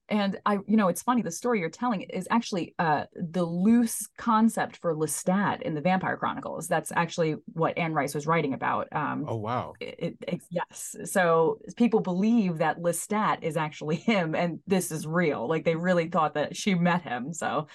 and 0.09 0.39
i 0.45 0.55
you 0.67 0.75
know 0.75 0.89
it's 0.89 1.01
funny 1.01 1.21
the 1.21 1.31
story 1.31 1.59
you're 1.59 1.69
telling 1.69 2.01
is 2.01 2.27
actually 2.29 2.75
uh 2.79 3.05
the 3.15 3.43
loose 3.43 4.07
concept 4.17 4.77
for 4.77 4.95
lestat 4.95 5.61
in 5.61 5.73
the 5.73 5.81
vampire 5.81 6.17
chronicles. 6.17 6.67
That's 6.67 6.91
actually 6.93 7.35
what 7.53 7.77
anne 7.77 7.93
rice 7.93 8.13
was 8.13 8.27
writing 8.27 8.53
about 8.53 8.87
um 8.91 9.25
oh 9.27 9.37
wow. 9.37 9.73
it, 9.79 10.17
it, 10.27 10.41
yes. 10.49 10.95
So 11.05 11.59
people 11.77 12.01
believe 12.01 12.57
that 12.57 12.79
lestat 12.79 13.43
is 13.43 13.57
actually 13.57 13.95
him 14.13 14.35
and 14.35 14.59
this 14.67 14.91
is 14.91 15.07
real. 15.07 15.47
Like 15.47 15.63
they 15.63 15.75
really 15.75 16.09
thought 16.09 16.33
that 16.33 16.55
she 16.55 16.75
met 16.75 17.03
him. 17.03 17.33
So 17.33 17.67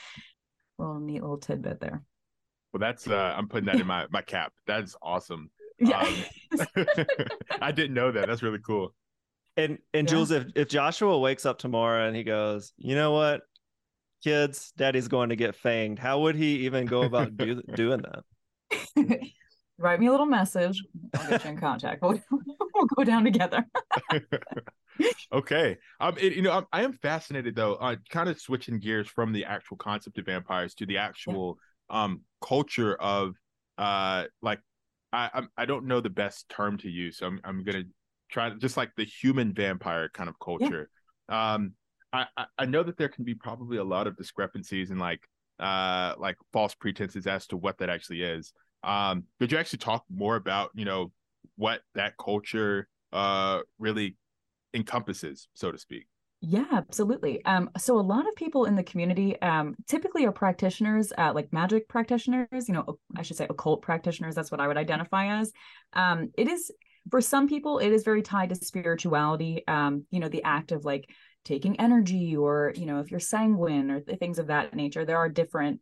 little 0.79 1.01
neat 1.01 1.23
little 1.23 1.39
tidbit 1.39 1.81
there. 1.81 2.03
Well 2.73 2.81
that's 2.81 3.09
uh 3.09 3.35
i'm 3.37 3.49
putting 3.49 3.67
that 3.67 3.81
in 3.81 3.87
my 3.87 4.07
my 4.11 4.23
cap. 4.23 4.53
That's 4.67 4.97
awesome. 5.03 5.51
Yeah 5.81 6.01
um, 6.01 6.67
i 7.63 7.71
didn't 7.71 7.95
know 7.95 8.11
that. 8.11 8.27
That's 8.27 8.43
really 8.43 8.59
cool 8.59 8.93
and 9.59 9.79
and 9.93 10.09
yeah. 10.09 10.15
Jules, 10.15 10.31
if 10.31 10.47
if 10.55 10.69
Joshua 10.69 11.19
wakes 11.19 11.45
up 11.45 11.59
tomorrow 11.59 12.07
and 12.07 12.17
he 12.17 12.23
goes, 12.23 12.73
you 12.79 12.95
know 12.95 13.13
what, 13.13 13.43
kids, 14.23 14.73
Daddy's 14.77 15.09
going 15.09 15.31
to 15.31 15.37
get 15.37 15.61
fanged. 15.61 15.99
How 15.99 16.21
would 16.21 16.37
he 16.37 16.67
even 16.67 16.87
go 16.87 17.03
about 17.03 17.37
do, 17.37 17.61
doing 17.75 18.03
that? 18.03 19.21
Write 19.79 20.01
me 20.01 20.07
a 20.07 20.11
little 20.11 20.27
message. 20.27 20.83
I'll 21.15 21.29
get 21.29 21.45
you 21.45 21.51
in 21.51 21.59
contact. 21.59 22.03
We'll, 22.03 22.21
we'll 22.75 22.87
go 22.97 23.03
down 23.03 23.25
together. 23.25 23.65
okay. 25.33 25.77
Um, 25.99 26.15
it, 26.21 26.35
you 26.35 26.43
know, 26.43 26.53
I'm, 26.53 26.67
I 26.73 26.83
am 26.83 26.93
fascinated 26.93 27.57
though. 27.57 27.75
Uh, 27.75 27.97
kind 28.09 28.29
of 28.29 28.41
switching 28.41 28.79
gears 28.79 29.09
from 29.09 29.33
the 29.33 29.45
actual 29.47 29.77
concept 29.77 30.19
of 30.19 30.27
vampires 30.27 30.75
to 30.75 30.87
the 30.87 30.99
actual 30.99 31.59
yeah. 31.91 32.05
um 32.05 32.21
culture 32.41 32.95
of 32.95 33.35
uh 33.79 34.27
like 34.43 34.61
I 35.13 35.31
I'm, 35.35 35.49
I 35.57 35.65
don't 35.65 35.87
know 35.87 36.01
the 36.01 36.11
best 36.11 36.49
term 36.49 36.79
to 36.79 36.89
use. 36.89 37.19
So 37.19 37.27
I'm 37.27 37.41
I'm 37.43 37.65
gonna 37.65 37.85
try 38.29 38.51
just 38.51 38.77
like 38.77 38.91
the 38.97 39.05
human 39.05 39.53
vampire 39.53 40.09
kind 40.09 40.29
of 40.29 40.39
culture. 40.39 40.89
Yeah. 41.29 41.55
Um, 41.55 41.75
I 42.13 42.27
I 42.57 42.65
know 42.65 42.83
that 42.83 42.97
there 42.97 43.09
can 43.09 43.25
be 43.25 43.35
probably 43.35 43.77
a 43.79 43.85
lot 43.85 44.07
of 44.07 44.17
discrepancies 44.17 44.91
and 44.91 44.99
like 44.99 45.21
uh 45.59 46.15
like 46.19 46.37
false 46.53 46.75
pretenses 46.75 47.27
as 47.27 47.47
to 47.49 47.57
what 47.57 47.79
that 47.79 47.91
actually 47.91 48.23
is. 48.23 48.53
Um, 48.83 49.25
could 49.39 49.53
you 49.53 49.59
actually 49.59 49.81
talk 49.81 50.05
more 50.11 50.37
about 50.37 50.71
you 50.75 50.85
know 50.85 51.13
what 51.57 51.83
that 51.95 52.15
culture 52.17 52.89
uh 53.13 53.61
really 53.79 54.17
encompasses, 54.75 55.49
so 55.55 55.71
to 55.71 55.79
speak? 55.79 56.07
Yeah, 56.41 56.67
absolutely. 56.71 57.45
Um, 57.45 57.69
so 57.79 57.99
a 57.99 58.01
lot 58.01 58.29
of 58.29 58.37
people 58.37 58.67
in 58.67 58.77
the 58.77 58.85
community 58.85 59.41
um, 59.43 59.75
typically 59.89 60.25
are 60.25 60.31
practitioners, 60.31 61.13
uh, 61.19 61.33
like 61.35 61.53
magic 61.53 61.89
practitioners, 61.89 62.69
you 62.69 62.75
know, 62.75 62.99
I 63.17 63.23
should 63.23 63.37
say 63.37 63.49
occult 63.51 63.83
practitioners. 63.83 64.37
That's 64.37 64.53
what 64.53 64.61
I 64.61 64.69
would 64.69 64.77
identify 64.77 65.41
as. 65.41 65.53
Um, 65.95 66.31
it 66.39 66.47
is 66.47 66.71
for 67.11 67.21
some 67.21 67.49
people 67.49 67.79
it 67.79 67.91
is 67.91 68.03
very 68.05 68.23
tied 68.23 68.49
to 68.49 68.55
spirituality 68.55 69.63
um 69.69 70.05
you 70.11 70.21
know 70.21 70.29
the 70.29 70.43
act 70.43 70.73
of 70.73 70.85
like 70.85 71.09
taking 71.45 71.81
energy 71.81 72.37
or 72.37 72.73
you 72.77 72.87
know 72.87 73.01
if 73.01 73.11
you're 73.11 73.21
sanguine 73.21 73.91
or 73.91 74.01
things 74.01 74.39
of 74.39 74.49
that 74.49 74.75
nature 74.75 75.05
there 75.05 75.17
are 75.17 75.29
different 75.29 75.81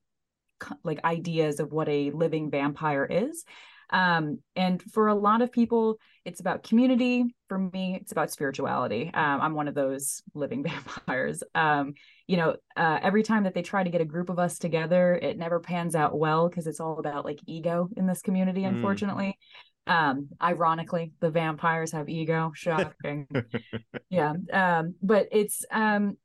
like 0.83 1.05
ideas 1.05 1.61
of 1.61 1.73
what 1.73 1.89
a 1.89 2.11
living 2.11 2.51
vampire 2.51 3.05
is. 3.05 3.45
Um 3.91 4.41
and 4.57 4.83
for 4.83 5.09
a 5.09 5.15
lot 5.15 5.43
of 5.43 5.53
people 5.53 5.99
it's 6.25 6.41
about 6.41 6.65
community. 6.65 7.25
For 7.49 7.59
me 7.59 7.97
it's 8.01 8.11
about 8.13 8.33
spirituality. 8.33 9.11
Um, 9.15 9.41
i'm 9.41 9.55
one 9.55 9.69
of 9.69 9.75
those 9.75 10.23
living 10.35 10.63
vampires. 10.69 11.43
Um 11.55 11.95
you 12.27 12.37
know 12.37 12.57
uh, 12.77 12.99
every 13.03 13.23
time 13.23 13.45
that 13.45 13.55
they 13.55 13.63
try 13.63 13.85
to 13.85 13.91
get 13.91 14.01
a 14.01 14.05
group 14.05 14.29
of 14.29 14.41
us 14.41 14.59
together 14.59 15.15
it 15.15 15.39
never 15.39 15.61
pans 15.61 15.95
out 15.95 16.19
well 16.19 16.49
because 16.49 16.67
it's 16.67 16.81
all 16.81 16.99
about 16.99 17.25
like 17.25 17.39
ego 17.47 17.89
in 17.97 18.07
this 18.07 18.21
community 18.21 18.63
mm. 18.63 18.69
unfortunately 18.69 19.39
um, 19.87 20.29
ironically, 20.43 21.13
the 21.21 21.31
vampires 21.31 21.93
have 21.93 22.09
ego. 22.09 22.53
Shocking. 22.55 23.27
yeah. 24.11 24.35
Um, 24.53 24.95
but 25.03 25.29
it's 25.33 25.65
um 25.71 26.17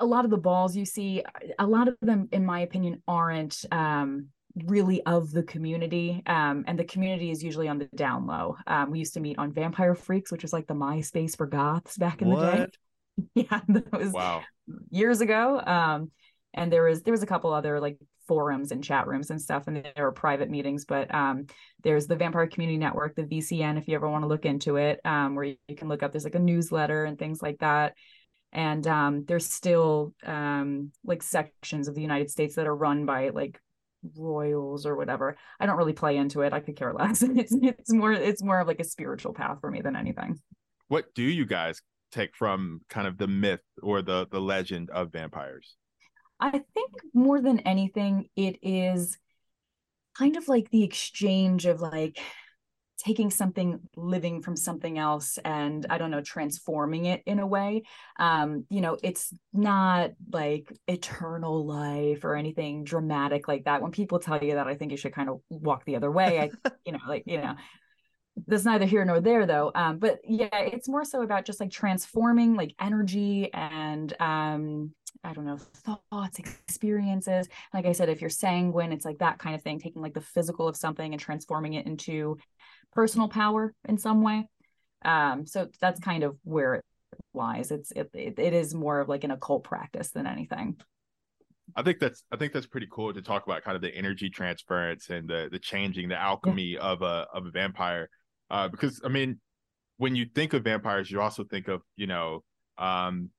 a 0.00 0.06
lot 0.06 0.24
of 0.24 0.30
the 0.30 0.38
balls 0.38 0.76
you 0.76 0.84
see, 0.84 1.22
a 1.58 1.66
lot 1.66 1.86
of 1.86 1.96
them, 2.02 2.28
in 2.32 2.44
my 2.44 2.60
opinion, 2.60 3.02
aren't 3.06 3.64
um 3.70 4.28
really 4.66 5.02
of 5.02 5.32
the 5.32 5.42
community 5.42 6.22
um, 6.26 6.64
and 6.68 6.78
the 6.78 6.84
community 6.84 7.30
is 7.32 7.42
usually 7.42 7.66
on 7.66 7.78
the 7.78 7.86
down 7.96 8.24
low 8.26 8.56
um, 8.68 8.90
we 8.90 9.00
used 9.00 9.14
to 9.14 9.20
meet 9.20 9.36
on 9.36 9.52
vampire 9.52 9.96
freaks 9.96 10.30
which 10.30 10.42
was 10.42 10.52
like 10.52 10.66
the 10.68 10.74
myspace 10.74 11.36
for 11.36 11.46
goths 11.46 11.96
back 11.96 12.22
in 12.22 12.28
what? 12.28 12.40
the 12.40 12.56
day 12.56 12.68
yeah 13.50 13.60
that 13.66 13.92
was 13.92 14.12
wow 14.12 14.42
years 14.90 15.20
ago 15.20 15.60
um, 15.60 16.10
and 16.52 16.72
there 16.72 16.84
was 16.84 17.02
there 17.02 17.10
was 17.12 17.22
a 17.22 17.26
couple 17.26 17.52
other 17.52 17.80
like 17.80 17.98
forums 18.26 18.72
and 18.72 18.82
chat 18.82 19.06
rooms 19.06 19.30
and 19.30 19.40
stuff 19.40 19.66
and 19.66 19.76
there 19.76 20.06
are 20.06 20.12
private 20.12 20.50
meetings 20.50 20.84
but 20.84 21.12
um, 21.14 21.46
there's 21.82 22.06
the 22.06 22.16
vampire 22.16 22.46
community 22.46 22.78
network 22.78 23.14
the 23.14 23.22
vcn 23.22 23.78
if 23.78 23.88
you 23.88 23.94
ever 23.94 24.08
want 24.08 24.22
to 24.22 24.28
look 24.28 24.44
into 24.44 24.76
it 24.76 25.00
um, 25.04 25.34
where 25.34 25.44
you 25.44 25.76
can 25.76 25.88
look 25.88 26.02
up 26.02 26.12
there's 26.12 26.24
like 26.24 26.34
a 26.34 26.38
newsletter 26.38 27.04
and 27.04 27.18
things 27.18 27.42
like 27.42 27.58
that. 27.58 27.94
And 28.52 28.86
um, 28.86 29.24
there's 29.26 29.50
still 29.50 30.14
um, 30.24 30.92
like 31.04 31.24
sections 31.24 31.88
of 31.88 31.94
the 31.94 32.02
united 32.02 32.30
states 32.30 32.54
that 32.54 32.66
are 32.66 32.76
run 32.76 33.04
by 33.04 33.30
like 33.30 33.60
royals 34.16 34.86
or 34.86 34.96
whatever. 34.96 35.36
I 35.58 35.66
don't 35.66 35.78
really 35.78 35.92
play 35.92 36.16
into 36.16 36.42
it 36.42 36.52
i 36.52 36.60
could 36.60 36.76
care 36.76 36.92
less. 36.92 37.22
It's 37.28 37.52
it's 37.52 37.92
more 37.92 38.12
it's 38.12 38.42
more 38.42 38.60
of 38.60 38.68
like 38.68 38.80
a 38.80 38.84
spiritual 38.84 39.34
path 39.34 39.58
for 39.60 39.70
me 39.70 39.80
than 39.80 39.96
anything. 39.96 40.38
What 40.88 41.14
do 41.14 41.22
you 41.22 41.46
guys 41.46 41.82
take 42.12 42.36
from 42.36 42.80
kind 42.88 43.08
of 43.08 43.18
the 43.18 43.26
myth 43.26 43.64
or 43.82 44.02
the 44.02 44.28
the 44.30 44.40
legend 44.40 44.90
of 44.90 45.10
vampires 45.10 45.74
I 46.40 46.50
think 46.50 46.90
more 47.12 47.40
than 47.40 47.60
anything, 47.60 48.28
it 48.36 48.58
is 48.62 49.16
kind 50.16 50.36
of 50.36 50.48
like 50.48 50.70
the 50.70 50.84
exchange 50.84 51.66
of 51.66 51.80
like 51.80 52.18
taking 52.98 53.30
something 53.30 53.80
living 53.96 54.40
from 54.40 54.56
something 54.56 54.98
else 54.98 55.38
and 55.44 55.84
i 55.90 55.98
don't 55.98 56.12
know 56.12 56.20
transforming 56.20 57.06
it 57.06 57.22
in 57.26 57.38
a 57.38 57.46
way. 57.46 57.82
Um 58.18 58.64
you 58.70 58.80
know 58.80 58.96
it's 59.02 59.32
not 59.52 60.10
like 60.32 60.72
eternal 60.86 61.66
life 61.66 62.24
or 62.24 62.36
anything 62.36 62.84
dramatic 62.84 63.48
like 63.48 63.64
that. 63.64 63.82
When 63.82 63.90
people 63.90 64.18
tell 64.20 64.42
you 64.42 64.54
that 64.54 64.66
i 64.66 64.74
think 64.74 64.90
you 64.90 64.96
should 64.96 65.12
kind 65.12 65.28
of 65.28 65.40
walk 65.50 65.84
the 65.84 65.96
other 65.96 66.10
way. 66.10 66.38
I 66.40 66.50
you 66.86 66.92
know 66.92 67.00
like 67.08 67.24
you 67.26 67.38
know 67.38 67.56
that's 68.46 68.64
neither 68.64 68.86
here 68.86 69.04
nor 69.04 69.20
there 69.20 69.44
though. 69.46 69.72
Um 69.74 69.98
but 69.98 70.20
yeah 70.24 70.48
it's 70.52 70.88
more 70.88 71.04
so 71.04 71.22
about 71.22 71.44
just 71.44 71.60
like 71.60 71.70
transforming 71.70 72.54
like 72.54 72.74
energy 72.80 73.52
and 73.52 74.14
um 74.20 74.92
I 75.22 75.32
don't 75.32 75.46
know, 75.46 75.58
thoughts, 76.10 76.38
experiences. 76.38 77.48
Like 77.72 77.86
I 77.86 77.92
said, 77.92 78.08
if 78.08 78.20
you're 78.20 78.30
sanguine, 78.30 78.92
it's 78.92 79.04
like 79.04 79.18
that 79.18 79.38
kind 79.38 79.54
of 79.54 79.62
thing, 79.62 79.78
taking 79.78 80.02
like 80.02 80.14
the 80.14 80.20
physical 80.20 80.68
of 80.68 80.76
something 80.76 81.12
and 81.12 81.20
transforming 81.20 81.74
it 81.74 81.86
into 81.86 82.38
personal 82.92 83.28
power 83.28 83.74
in 83.88 83.98
some 83.98 84.22
way. 84.22 84.48
Um, 85.04 85.46
so 85.46 85.68
that's 85.80 86.00
kind 86.00 86.24
of 86.24 86.36
where 86.44 86.74
it 86.74 86.84
lies. 87.32 87.70
It's 87.70 87.90
it, 87.92 88.10
it, 88.14 88.38
it 88.38 88.52
is 88.52 88.74
more 88.74 89.00
of 89.00 89.08
like 89.08 89.24
an 89.24 89.30
occult 89.30 89.64
practice 89.64 90.10
than 90.10 90.26
anything. 90.26 90.76
I 91.76 91.82
think 91.82 91.98
that's 91.98 92.22
I 92.30 92.36
think 92.36 92.52
that's 92.52 92.66
pretty 92.66 92.88
cool 92.90 93.12
to 93.12 93.22
talk 93.22 93.46
about 93.46 93.62
kind 93.62 93.76
of 93.76 93.82
the 93.82 93.94
energy 93.94 94.30
transference 94.30 95.10
and 95.10 95.28
the 95.28 95.48
the 95.50 95.58
changing, 95.58 96.08
the 96.08 96.20
alchemy 96.20 96.74
yeah. 96.74 96.80
of 96.80 97.02
a 97.02 97.26
of 97.32 97.46
a 97.46 97.50
vampire. 97.50 98.08
Uh, 98.50 98.68
because 98.68 99.00
I 99.04 99.08
mean, 99.08 99.40
when 99.96 100.14
you 100.14 100.26
think 100.34 100.52
of 100.52 100.64
vampires, 100.64 101.10
you 101.10 101.20
also 101.20 101.44
think 101.44 101.68
of 101.68 101.82
you 101.96 102.06
know 102.06 102.44
um, 102.78 103.30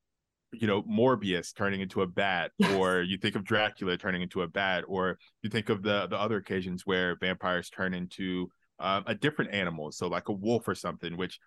you 0.62 0.68
know 0.68 0.84
Morbius 0.84 1.54
turning 1.56 1.82
into 1.82 2.02
a 2.02 2.08
bat, 2.08 2.52
yes. 2.58 2.74
or 2.76 3.02
you 3.02 3.18
think 3.18 3.36
of 3.36 3.44
Dracula 3.44 3.98
turning 3.98 4.22
into 4.22 4.42
a 4.42 4.48
bat, 4.48 4.84
or 4.88 5.18
you 5.42 5.50
think 5.50 5.70
of 5.70 5.84
the 5.84 6.08
the 6.08 6.18
other 6.18 6.38
occasions 6.38 6.86
where 6.86 7.18
vampires 7.20 7.70
turn 7.70 7.94
into 7.94 8.50
uh, 8.80 9.02
a 9.06 9.16
different 9.16 9.54
animal, 9.54 9.92
so 9.92 10.08
like 10.08 10.30
a 10.30 10.34
wolf 10.34 10.68
or 10.68 10.76
something. 10.76 11.18
Which 11.18 11.40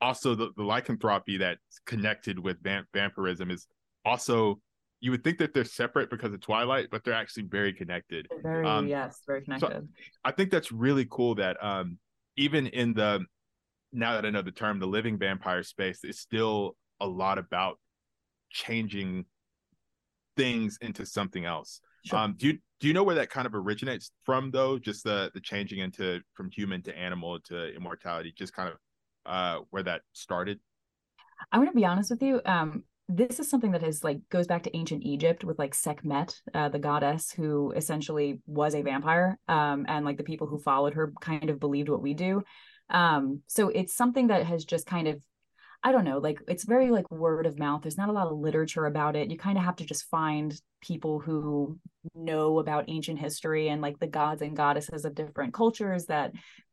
also 0.00 0.34
the, 0.34 0.50
the 0.56 0.62
lycanthropy 0.62 1.38
that's 1.38 1.80
connected 1.86 2.38
with 2.38 2.62
vamp- 2.62 2.86
vampirism 2.94 3.50
is 3.50 3.66
also 4.04 4.60
you 5.00 5.10
would 5.12 5.22
think 5.22 5.38
that 5.38 5.54
they're 5.54 5.64
separate 5.64 6.10
because 6.10 6.32
of 6.32 6.40
Twilight, 6.40 6.88
but 6.90 7.04
they're 7.04 7.14
actually 7.14 7.44
very 7.44 7.72
connected. 7.72 8.26
Very 8.42 8.66
um, 8.66 8.88
yes, 8.88 9.20
very 9.26 9.42
connected. 9.42 9.68
So 9.68 9.82
I 10.24 10.32
think 10.32 10.50
that's 10.50 10.72
really 10.72 11.06
cool 11.08 11.36
that 11.36 11.62
um, 11.62 11.98
even 12.36 12.66
in 12.66 12.94
the 12.94 13.24
now 13.92 14.14
that 14.14 14.26
I 14.26 14.30
know 14.30 14.42
the 14.42 14.50
term, 14.50 14.78
the 14.78 14.86
living 14.86 15.18
vampire 15.18 15.62
space 15.62 16.04
is 16.04 16.18
still 16.18 16.76
a 17.00 17.06
lot 17.06 17.38
about 17.38 17.78
changing 18.50 19.24
things 20.36 20.78
into 20.80 21.04
something 21.04 21.44
else. 21.44 21.80
Sure. 22.06 22.18
Um, 22.18 22.34
do 22.36 22.48
you 22.48 22.58
do 22.80 22.86
you 22.86 22.94
know 22.94 23.02
where 23.02 23.16
that 23.16 23.30
kind 23.30 23.46
of 23.46 23.54
originates 23.54 24.12
from 24.24 24.50
though? 24.50 24.78
Just 24.78 25.04
the 25.04 25.30
the 25.34 25.40
changing 25.40 25.80
into 25.80 26.20
from 26.34 26.50
human 26.50 26.82
to 26.82 26.96
animal 26.96 27.40
to 27.46 27.74
immortality, 27.74 28.32
just 28.36 28.52
kind 28.52 28.68
of 28.68 28.76
uh 29.26 29.62
where 29.70 29.82
that 29.82 30.02
started? 30.12 30.60
I'm 31.50 31.60
gonna 31.60 31.72
be 31.72 31.84
honest 31.84 32.10
with 32.10 32.22
you. 32.22 32.40
Um, 32.44 32.84
this 33.08 33.40
is 33.40 33.48
something 33.48 33.72
that 33.72 33.82
is 33.82 34.04
like 34.04 34.20
goes 34.30 34.46
back 34.46 34.62
to 34.64 34.76
ancient 34.76 35.02
Egypt 35.02 35.42
with 35.42 35.58
like 35.58 35.74
Sekhmet, 35.74 36.40
uh, 36.54 36.68
the 36.68 36.78
goddess 36.78 37.30
who 37.32 37.72
essentially 37.72 38.40
was 38.46 38.74
a 38.74 38.82
vampire, 38.82 39.38
um, 39.48 39.86
and 39.88 40.04
like 40.04 40.18
the 40.18 40.24
people 40.24 40.46
who 40.46 40.58
followed 40.58 40.94
her 40.94 41.12
kind 41.20 41.48
of 41.48 41.58
believed 41.58 41.88
what 41.88 42.02
we 42.02 42.12
do. 42.12 42.42
Um, 42.90 43.42
so 43.46 43.70
it's 43.70 43.94
something 43.94 44.26
that 44.26 44.46
has 44.46 44.64
just 44.64 44.86
kind 44.86 45.08
of, 45.08 45.22
I 45.82 45.92
don't 45.92 46.04
know, 46.04 46.18
like 46.18 46.40
it's 46.48 46.64
very 46.64 46.90
like 46.90 47.10
word 47.10 47.46
of 47.46 47.58
mouth. 47.58 47.82
There's 47.82 47.96
not 47.96 48.08
a 48.08 48.12
lot 48.12 48.26
of 48.26 48.38
literature 48.38 48.86
about 48.86 49.14
it. 49.14 49.30
You 49.30 49.38
kind 49.38 49.56
of 49.56 49.64
have 49.64 49.76
to 49.76 49.84
just 49.84 50.08
find 50.10 50.58
people 50.80 51.20
who 51.20 51.78
know 52.14 52.58
about 52.58 52.86
ancient 52.88 53.18
history 53.18 53.68
and 53.68 53.80
like 53.80 53.98
the 54.00 54.08
gods 54.08 54.42
and 54.42 54.56
goddesses 54.56 55.04
of 55.04 55.14
different 55.14 55.54
cultures 55.54 56.06
that 56.06 56.32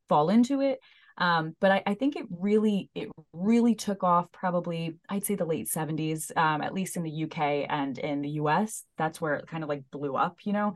fall 0.10 0.30
into 0.30 0.62
it. 0.62 0.80
Um, 1.18 1.56
but 1.62 1.72
I, 1.72 1.84
I, 1.86 1.94
think 1.94 2.18
it 2.18 2.26
really 2.30 2.90
it 2.94 3.10
really 3.32 3.74
took 3.74 4.04
off 4.04 4.30
probably 4.34 4.98
I'd 5.08 5.24
say 5.24 5.36
the 5.36 5.46
late 5.46 5.70
70s, 5.70 6.36
um, 6.36 6.62
at 6.62 6.74
least 6.74 6.98
in 6.98 7.04
the 7.04 7.24
UK 7.24 7.68
and 7.70 7.98
in 7.98 8.22
the 8.22 8.32
US. 8.32 8.84
That's 8.98 9.22
where 9.22 9.36
it 9.36 9.48
kind 9.48 9.64
of 9.64 9.70
like 9.70 9.84
blew 9.92 10.16
up, 10.16 10.40
you 10.44 10.52
know. 10.52 10.74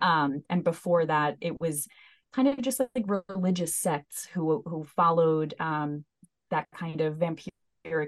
Um, 0.00 0.42
and 0.50 0.64
before 0.64 1.06
that, 1.06 1.36
it 1.40 1.60
was 1.60 1.86
kind 2.32 2.48
of 2.48 2.60
just 2.60 2.80
like 2.80 3.22
religious 3.28 3.76
sects 3.76 4.26
who 4.32 4.62
who 4.66 4.84
followed 4.96 5.54
um, 5.60 6.04
that 6.50 6.66
kind 6.74 7.00
of 7.00 7.16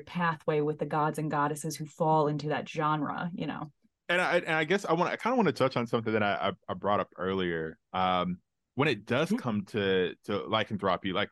pathway 0.06 0.60
with 0.60 0.78
the 0.78 0.86
gods 0.86 1.18
and 1.18 1.30
goddesses 1.30 1.76
who 1.76 1.86
fall 1.86 2.28
into 2.28 2.48
that 2.48 2.68
genre, 2.68 3.30
you 3.34 3.46
know. 3.46 3.70
And 4.08 4.20
I, 4.20 4.36
and 4.38 4.54
I 4.54 4.64
guess 4.64 4.84
I 4.84 4.94
want 4.94 5.12
I 5.12 5.16
kind 5.16 5.32
of 5.32 5.36
want 5.36 5.48
to 5.48 5.52
touch 5.52 5.76
on 5.76 5.86
something 5.86 6.12
that 6.12 6.22
I, 6.22 6.52
I 6.68 6.74
brought 6.74 7.00
up 7.00 7.08
earlier. 7.16 7.78
Um, 7.92 8.38
when 8.74 8.88
it 8.88 9.06
does 9.06 9.32
come 9.38 9.64
to 9.66 10.14
to 10.24 10.44
lycanthropy, 10.46 11.12
like 11.12 11.28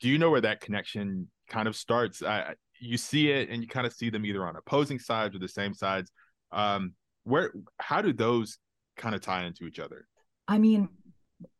do 0.00 0.08
you 0.08 0.18
know 0.18 0.30
where 0.30 0.40
that 0.40 0.60
connection 0.60 1.28
kind 1.48 1.68
of 1.68 1.76
starts? 1.76 2.22
I, 2.22 2.54
you 2.78 2.96
see 2.96 3.30
it 3.30 3.50
and 3.50 3.62
you 3.62 3.68
kind 3.68 3.86
of 3.86 3.92
see 3.92 4.10
them 4.10 4.24
either 4.24 4.46
on 4.46 4.56
opposing 4.56 4.98
sides 4.98 5.36
or 5.36 5.38
the 5.38 5.48
same 5.48 5.74
sides. 5.74 6.10
Um, 6.52 6.94
where 7.24 7.52
how 7.78 8.00
do 8.00 8.12
those 8.12 8.58
kind 8.96 9.14
of 9.14 9.20
tie 9.20 9.44
into 9.44 9.64
each 9.64 9.78
other? 9.78 10.06
I 10.48 10.58
mean, 10.58 10.88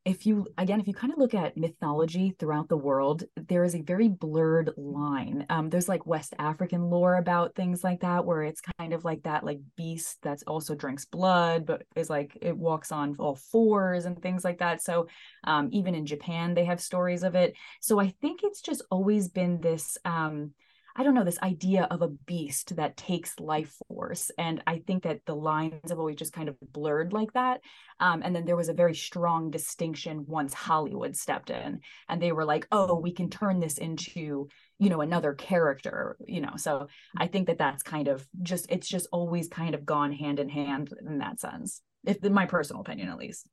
if 0.05 0.25
you 0.25 0.47
again 0.57 0.81
if 0.81 0.89
you 0.89 0.95
kind 0.95 1.13
of 1.13 1.19
look 1.19 1.35
at 1.35 1.57
mythology 1.57 2.35
throughout 2.39 2.69
the 2.69 2.77
world 2.77 3.23
there 3.49 3.65
is 3.65 3.75
a 3.75 3.83
very 3.83 4.09
blurred 4.09 4.71
line. 4.77 5.45
Um, 5.51 5.69
there's 5.69 5.89
like 5.89 6.07
west 6.07 6.35
african 6.39 6.89
lore 6.89 7.17
about 7.17 7.55
things 7.55 7.85
like 7.85 8.01
that 8.01 8.25
where 8.25 8.43
it's 8.43 8.63
kind 8.79 8.95
of 8.95 9.05
like 9.05 9.23
that 9.25 9.45
like 9.45 9.61
beast 9.77 10.19
that's 10.23 10.43
also 10.45 10.75
drinks 10.75 11.05
blood 11.05 11.67
but 11.67 11.83
is 11.97 12.09
like 12.09 12.37
it 12.41 12.57
walks 12.57 12.93
on 12.93 13.15
all 13.19 13.37
fours 13.37 14.07
and 14.07 14.21
things 14.21 14.43
like 14.43 14.59
that. 14.59 14.83
So 14.83 15.07
um, 15.45 15.69
even 15.73 15.95
in 15.95 16.07
japan 16.07 16.55
they 16.55 16.65
have 16.65 16.81
stories 16.81 17.23
of 17.23 17.35
it. 17.35 17.55
So 17.81 18.01
i 18.01 18.09
think 18.21 18.41
it's 18.43 18.63
just 18.63 18.83
always 18.91 19.29
been 19.29 19.61
this 19.61 19.99
um, 20.05 20.53
I 20.97 21.03
don't 21.03 21.15
know, 21.15 21.25
this 21.25 21.41
idea 21.41 21.85
of 21.91 22.03
a 22.03 22.09
beast 22.09 22.77
that 22.77 22.97
takes 22.97 23.39
life 23.39 23.75
force. 23.89 24.31
And 24.39 24.63
I 24.67 24.79
think 24.87 25.05
that 25.05 25.21
the 25.27 25.35
lines 25.35 25.91
have 25.91 25.99
always 25.99 26.17
just 26.17 26.33
kind 26.33 26.49
of 26.49 26.57
blurred 26.61 27.13
like 27.13 27.33
that. 27.35 27.61
Um, 28.01 28.23
and 28.25 28.35
then 28.35 28.45
there 28.45 28.57
was 28.57 28.69
a 28.69 28.75
very 28.75 28.95
strong 28.95 29.51
distinction 29.51 30.25
once 30.27 30.53
Hollywood 30.53 31.17
stepped 31.17 31.51
in 31.51 31.81
and 32.09 32.21
they 32.21 32.33
were 32.33 32.45
like, 32.45 32.67
oh, 32.73 32.99
we 32.99 33.13
can 33.13 33.31
turn 33.31 33.61
this 33.61 33.79
into, 33.79 34.49
you 34.79 34.91
know, 34.91 35.01
another 35.01 35.35
character, 35.35 36.17
you 36.27 36.41
know. 36.41 36.57
So 36.57 36.89
I 37.17 37.27
think 37.29 37.47
that 37.47 37.59
that's 37.59 37.83
kind 37.83 38.09
of 38.09 38.27
just, 38.43 38.67
it's 38.71 38.89
just 38.89 39.09
always 39.13 39.49
kind 39.49 39.75
of 39.75 39.87
gone 39.87 40.13
hand 40.13 40.41
in 40.41 40.49
hand 40.49 40.93
in 41.07 41.19
that 41.19 41.41
sense, 41.41 41.83
if 42.05 42.25
in 42.25 42.35
my 42.35 42.47
personal 42.47 42.83
opinion, 42.83 43.09
at 43.09 43.19
least 43.19 43.49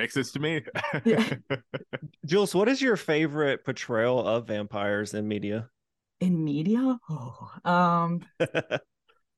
makes 0.00 0.14
sense 0.14 0.32
to 0.32 0.38
me. 0.38 0.62
Jules, 2.26 2.54
what 2.54 2.68
is 2.68 2.80
your 2.80 2.96
favorite 2.96 3.64
portrayal 3.64 4.26
of 4.26 4.46
vampires 4.46 5.12
in 5.12 5.28
media? 5.28 5.68
In 6.20 6.44
media? 6.44 6.98
Oh 7.08 7.50
um 7.64 8.20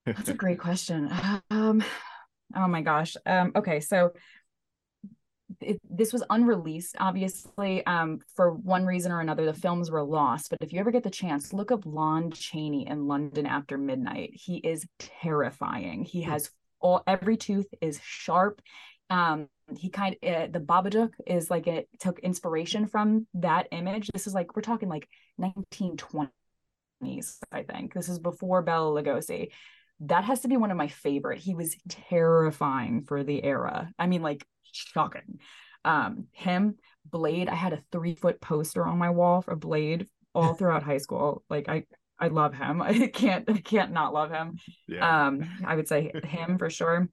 that's 0.05 0.29
a 0.29 0.35
great 0.35 0.59
question. 0.59 1.11
Um 1.51 1.83
oh 2.55 2.68
my 2.68 2.83
gosh. 2.83 3.16
Um 3.25 3.53
okay 3.57 3.81
so 3.81 4.12
it, 5.61 5.81
this 5.88 6.12
was 6.12 6.23
unreleased 6.31 6.97
obviously 6.99 7.85
um 7.87 8.21
for 8.35 8.53
one 8.53 8.87
reason 8.87 9.12
or 9.12 9.21
another 9.21 9.45
the 9.45 9.53
films 9.53 9.90
were 9.90 10.03
lost 10.03 10.49
but 10.51 10.59
if 10.62 10.73
you 10.73 10.81
ever 10.81 10.90
get 10.90 11.03
the 11.03 11.11
chance 11.11 11.53
look 11.53 11.71
up 11.71 11.85
lon 11.85 12.31
chaney 12.31 12.87
in 12.87 13.07
london 13.07 13.47
after 13.47 13.77
midnight. 13.79 14.31
He 14.33 14.57
is 14.57 14.87
terrifying. 14.99 16.05
He 16.05 16.23
hmm. 16.23 16.31
has 16.31 16.51
all 16.81 17.03
every 17.07 17.37
tooth 17.37 17.66
is 17.81 18.01
sharp. 18.03 18.61
Um 19.11 19.49
he 19.77 19.88
kind 19.88 20.16
of 20.23 20.35
uh, 20.35 20.47
the 20.51 20.61
babadook 20.61 21.12
is 21.27 21.51
like 21.51 21.66
it 21.66 21.88
took 21.99 22.18
inspiration 22.21 22.87
from 22.87 23.27
that 23.35 23.68
image. 23.73 24.09
This 24.12 24.27
is 24.27 24.35
like 24.35 24.57
we're 24.57 24.62
talking 24.62 24.88
like 24.88 25.09
1920 27.03 27.23
I 27.53 27.62
think. 27.62 27.95
This 27.95 28.09
is 28.09 28.19
before 28.19 28.62
Bela 28.62 29.03
Lugosi. 29.03 29.51
That 30.01 30.25
has 30.25 30.41
to 30.41 30.49
be 30.49 30.57
one 30.57 30.71
of 30.71 30.77
my 30.77 30.88
favorite. 30.88 31.38
He 31.38 31.55
was 31.55 31.77
terrifying 31.88 33.03
for 33.03 33.23
the 33.23 33.43
era. 33.45 33.93
I 33.99 34.07
mean, 34.07 34.23
like 34.23 34.45
shocking. 34.73 35.41
Um, 35.85 36.27
him, 36.33 36.77
Blade. 37.05 37.49
I 37.49 37.55
had 37.55 37.73
a 37.73 37.83
three 37.93 38.15
foot 38.15 38.41
poster 38.41 38.87
on 38.87 38.99
my 38.99 39.11
wall 39.11 39.43
for 39.43 39.57
Blade 39.57 40.07
all 40.35 40.55
throughout 40.55 40.83
high 40.83 40.99
school. 40.99 41.45
Like 41.51 41.69
I, 41.69 41.85
I 42.19 42.29
love 42.29 42.55
him. 42.55 42.83
I 42.83 43.09
can't, 43.09 43.49
I 43.49 43.59
can't 43.59 43.93
not 43.93 44.15
love 44.15 44.31
him. 44.31 44.59
Yeah. 44.88 45.27
Um, 45.27 45.49
I 45.65 45.77
would 45.77 45.88
say 45.88 46.12
him 46.25 46.59
for 46.59 46.71
sure. 46.71 47.09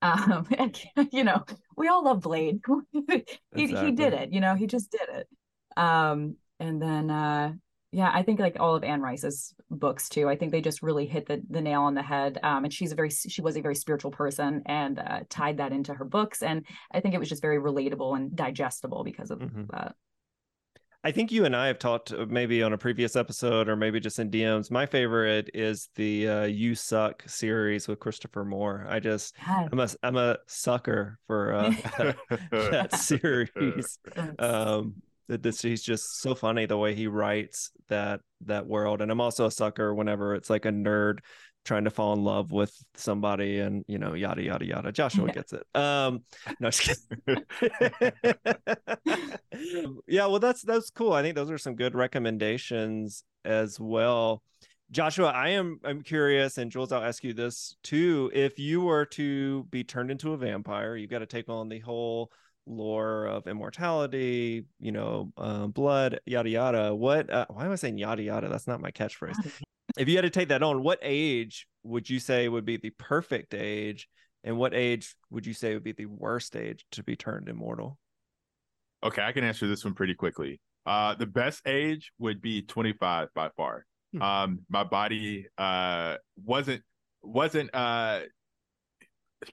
Um, 0.00 0.46
you 1.12 1.24
know, 1.24 1.44
we 1.76 1.88
all 1.88 2.04
love 2.04 2.20
Blade. 2.20 2.60
he, 2.92 3.26
exactly. 3.52 3.86
he 3.86 3.92
did 3.92 4.12
it. 4.12 4.32
You 4.32 4.40
know, 4.40 4.54
he 4.54 4.66
just 4.66 4.90
did 4.90 5.08
it. 5.08 5.28
Um, 5.76 6.36
and 6.60 6.82
then 6.82 7.10
uh 7.10 7.52
yeah 7.90 8.10
i 8.12 8.22
think 8.22 8.38
like 8.38 8.56
all 8.60 8.74
of 8.74 8.84
anne 8.84 9.00
rice's 9.00 9.54
books 9.70 10.08
too 10.08 10.28
i 10.28 10.36
think 10.36 10.52
they 10.52 10.60
just 10.60 10.82
really 10.82 11.06
hit 11.06 11.26
the, 11.26 11.42
the 11.50 11.60
nail 11.60 11.82
on 11.82 11.94
the 11.94 12.02
head 12.02 12.38
um, 12.42 12.64
and 12.64 12.72
she's 12.72 12.92
a 12.92 12.94
very 12.94 13.10
she 13.10 13.40
was 13.40 13.56
a 13.56 13.60
very 13.60 13.74
spiritual 13.74 14.10
person 14.10 14.62
and 14.66 14.98
uh, 14.98 15.20
tied 15.28 15.58
that 15.58 15.72
into 15.72 15.94
her 15.94 16.04
books 16.04 16.42
and 16.42 16.66
i 16.92 17.00
think 17.00 17.14
it 17.14 17.18
was 17.18 17.28
just 17.28 17.42
very 17.42 17.58
relatable 17.58 18.16
and 18.16 18.34
digestible 18.36 19.04
because 19.04 19.30
of 19.30 19.38
mm-hmm. 19.38 19.64
that 19.70 19.94
I 21.04 21.12
think 21.12 21.30
you 21.30 21.44
and 21.44 21.54
I 21.54 21.68
have 21.68 21.78
talked 21.78 22.12
uh, 22.12 22.26
maybe 22.28 22.62
on 22.62 22.72
a 22.72 22.78
previous 22.78 23.14
episode 23.14 23.68
or 23.68 23.76
maybe 23.76 24.00
just 24.00 24.18
in 24.18 24.30
DMs. 24.30 24.70
My 24.70 24.84
favorite 24.84 25.48
is 25.54 25.90
the 25.94 26.28
uh, 26.28 26.44
"You 26.44 26.74
Suck" 26.74 27.22
series 27.26 27.86
with 27.86 28.00
Christopher 28.00 28.44
Moore. 28.44 28.84
I 28.88 28.98
just 28.98 29.36
I'm 29.46 29.78
a 29.78 29.88
I'm 30.02 30.16
a 30.16 30.38
sucker 30.46 31.18
for 31.28 31.54
uh, 31.54 31.70
that 32.50 32.94
series. 32.98 33.98
Um, 34.38 34.94
this 35.28 35.60
he's 35.60 35.82
just 35.82 36.20
so 36.20 36.34
funny 36.34 36.66
the 36.66 36.76
way 36.76 36.94
he 36.94 37.06
writes 37.06 37.70
that 37.88 38.20
that 38.46 38.66
world. 38.66 39.02
And 39.02 39.10
i'm 39.10 39.20
also 39.20 39.46
a 39.46 39.50
sucker 39.50 39.94
whenever 39.94 40.34
it's 40.34 40.50
like 40.50 40.64
a 40.64 40.70
nerd 40.70 41.18
trying 41.64 41.84
to 41.84 41.90
fall 41.90 42.14
in 42.14 42.24
love 42.24 42.50
with 42.50 42.72
somebody 42.94 43.58
and 43.58 43.84
you 43.86 43.98
know 43.98 44.14
yada 44.14 44.42
yada 44.42 44.64
yada. 44.64 44.90
Joshua 44.90 45.26
yeah. 45.26 45.32
gets 45.32 45.52
it. 45.52 45.64
Um 45.74 46.24
no 46.60 46.70
yeah 50.06 50.26
well 50.26 50.38
that's 50.38 50.62
that's 50.62 50.90
cool. 50.90 51.12
I 51.12 51.22
think 51.22 51.34
those 51.34 51.50
are 51.50 51.58
some 51.58 51.74
good 51.74 51.94
recommendations 51.94 53.24
as 53.44 53.78
well. 53.78 54.42
Joshua 54.90 55.26
i 55.26 55.50
am 55.50 55.78
i'm 55.84 56.00
curious 56.00 56.56
and 56.56 56.72
jules 56.72 56.92
i'll 56.92 57.04
ask 57.04 57.22
you 57.22 57.34
this 57.34 57.76
too. 57.82 58.30
If 58.32 58.58
you 58.58 58.80
were 58.80 59.04
to 59.06 59.64
be 59.64 59.84
turned 59.84 60.10
into 60.10 60.32
a 60.32 60.38
vampire 60.38 60.96
you've 60.96 61.10
got 61.10 61.18
to 61.18 61.26
take 61.26 61.50
on 61.50 61.68
the 61.68 61.80
whole 61.80 62.32
lore 62.68 63.26
of 63.26 63.46
immortality, 63.46 64.64
you 64.78 64.92
know, 64.92 65.32
uh, 65.36 65.66
blood, 65.66 66.20
yada 66.26 66.48
yada. 66.48 66.94
What? 66.94 67.30
Uh, 67.30 67.46
why 67.48 67.64
am 67.64 67.72
I 67.72 67.76
saying 67.76 67.98
yada 67.98 68.22
yada? 68.22 68.48
That's 68.48 68.66
not 68.66 68.80
my 68.80 68.90
catchphrase. 68.90 69.36
if 69.98 70.08
you 70.08 70.16
had 70.16 70.22
to 70.22 70.30
take 70.30 70.48
that 70.48 70.62
on, 70.62 70.82
what 70.82 70.98
age 71.02 71.66
would 71.82 72.08
you 72.08 72.20
say 72.20 72.48
would 72.48 72.64
be 72.64 72.76
the 72.76 72.90
perfect 72.90 73.54
age, 73.54 74.08
and 74.44 74.56
what 74.56 74.74
age 74.74 75.14
would 75.30 75.46
you 75.46 75.54
say 75.54 75.74
would 75.74 75.84
be 75.84 75.92
the 75.92 76.06
worst 76.06 76.54
age 76.54 76.84
to 76.92 77.02
be 77.02 77.16
turned 77.16 77.48
immortal? 77.48 77.98
Okay, 79.02 79.22
I 79.22 79.32
can 79.32 79.44
answer 79.44 79.66
this 79.66 79.84
one 79.84 79.94
pretty 79.94 80.14
quickly. 80.14 80.60
Uh, 80.84 81.14
the 81.14 81.26
best 81.26 81.66
age 81.66 82.12
would 82.18 82.40
be 82.40 82.62
25 82.62 83.28
by 83.34 83.50
far. 83.56 83.84
Hmm. 84.12 84.22
Um, 84.22 84.58
my 84.70 84.84
body 84.84 85.46
uh 85.58 86.16
wasn't 86.42 86.82
wasn't 87.22 87.74
uh 87.74 88.20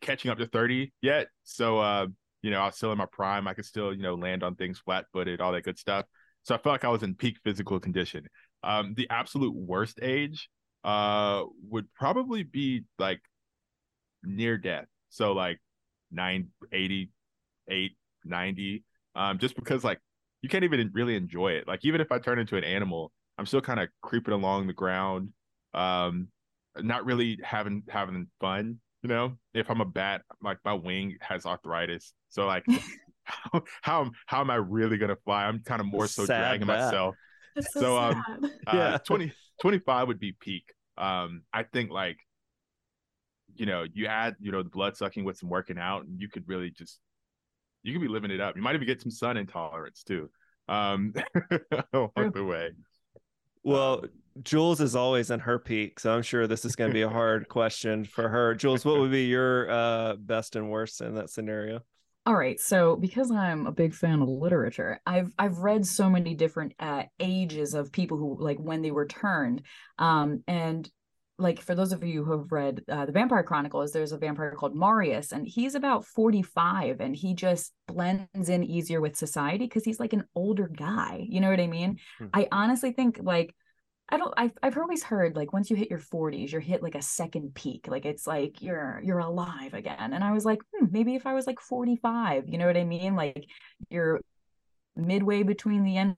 catching 0.01 0.31
up 0.31 0.37
to 0.37 0.47
30 0.47 0.93
yet, 1.01 1.27
so 1.43 1.79
uh 1.79 2.07
you 2.45 2.51
know, 2.51 2.59
I 2.61 2.67
was 2.67 2.75
still 2.75 2.91
in 2.91 2.97
my 2.99 3.07
prime. 3.11 3.47
I 3.47 3.55
could 3.55 3.65
still, 3.65 3.91
you 3.91 4.03
know, 4.03 4.13
land 4.13 4.43
on 4.43 4.55
things 4.55 4.77
flat 4.77 5.05
footed, 5.11 5.41
all 5.41 5.51
that 5.53 5.63
good 5.63 5.79
stuff. 5.79 6.05
So 6.43 6.53
I 6.53 6.59
felt 6.59 6.73
like 6.73 6.85
I 6.85 6.89
was 6.89 7.01
in 7.01 7.15
peak 7.15 7.37
physical 7.43 7.79
condition. 7.79 8.27
Um, 8.61 8.93
the 8.95 9.07
absolute 9.09 9.55
worst 9.55 9.99
age 10.01 10.49
uh 10.83 11.43
would 11.67 11.91
probably 11.95 12.43
be 12.43 12.83
like 12.99 13.19
near 14.23 14.59
death. 14.59 14.85
So 15.09 15.31
like 15.31 15.59
9, 16.11 16.47
90. 18.23 18.83
Um, 19.15 19.39
just 19.39 19.55
because 19.55 19.83
like 19.83 19.99
you 20.43 20.49
can't 20.49 20.63
even 20.63 20.91
really 20.93 21.15
enjoy 21.15 21.53
it. 21.53 21.67
Like 21.67 21.83
even 21.83 21.99
if 21.99 22.11
I 22.11 22.19
turn 22.19 22.37
into 22.37 22.57
an 22.57 22.63
animal, 22.63 23.11
I'm 23.39 23.47
still 23.47 23.61
kind 23.61 23.79
of 23.79 23.89
creeping 24.03 24.35
along 24.35 24.67
the 24.67 24.73
ground, 24.73 25.29
um, 25.73 26.27
not 26.77 27.05
really 27.05 27.39
having 27.43 27.81
having 27.89 28.27
fun 28.39 28.79
you 29.05 29.09
know, 29.09 29.37
if 29.53 29.69
I'm 29.69 29.81
a 29.81 29.85
bat, 29.85 30.23
like 30.41 30.57
my 30.65 30.73
wing 30.73 31.15
has 31.21 31.45
arthritis. 31.45 32.11
So 32.29 32.47
like 32.47 32.65
how 33.23 33.61
how, 33.83 34.11
how 34.25 34.41
am 34.41 34.49
I 34.49 34.55
really 34.55 34.97
gonna 34.97 35.15
fly? 35.25 35.45
I'm 35.45 35.59
kind 35.59 35.79
of 35.79 35.85
more 35.85 36.07
so 36.07 36.25
Sad 36.25 36.39
dragging 36.39 36.65
bat. 36.65 36.85
myself. 36.85 37.15
so, 37.59 37.81
so 37.81 37.97
um 37.99 38.25
uh, 38.65 38.71
yeah. 38.73 38.97
20, 39.05 39.31
25 39.61 40.07
would 40.07 40.19
be 40.19 40.31
peak. 40.31 40.73
Um 40.97 41.43
I 41.53 41.61
think 41.61 41.91
like 41.91 42.17
you 43.53 43.67
know, 43.67 43.85
you 43.93 44.07
add, 44.07 44.37
you 44.39 44.51
know, 44.51 44.63
the 44.63 44.69
blood 44.71 44.97
sucking 44.97 45.23
with 45.23 45.37
some 45.37 45.49
working 45.49 45.77
out, 45.77 46.05
and 46.05 46.19
you 46.19 46.27
could 46.27 46.47
really 46.47 46.71
just 46.71 46.99
you 47.83 47.93
could 47.93 48.01
be 48.01 48.07
living 48.07 48.31
it 48.31 48.41
up. 48.41 48.55
You 48.55 48.63
might 48.63 48.73
even 48.73 48.87
get 48.87 49.03
some 49.03 49.11
sun 49.11 49.37
intolerance 49.37 50.01
too. 50.01 50.31
Um 50.67 51.13
along 51.93 52.31
the 52.33 52.43
way. 52.43 52.71
Well, 53.61 53.99
um, 54.03 54.09
Jules 54.43 54.81
is 54.81 54.95
always 54.95 55.31
in 55.31 55.39
her 55.39 55.57
peak, 55.57 55.99
so 55.99 56.13
I'm 56.13 56.21
sure 56.21 56.47
this 56.47 56.65
is 56.65 56.75
going 56.75 56.89
to 56.89 56.93
be 56.93 57.03
a 57.03 57.09
hard 57.09 57.47
question 57.49 58.03
for 58.03 58.27
her. 58.27 58.53
Jules, 58.53 58.83
what 58.83 58.99
would 58.99 59.11
be 59.11 59.25
your 59.25 59.69
uh, 59.69 60.15
best 60.17 60.55
and 60.55 60.69
worst 60.69 61.01
in 61.01 61.15
that 61.15 61.29
scenario? 61.29 61.81
All 62.27 62.35
right, 62.35 62.59
so 62.59 62.95
because 62.95 63.29
I'm 63.31 63.67
a 63.67 63.71
big 63.71 63.93
fan 63.93 64.21
of 64.21 64.27
literature, 64.27 64.99
I've 65.05 65.31
I've 65.37 65.59
read 65.59 65.85
so 65.85 66.09
many 66.09 66.33
different 66.33 66.73
uh, 66.79 67.03
ages 67.19 67.75
of 67.75 67.91
people 67.91 68.17
who 68.17 68.37
like 68.39 68.57
when 68.57 68.81
they 68.81 68.89
were 68.89 69.05
turned, 69.05 69.61
um, 69.99 70.43
and 70.47 70.89
like 71.37 71.61
for 71.61 71.75
those 71.75 71.91
of 71.91 72.03
you 72.03 72.23
who 72.23 72.31
have 72.31 72.51
read 72.51 72.81
uh, 72.89 73.05
the 73.05 73.11
Vampire 73.11 73.43
Chronicles, 73.43 73.91
there's 73.91 74.11
a 74.11 74.17
vampire 74.17 74.55
called 74.57 74.75
Marius, 74.75 75.33
and 75.33 75.47
he's 75.47 75.75
about 75.75 76.03
45, 76.05 76.99
and 76.99 77.15
he 77.15 77.35
just 77.35 77.73
blends 77.87 78.49
in 78.49 78.63
easier 78.63 79.01
with 79.01 79.15
society 79.15 79.65
because 79.65 79.83
he's 79.83 79.99
like 79.99 80.13
an 80.13 80.25
older 80.33 80.67
guy. 80.67 81.25
You 81.29 81.41
know 81.41 81.49
what 81.51 81.59
I 81.59 81.67
mean? 81.67 81.99
Hmm. 82.17 82.27
I 82.33 82.47
honestly 82.51 82.91
think 82.91 83.19
like 83.21 83.53
I 84.09 84.17
don't 84.17 84.33
I've 84.37 84.51
I've 84.61 84.77
always 84.77 85.03
heard 85.03 85.35
like 85.35 85.51
once 85.51 85.69
you 85.69 85.75
hit 85.75 85.89
your 85.89 85.99
40s, 85.99 86.51
you're 86.51 86.61
hit 86.61 86.83
like 86.83 86.95
a 86.95 87.01
second 87.01 87.55
peak. 87.55 87.87
Like 87.87 88.05
it's 88.05 88.27
like 88.27 88.61
you're 88.61 89.01
you're 89.03 89.19
alive 89.19 89.73
again. 89.73 90.13
And 90.13 90.23
I 90.23 90.31
was 90.31 90.45
like, 90.45 90.59
hmm, 90.73 90.85
maybe 90.91 91.15
if 91.15 91.25
I 91.25 91.33
was 91.33 91.47
like 91.47 91.59
45, 91.59 92.47
you 92.47 92.57
know 92.57 92.67
what 92.67 92.77
I 92.77 92.83
mean? 92.83 93.15
Like 93.15 93.47
you're 93.89 94.21
midway 94.95 95.43
between 95.43 95.83
the 95.83 95.97
end 95.97 96.17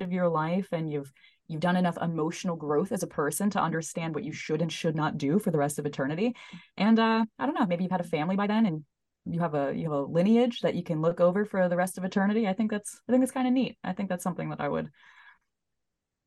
of 0.00 0.12
your 0.12 0.28
life 0.28 0.68
and 0.72 0.90
you've 0.90 1.12
you've 1.48 1.60
done 1.60 1.76
enough 1.76 1.98
emotional 2.00 2.56
growth 2.56 2.92
as 2.92 3.02
a 3.02 3.06
person 3.06 3.50
to 3.50 3.60
understand 3.60 4.14
what 4.14 4.24
you 4.24 4.32
should 4.32 4.60
and 4.62 4.72
should 4.72 4.94
not 4.94 5.18
do 5.18 5.38
for 5.38 5.50
the 5.50 5.58
rest 5.58 5.78
of 5.78 5.86
eternity. 5.86 6.34
And 6.76 6.98
uh 6.98 7.24
I 7.38 7.46
don't 7.46 7.54
know, 7.54 7.66
maybe 7.66 7.84
you've 7.84 7.90
had 7.90 8.00
a 8.00 8.04
family 8.04 8.36
by 8.36 8.46
then 8.46 8.66
and 8.66 8.84
you 9.26 9.40
have 9.40 9.54
a 9.54 9.72
you 9.74 9.84
have 9.84 9.98
a 9.98 10.02
lineage 10.02 10.60
that 10.60 10.74
you 10.74 10.82
can 10.84 11.02
look 11.02 11.20
over 11.20 11.44
for 11.44 11.68
the 11.68 11.76
rest 11.76 11.98
of 11.98 12.04
eternity. 12.04 12.46
I 12.46 12.52
think 12.52 12.70
that's 12.70 13.00
I 13.08 13.12
think 13.12 13.22
that's 13.22 13.32
kind 13.32 13.48
of 13.48 13.54
neat. 13.54 13.76
I 13.82 13.92
think 13.92 14.08
that's 14.08 14.24
something 14.24 14.50
that 14.50 14.60
I 14.60 14.68
would 14.68 14.88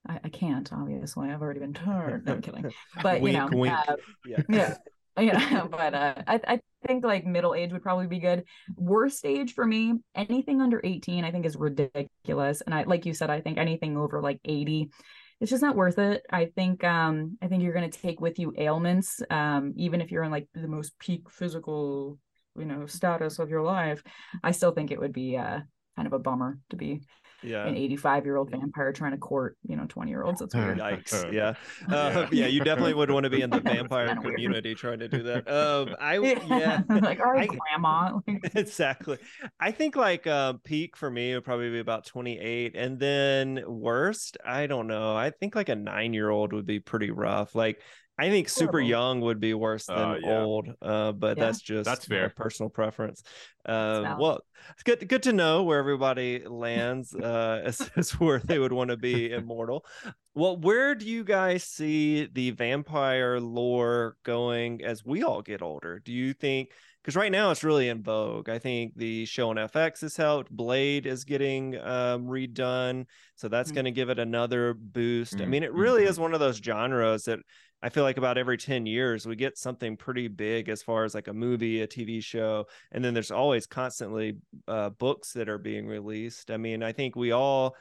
I, 0.08 0.20
I 0.24 0.30
can't 0.30 0.72
obviously. 0.72 1.30
I've 1.30 1.42
already 1.42 1.60
been 1.60 1.74
turned. 1.74 2.26
No, 2.26 2.34
I'm 2.34 2.42
kidding. 2.42 2.72
But 3.02 3.22
wink, 3.22 3.36
you 3.36 3.40
know, 3.40 3.58
wink. 3.58 3.74
Uh, 3.74 3.96
yeah, 4.26 4.42
yeah, 4.50 4.76
yeah. 5.20 5.68
But 5.70 5.94
uh, 5.94 6.16
I 6.28 6.40
I 6.48 6.60
think 6.88 7.04
like 7.04 7.26
middle 7.26 7.54
age 7.54 7.72
would 7.72 7.84
probably 7.84 8.08
be 8.08 8.20
good. 8.20 8.44
Worst 8.76 9.26
age 9.26 9.54
for 9.54 9.66
me, 9.66 9.94
anything 10.16 10.62
under 10.62 10.82
18, 10.84 11.24
I 11.24 11.32
think 11.32 11.46
is 11.46 11.56
ridiculous. 11.56 12.62
And 12.62 12.74
I 12.74 12.84
like 12.84 13.06
you 13.06 13.14
said, 13.14 13.30
I 13.30 13.42
think 13.42 13.58
anything 13.58 13.98
over 13.98 14.22
like 14.22 14.40
80 14.46 14.90
it's 15.42 15.50
just 15.50 15.64
not 15.64 15.76
worth 15.76 15.98
it. 15.98 16.24
I 16.30 16.46
think 16.46 16.84
um 16.84 17.38
I 17.42 17.48
think 17.48 17.64
you're 17.64 17.74
gonna 17.74 17.90
take 17.90 18.22
with 18.22 18.38
you 18.38 18.54
ailments, 18.58 19.22
um, 19.30 19.74
even 19.76 20.00
if 20.00 20.12
you're 20.12 20.24
in 20.24 20.32
like 20.32 20.48
the 20.54 20.68
most 20.68 20.98
peak 21.00 21.30
physical, 21.30 22.20
you 22.58 22.66
know, 22.66 22.86
status 22.86 23.40
of 23.40 23.50
your 23.50 23.64
life. 23.64 24.04
I 24.44 24.52
still 24.52 24.72
think 24.72 24.92
it 24.92 25.00
would 25.00 25.14
be 25.14 25.38
uh 25.38 25.62
kind 25.96 26.06
of 26.08 26.14
a 26.14 26.20
bummer 26.20 26.60
to 26.70 26.76
be 26.76 27.02
yeah. 27.44 27.68
an 27.68 27.76
85 27.76 28.26
year 28.26 28.38
old 28.38 28.52
vampire 28.52 28.92
trying 28.92 29.12
to 29.12 29.18
court 29.18 29.58
you 29.68 29.76
know 29.76 29.86
20 29.88 30.12
year 30.12 30.24
olds 30.24 30.40
that's 30.40 30.56
weird. 30.56 30.78
Yikes. 30.80 31.22
Yeah. 31.32 31.54
Uh, 31.90 32.28
yeah 32.32 32.48
you 32.48 32.60
definitely 32.62 32.94
would 32.94 33.10
want 33.10 33.24
to 33.24 33.30
be 33.30 33.42
in 33.42 33.50
the 33.50 33.60
vampire 33.62 34.16
community 34.16 34.70
weird. 34.70 34.78
trying 34.78 35.00
to 35.00 35.08
do 35.08 35.24
that. 35.24 35.50
Um 35.50 35.96
i 36.00 36.18
yeah, 36.18 36.82
like 36.90 37.20
all 37.20 37.32
right 37.32 37.50
I, 37.50 37.56
grandma. 37.56 38.20
Exactly. 38.56 39.18
I 39.60 39.72
think 39.72 39.96
like 39.96 40.28
uh, 40.28 40.54
peak 40.64 40.98
for 40.98 41.10
me 41.10 41.34
would 41.34 41.44
probably 41.44 41.70
be 41.70 41.80
about 41.80 42.06
28 42.06 42.76
and 42.76 43.00
then 43.00 43.64
worst 43.68 44.38
i 44.46 44.68
don't 44.68 44.88
know 44.88 45.16
i 45.16 45.30
think 45.30 45.56
like 45.56 45.70
a 45.70 45.76
nine 45.76 46.14
year 46.14 46.30
old 46.30 46.54
would 46.54 46.66
be 46.66 46.80
pretty 46.80 47.12
rough. 47.12 47.56
Like 47.56 47.82
I 48.22 48.30
think 48.30 48.50
super 48.50 48.80
young 48.80 49.22
would 49.22 49.40
be 49.40 49.56
worse 49.56 49.88
than 49.88 49.98
uh, 49.98 50.18
yeah. 50.22 50.42
old, 50.42 50.70
uh, 50.80 51.12
but 51.12 51.38
yeah. 51.38 51.44
that's 51.44 51.60
just 51.60 51.86
that's 51.86 52.06
fair 52.06 52.30
personal 52.30 52.70
preference. 52.70 53.24
Uh, 53.66 54.16
well, 54.20 54.42
it's 54.74 54.84
good 54.84 55.10
good 55.10 55.24
to 55.24 55.34
know 55.34 55.64
where 55.64 55.80
everybody 55.80 56.44
lands 56.46 57.16
uh, 57.16 57.62
as, 57.66 57.90
as 57.96 58.12
where 58.20 58.38
they 58.38 58.60
would 58.60 58.74
want 58.74 58.92
to 58.92 58.98
be 58.98 59.32
immortal. 59.32 59.84
Well, 60.36 60.56
where 60.56 60.94
do 60.94 61.08
you 61.08 61.24
guys 61.24 61.64
see 61.64 62.30
the 62.32 62.52
vampire 62.52 63.40
lore 63.40 64.18
going 64.24 64.84
as 64.84 65.04
we 65.04 65.24
all 65.24 65.42
get 65.42 65.64
older? 65.64 65.98
Do 65.98 66.12
you 66.12 66.34
think? 66.34 66.70
Because 67.02 67.16
right 67.16 67.32
now 67.32 67.50
it's 67.50 67.64
really 67.64 67.90
in 67.90 68.04
vogue. 68.04 68.48
I 68.48 68.60
think 68.60 68.94
the 68.96 69.26
show 69.26 69.50
on 69.50 69.56
FX 69.56 70.02
has 70.02 70.16
helped. 70.16 70.52
Blade 70.52 71.08
is 71.08 71.24
getting 71.24 71.76
um, 71.80 72.28
redone, 72.28 73.08
so 73.34 73.48
that's 73.48 73.70
mm-hmm. 73.70 73.76
going 73.76 73.86
to 73.86 73.92
give 73.92 74.12
it 74.12 74.20
another 74.20 74.76
boost. 74.76 75.34
Mm-hmm. 75.34 75.42
I 75.42 75.46
mean, 75.48 75.64
it 75.64 75.74
really 75.74 76.02
mm-hmm. 76.02 76.12
is 76.12 76.20
one 76.20 76.36
of 76.36 76.40
those 76.40 76.58
genres 76.58 77.24
that 77.24 77.40
I 77.84 77.90
feel 77.90 78.04
like 78.04 78.18
about 78.18 78.38
every 78.38 78.58
10 78.58 78.86
years 78.86 79.26
we 79.26 79.36
get 79.36 79.58
something 79.58 79.98
pretty 79.98 80.28
big 80.28 80.70
as 80.70 80.84
far 80.84 81.04
as 81.04 81.16
like 81.16 81.28
a 81.28 81.34
movie, 81.34 81.82
a 81.82 81.88
TV 81.88 82.24
show, 82.24 82.68
and 82.92 83.04
then 83.04 83.14
there's 83.14 83.32
always 83.32 83.66
constantly 83.66 84.38
uh, 84.68 84.90
books 84.90 85.34
that 85.34 85.50
are 85.50 85.58
being 85.58 85.88
released. 85.88 86.52
I 86.52 86.58
mean, 86.58 86.84
I 86.84 86.92
think 86.92 87.16
we 87.16 87.32
all 87.32 87.76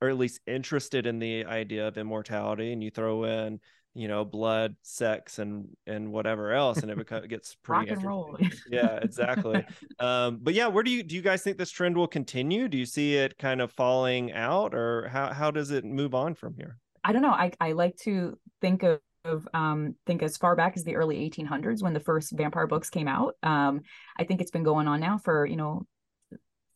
are 0.00 0.08
at 0.08 0.18
least 0.18 0.40
interested 0.46 1.06
in 1.06 1.18
the 1.18 1.44
idea 1.44 1.88
of 1.88 1.98
immortality, 1.98 2.72
and 2.72 2.82
you 2.82 2.90
throw 2.90 3.24
in, 3.24 3.60
you 3.94 4.06
know, 4.06 4.24
blood, 4.24 4.76
sex, 4.82 5.40
and 5.40 5.66
and 5.86 6.12
whatever 6.12 6.52
else, 6.52 6.78
and 6.78 6.90
it 6.90 7.28
gets 7.28 7.56
pretty 7.62 7.90
rock 7.90 7.98
and 7.98 8.04
roll. 8.06 8.38
yeah, 8.70 9.00
exactly. 9.02 9.66
um, 9.98 10.38
but 10.40 10.54
yeah, 10.54 10.68
where 10.68 10.84
do 10.84 10.92
you 10.92 11.02
do 11.02 11.16
you 11.16 11.22
guys 11.22 11.42
think 11.42 11.58
this 11.58 11.72
trend 11.72 11.96
will 11.96 12.06
continue? 12.06 12.68
Do 12.68 12.78
you 12.78 12.86
see 12.86 13.16
it 13.16 13.36
kind 13.36 13.60
of 13.60 13.72
falling 13.72 14.32
out, 14.32 14.74
or 14.74 15.08
how 15.08 15.32
how 15.32 15.50
does 15.50 15.72
it 15.72 15.84
move 15.84 16.14
on 16.14 16.34
from 16.34 16.54
here? 16.54 16.78
I 17.02 17.12
don't 17.12 17.22
know. 17.22 17.32
I 17.32 17.52
I 17.60 17.72
like 17.72 17.96
to 18.02 18.38
think 18.60 18.84
of 18.84 19.00
of 19.24 19.46
um 19.54 19.94
think 20.06 20.22
as 20.22 20.36
far 20.36 20.56
back 20.56 20.76
as 20.76 20.84
the 20.84 20.96
early 20.96 21.28
1800s 21.28 21.82
when 21.82 21.92
the 21.92 22.00
first 22.00 22.32
vampire 22.32 22.66
books 22.66 22.90
came 22.90 23.08
out. 23.08 23.36
Um 23.42 23.82
i 24.18 24.24
think 24.24 24.40
it's 24.40 24.50
been 24.50 24.62
going 24.62 24.88
on 24.88 25.00
now 25.00 25.18
for 25.18 25.46
you 25.46 25.56
know 25.56 25.86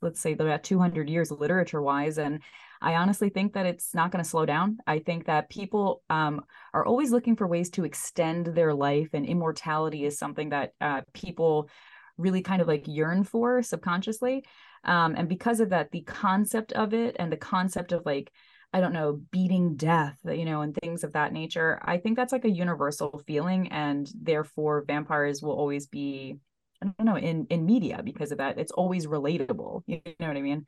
let's 0.02 0.20
say 0.20 0.32
about 0.32 0.62
200 0.62 1.08
years 1.08 1.30
literature 1.30 1.80
wise 1.80 2.18
and 2.18 2.40
i 2.82 2.96
honestly 2.96 3.30
think 3.30 3.54
that 3.54 3.64
it's 3.64 3.94
not 3.94 4.10
going 4.10 4.22
to 4.22 4.28
slow 4.28 4.44
down. 4.44 4.78
I 4.86 4.98
think 4.98 5.26
that 5.26 5.48
people 5.48 6.02
um, 6.10 6.42
are 6.74 6.84
always 6.84 7.10
looking 7.10 7.36
for 7.36 7.46
ways 7.46 7.70
to 7.70 7.84
extend 7.84 8.46
their 8.46 8.74
life 8.74 9.10
and 9.14 9.24
immortality 9.24 10.04
is 10.04 10.18
something 10.18 10.50
that 10.50 10.72
uh, 10.80 11.00
people 11.14 11.70
really 12.18 12.42
kind 12.42 12.60
of 12.60 12.68
like 12.68 12.86
yearn 12.86 13.24
for 13.24 13.62
subconsciously. 13.62 14.44
Um, 14.84 15.14
and 15.16 15.28
because 15.28 15.60
of 15.60 15.70
that 15.70 15.90
the 15.90 16.02
concept 16.02 16.72
of 16.72 16.92
it 16.92 17.16
and 17.18 17.32
the 17.32 17.38
concept 17.38 17.92
of 17.92 18.04
like 18.04 18.30
I 18.74 18.80
don't 18.80 18.92
know, 18.92 19.20
beating 19.30 19.76
death, 19.76 20.18
you 20.24 20.44
know, 20.44 20.62
and 20.62 20.74
things 20.74 21.04
of 21.04 21.12
that 21.12 21.32
nature. 21.32 21.78
I 21.80 21.96
think 21.98 22.16
that's 22.16 22.32
like 22.32 22.44
a 22.44 22.50
universal 22.50 23.22
feeling, 23.24 23.68
and 23.68 24.10
therefore 24.20 24.84
vampires 24.84 25.42
will 25.42 25.52
always 25.52 25.86
be, 25.86 26.38
I 26.82 26.86
don't 26.86 27.06
know, 27.06 27.16
in 27.16 27.46
in 27.50 27.64
media 27.64 28.02
because 28.04 28.32
of 28.32 28.38
that. 28.38 28.58
It's 28.58 28.72
always 28.72 29.06
relatable. 29.06 29.82
You 29.86 30.00
know 30.18 30.26
what 30.26 30.36
I 30.36 30.42
mean? 30.42 30.66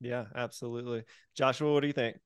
Yeah, 0.00 0.24
absolutely. 0.34 1.04
Joshua, 1.36 1.72
what 1.72 1.82
do 1.82 1.86
you 1.86 1.92
think? 1.92 2.16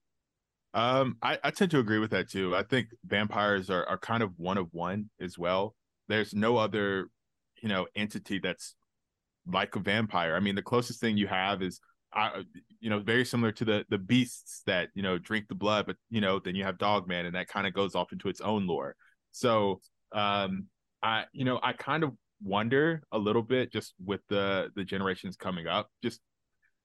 Um, 0.73 1.19
I, 1.21 1.39
I 1.45 1.51
tend 1.51 1.71
to 1.73 1.81
agree 1.81 1.99
with 1.99 2.13
that 2.13 2.31
too. 2.31 2.57
I 2.57 2.63
think 2.63 2.89
vampires 3.05 3.69
are, 3.69 3.87
are 3.87 3.99
kind 3.99 4.23
of 4.23 4.31
one 4.39 4.57
of 4.57 4.69
one 4.73 5.11
as 5.21 5.39
well. 5.39 5.75
There's 6.09 6.33
no 6.33 6.57
other, 6.57 7.11
you 7.63 7.69
know, 7.69 7.89
entity 7.95 8.39
that's 8.39 8.75
like 9.47 9.77
a 9.77 9.81
vampire. 9.81 10.35
I 10.35 10.41
mean, 10.41 10.55
the 10.55 10.63
closest 10.63 10.99
thing 10.99 11.19
you 11.19 11.27
have 11.27 11.61
is 11.61 11.79
uh, 12.13 12.43
you 12.81 12.91
know, 12.91 12.99
very 13.01 13.25
similar 13.25 13.53
to 13.53 13.65
the 13.65 13.85
the 13.89 13.99
beasts 13.99 14.63
that 14.67 14.89
you 14.95 15.03
know 15.03 15.19
drink 15.19 15.49
the 15.49 15.55
blood, 15.55 15.87
but 15.87 15.97
you 16.11 16.21
know, 16.21 16.39
then 16.39 16.55
you 16.55 16.65
have 16.65 16.79
Dogman, 16.79 17.27
and 17.27 17.35
that 17.35 17.49
kind 17.49 17.67
of 17.67 17.75
goes 17.75 17.95
off 17.95 18.13
into 18.13 18.29
its 18.29 18.41
own 18.41 18.67
lore. 18.67 18.97
So, 19.33 19.81
um, 20.13 20.67
I 21.03 21.25
you 21.33 21.45
know, 21.45 21.61
I 21.63 21.73
kind 21.73 22.03
of 22.03 22.13
wonder 22.43 23.03
a 23.13 23.19
little 23.19 23.43
bit 23.43 23.73
just 23.73 23.95
with 24.05 24.21
the 24.29 24.71
the 24.75 24.85
generations 24.85 25.37
coming 25.37 25.67
up. 25.67 25.89
Just 26.03 26.21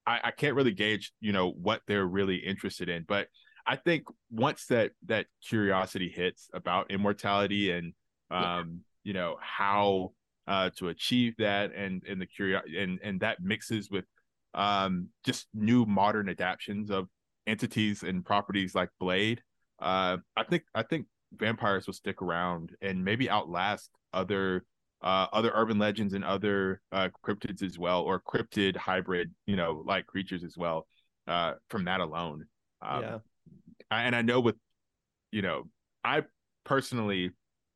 I, 0.06 0.20
I 0.24 0.30
can't 0.30 0.54
really 0.54 0.72
gauge, 0.72 1.12
you 1.20 1.32
know, 1.32 1.50
what 1.50 1.82
they're 1.86 2.06
really 2.06 2.36
interested 2.36 2.88
in, 2.88 3.04
but 3.08 3.28
I 3.66 3.76
think 3.76 4.04
once 4.30 4.66
that 4.66 4.92
that 5.06 5.26
curiosity 5.46 6.08
hits 6.08 6.48
about 6.54 6.90
immortality 6.90 7.72
and 7.72 7.92
um, 8.30 8.42
yeah. 8.42 8.62
you 9.02 9.12
know 9.12 9.36
how 9.40 10.12
uh, 10.46 10.70
to 10.76 10.88
achieve 10.88 11.34
that 11.38 11.74
and 11.74 12.02
and 12.08 12.20
the 12.20 12.26
curiosity 12.26 12.78
and 12.78 13.00
and 13.02 13.20
that 13.20 13.38
mixes 13.40 13.90
with 13.90 14.04
um, 14.56 15.08
just 15.24 15.46
new 15.54 15.84
modern 15.86 16.28
adaptations 16.28 16.90
of 16.90 17.06
entities 17.46 18.02
and 18.02 18.24
properties 18.24 18.74
like 18.74 18.88
Blade. 18.98 19.42
Uh, 19.78 20.16
I 20.36 20.42
think 20.44 20.64
I 20.74 20.82
think 20.82 21.06
vampires 21.32 21.86
will 21.86 21.94
stick 21.94 22.22
around 22.22 22.74
and 22.80 23.04
maybe 23.04 23.30
outlast 23.30 23.90
other 24.12 24.64
uh, 25.02 25.26
other 25.32 25.52
urban 25.54 25.78
legends 25.78 26.14
and 26.14 26.24
other 26.24 26.80
uh, 26.90 27.10
cryptids 27.24 27.62
as 27.62 27.78
well, 27.78 28.02
or 28.02 28.20
cryptid 28.20 28.76
hybrid, 28.76 29.32
you 29.46 29.54
know, 29.54 29.82
like 29.86 30.06
creatures 30.06 30.42
as 30.42 30.56
well. 30.56 30.86
Uh, 31.28 31.54
from 31.70 31.84
that 31.84 32.00
alone, 32.00 32.46
um, 32.80 33.02
yeah. 33.02 33.18
And 33.90 34.14
I 34.14 34.22
know 34.22 34.40
with, 34.40 34.54
you 35.32 35.42
know, 35.42 35.64
I 36.04 36.22
personally 36.64 37.30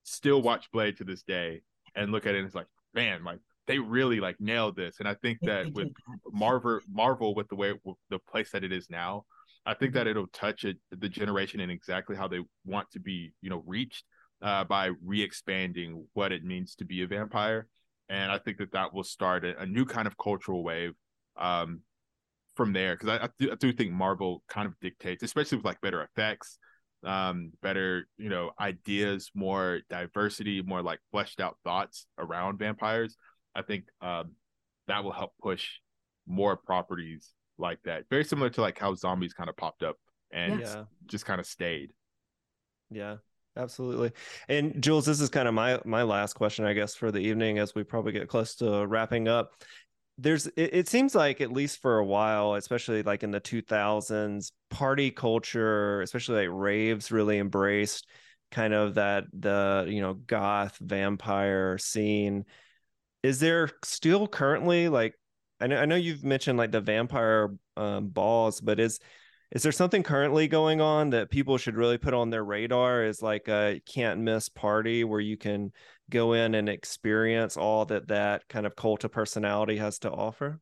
still 0.05 0.41
watch 0.41 0.71
Blade 0.73 0.97
to 0.99 1.05
this 1.05 1.23
day, 1.25 1.63
and 1.95 2.13
look 2.13 2.27
at 2.27 2.35
it 2.35 2.39
and 2.39 2.47
it's 2.47 2.55
like, 2.55 2.69
man, 2.95 3.25
like 3.25 3.41
they 3.71 3.79
really 3.79 4.21
like 4.21 4.37
nailed 4.41 4.77
this. 4.77 4.97
And 4.99 5.09
I 5.09 5.15
think 5.15 5.39
that 5.43 5.73
with 5.73 5.89
Marvel, 6.33 6.81
Marvel 6.91 7.35
with 7.35 7.49
the 7.49 7.55
way 7.55 7.73
the 8.09 8.19
place 8.31 8.51
that 8.51 8.65
it 8.65 8.73
is 8.73 8.91
now, 8.91 9.25
I 9.65 9.75
think 9.75 9.95
that 9.95 10.07
it'll 10.07 10.27
touch 10.29 10.65
it, 10.65 10.79
the 10.91 11.09
generation 11.09 11.61
in 11.61 11.71
exactly 11.71 12.17
how 12.17 12.27
they 12.27 12.41
want 12.65 12.91
to 12.93 13.01
be, 13.01 13.33
you 13.43 13.51
know, 13.51 13.63
reached 13.67 14.05
uh, 14.43 14.65
by 14.65 14.91
re-expanding 15.05 16.07
what 16.15 16.33
it 16.33 16.45
means 16.45 16.75
to 16.77 16.85
be 16.85 17.03
a 17.03 17.07
vampire. 17.07 17.69
And 18.09 18.33
I 18.33 18.39
think 18.39 18.59
that 18.59 18.73
that 18.73 18.93
will 18.93 19.05
start 19.05 19.45
a, 19.45 19.61
a 19.61 19.67
new 19.67 19.85
kind 19.85 20.09
of 20.09 20.17
cultural 20.17 20.65
wave 20.65 20.95
um, 21.39 21.83
from 22.57 22.73
there. 22.73 22.97
Because 22.97 23.11
I, 23.11 23.25
I, 23.25 23.29
do, 23.39 23.53
I 23.53 23.55
do 23.55 23.73
think 23.73 23.93
Marvel 23.93 24.43
kind 24.49 24.67
of 24.67 24.75
dictates, 24.81 25.23
especially 25.23 25.59
with 25.59 25.67
like 25.67 25.81
better 25.81 26.03
effects, 26.03 26.59
um, 27.05 27.53
better, 27.63 28.09
you 28.19 28.31
know, 28.31 28.51
ideas, 28.59 29.31
more 29.35 29.81
diversity, 29.89 30.61
more 30.63 30.83
like 30.83 30.99
fleshed 31.13 31.41
out 31.41 31.57
thoughts 31.63 32.07
around 32.19 32.59
vampires. 32.59 33.17
I 33.55 33.63
think 33.63 33.85
um, 34.01 34.33
that 34.89 35.05
will 35.05 35.13
help 35.13 35.33
push 35.41 35.69
more 36.27 36.57
properties 36.57 37.33
like 37.59 37.79
that. 37.85 38.05
Very 38.11 38.25
similar 38.25 38.51
to 38.51 38.61
like 38.61 38.79
how 38.79 38.95
zombies 38.95 39.33
kind 39.33 39.49
of 39.49 39.57
popped 39.57 39.83
up 39.83 39.97
and 40.33 40.61
yeah. 40.61 40.85
just 41.07 41.27
kind 41.27 41.41
of 41.41 41.47
stayed. 41.47 41.93
Yeah, 42.91 43.17
absolutely. 43.57 44.13
And 44.49 44.83
Jules, 44.83 45.07
this 45.07 45.21
is 45.21 45.29
kind 45.29 45.49
of 45.49 45.55
my 45.55 45.81
my 45.85 46.03
last 46.03 46.35
question, 46.35 46.65
I 46.65 46.73
guess, 46.73 46.95
for 46.95 47.13
the 47.13 47.21
evening 47.21 47.59
as 47.59 47.75
we 47.75 47.85
probably 47.85 48.13
get 48.13 48.29
close 48.29 48.55
to 48.57 48.87
wrapping 48.87 49.29
up. 49.29 49.53
There's 50.19 50.47
it, 50.49 50.75
it 50.75 50.89
seems 50.89 51.15
like 51.15 51.41
at 51.41 51.53
least 51.53 51.81
for 51.81 51.99
a 51.99 52.05
while, 52.05 52.55
especially 52.55 53.03
like 53.03 53.23
in 53.23 53.31
the 53.31 53.41
2000s, 53.41 54.53
party 54.71 55.11
culture, 55.11 56.03
especially 56.03 56.47
like 56.47 56.57
raves 56.57 57.11
really 57.11 57.39
embraced 57.39 58.07
kind 58.51 58.75
of 58.75 58.95
that 58.95 59.25
the, 59.33 59.87
you 59.89 60.01
know, 60.01 60.15
goth 60.15 60.77
vampire 60.81 61.79
scene. 61.79 62.45
Is 63.23 63.41
there 63.41 63.71
still 63.85 64.27
currently 64.27 64.89
like 64.89 65.15
I 65.61 65.67
know 65.67 65.77
I 65.77 65.85
know 65.85 65.97
you've 65.97 66.25
mentioned 66.25 66.59
like 66.59 66.73
the 66.73 66.81
vampire 66.81 67.55
um, 67.77 68.09
balls, 68.09 68.61
but 68.61 68.81
is 68.81 68.99
is 69.53 69.63
there 69.63 69.73
something 69.73 70.03
currently 70.03 70.47
going 70.49 70.81
on 70.81 71.11
that 71.11 71.31
people 71.31 71.59
should 71.59 71.77
really 71.77 71.99
put 71.99 72.15
on 72.15 72.31
their 72.31 72.45
radar 72.45 73.05
is 73.05 73.21
like 73.21 73.49
a 73.49 73.81
can't 73.85 74.21
miss 74.21 74.49
party 74.49 75.03
where 75.05 75.21
you 75.21 75.37
can 75.37 75.73
go 76.09 76.35
in 76.35 76.55
and 76.55 76.69
experience 76.69 77.57
all 77.57 77.85
that 77.87 78.09
that 78.09 78.49
kind 78.49 78.65
of 78.67 78.77
cult 78.77 79.05
of 79.05 79.13
personality 79.13 79.77
has 79.77 79.99
to 80.01 80.11
offer 80.11 80.61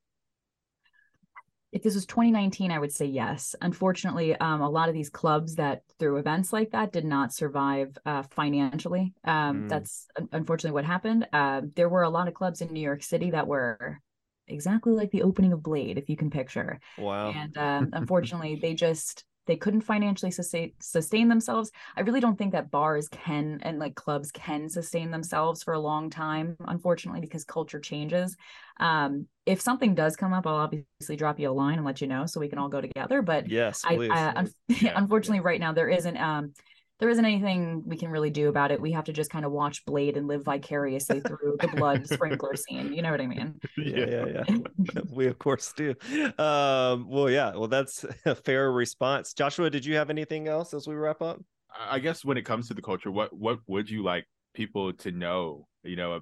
if 1.72 1.82
this 1.82 1.94
was 1.94 2.06
2019 2.06 2.70
i 2.70 2.78
would 2.78 2.92
say 2.92 3.04
yes 3.04 3.54
unfortunately 3.60 4.34
um, 4.36 4.60
a 4.60 4.70
lot 4.70 4.88
of 4.88 4.94
these 4.94 5.10
clubs 5.10 5.56
that 5.56 5.82
through 5.98 6.16
events 6.16 6.52
like 6.52 6.70
that 6.70 6.92
did 6.92 7.04
not 7.04 7.32
survive 7.32 7.96
uh, 8.06 8.22
financially 8.30 9.12
um, 9.24 9.64
mm. 9.64 9.68
that's 9.68 10.06
unfortunately 10.32 10.74
what 10.74 10.84
happened 10.84 11.26
uh, 11.32 11.60
there 11.74 11.88
were 11.88 12.02
a 12.02 12.10
lot 12.10 12.28
of 12.28 12.34
clubs 12.34 12.60
in 12.60 12.72
new 12.72 12.80
york 12.80 13.02
city 13.02 13.30
that 13.30 13.46
were 13.46 14.00
exactly 14.48 14.92
like 14.92 15.10
the 15.10 15.22
opening 15.22 15.52
of 15.52 15.62
Blade, 15.62 15.98
if 15.98 16.08
you 16.08 16.16
can 16.16 16.30
picture. 16.30 16.80
Wow. 16.96 17.32
And 17.32 17.56
um, 17.56 17.90
unfortunately, 17.92 18.58
they 18.60 18.74
just 18.74 19.24
they 19.48 19.56
couldn't 19.56 19.80
financially 19.80 20.30
sustain 20.30 20.72
sustain 20.78 21.28
themselves. 21.28 21.72
I 21.96 22.02
really 22.02 22.20
don't 22.20 22.36
think 22.36 22.52
that 22.52 22.70
bars 22.70 23.08
can 23.08 23.58
and 23.62 23.80
like 23.80 23.96
clubs 23.96 24.30
can 24.30 24.68
sustain 24.68 25.10
themselves 25.10 25.64
for 25.64 25.74
a 25.74 25.80
long 25.80 26.10
time, 26.10 26.56
unfortunately, 26.60 27.20
because 27.20 27.44
culture 27.44 27.80
changes. 27.80 28.36
Um, 28.78 29.26
if 29.46 29.60
something 29.60 29.94
does 29.94 30.14
come 30.14 30.34
up, 30.34 30.46
I'll 30.46 30.56
obviously 30.56 31.16
drop 31.16 31.40
you 31.40 31.50
a 31.50 31.50
line 31.50 31.78
and 31.78 31.84
let 31.84 32.00
you 32.00 32.06
know 32.06 32.26
so 32.26 32.38
we 32.38 32.48
can 32.48 32.58
all 32.58 32.68
go 32.68 32.82
together. 32.82 33.22
But 33.22 33.48
yes, 33.48 33.82
I, 33.84 33.94
I 34.12 34.46
yeah. 34.68 34.92
unfortunately, 34.94 35.40
right 35.40 35.58
now 35.58 35.72
there 35.72 35.88
isn't 35.88 36.16
um 36.18 36.52
there 36.98 37.08
isn't 37.08 37.24
anything 37.24 37.82
we 37.86 37.96
can 37.96 38.10
really 38.10 38.30
do 38.30 38.48
about 38.48 38.72
it. 38.72 38.80
We 38.80 38.92
have 38.92 39.04
to 39.04 39.12
just 39.12 39.30
kind 39.30 39.44
of 39.44 39.52
watch 39.52 39.84
Blade 39.84 40.16
and 40.16 40.26
live 40.26 40.44
vicariously 40.44 41.20
through 41.26 41.56
the 41.60 41.68
blood 41.68 42.08
sprinkler 42.08 42.56
scene. 42.56 42.92
You 42.92 43.02
know 43.02 43.10
what 43.10 43.20
I 43.20 43.26
mean? 43.26 43.60
Yeah, 43.78 44.06
yeah, 44.06 44.42
yeah. 44.48 45.00
we 45.10 45.26
of 45.28 45.38
course 45.38 45.72
do. 45.72 45.94
Um, 46.38 47.08
well, 47.08 47.30
yeah. 47.30 47.54
Well, 47.54 47.68
that's 47.68 48.04
a 48.26 48.34
fair 48.34 48.72
response. 48.72 49.32
Joshua, 49.32 49.70
did 49.70 49.84
you 49.84 49.94
have 49.94 50.10
anything 50.10 50.48
else 50.48 50.74
as 50.74 50.88
we 50.88 50.94
wrap 50.94 51.22
up? 51.22 51.40
I 51.78 52.00
guess 52.00 52.24
when 52.24 52.36
it 52.36 52.42
comes 52.42 52.68
to 52.68 52.74
the 52.74 52.82
culture, 52.82 53.10
what 53.10 53.32
what 53.32 53.60
would 53.68 53.88
you 53.88 54.02
like 54.02 54.26
people 54.54 54.92
to 54.94 55.12
know? 55.12 55.68
You 55.84 55.96
know, 55.96 56.20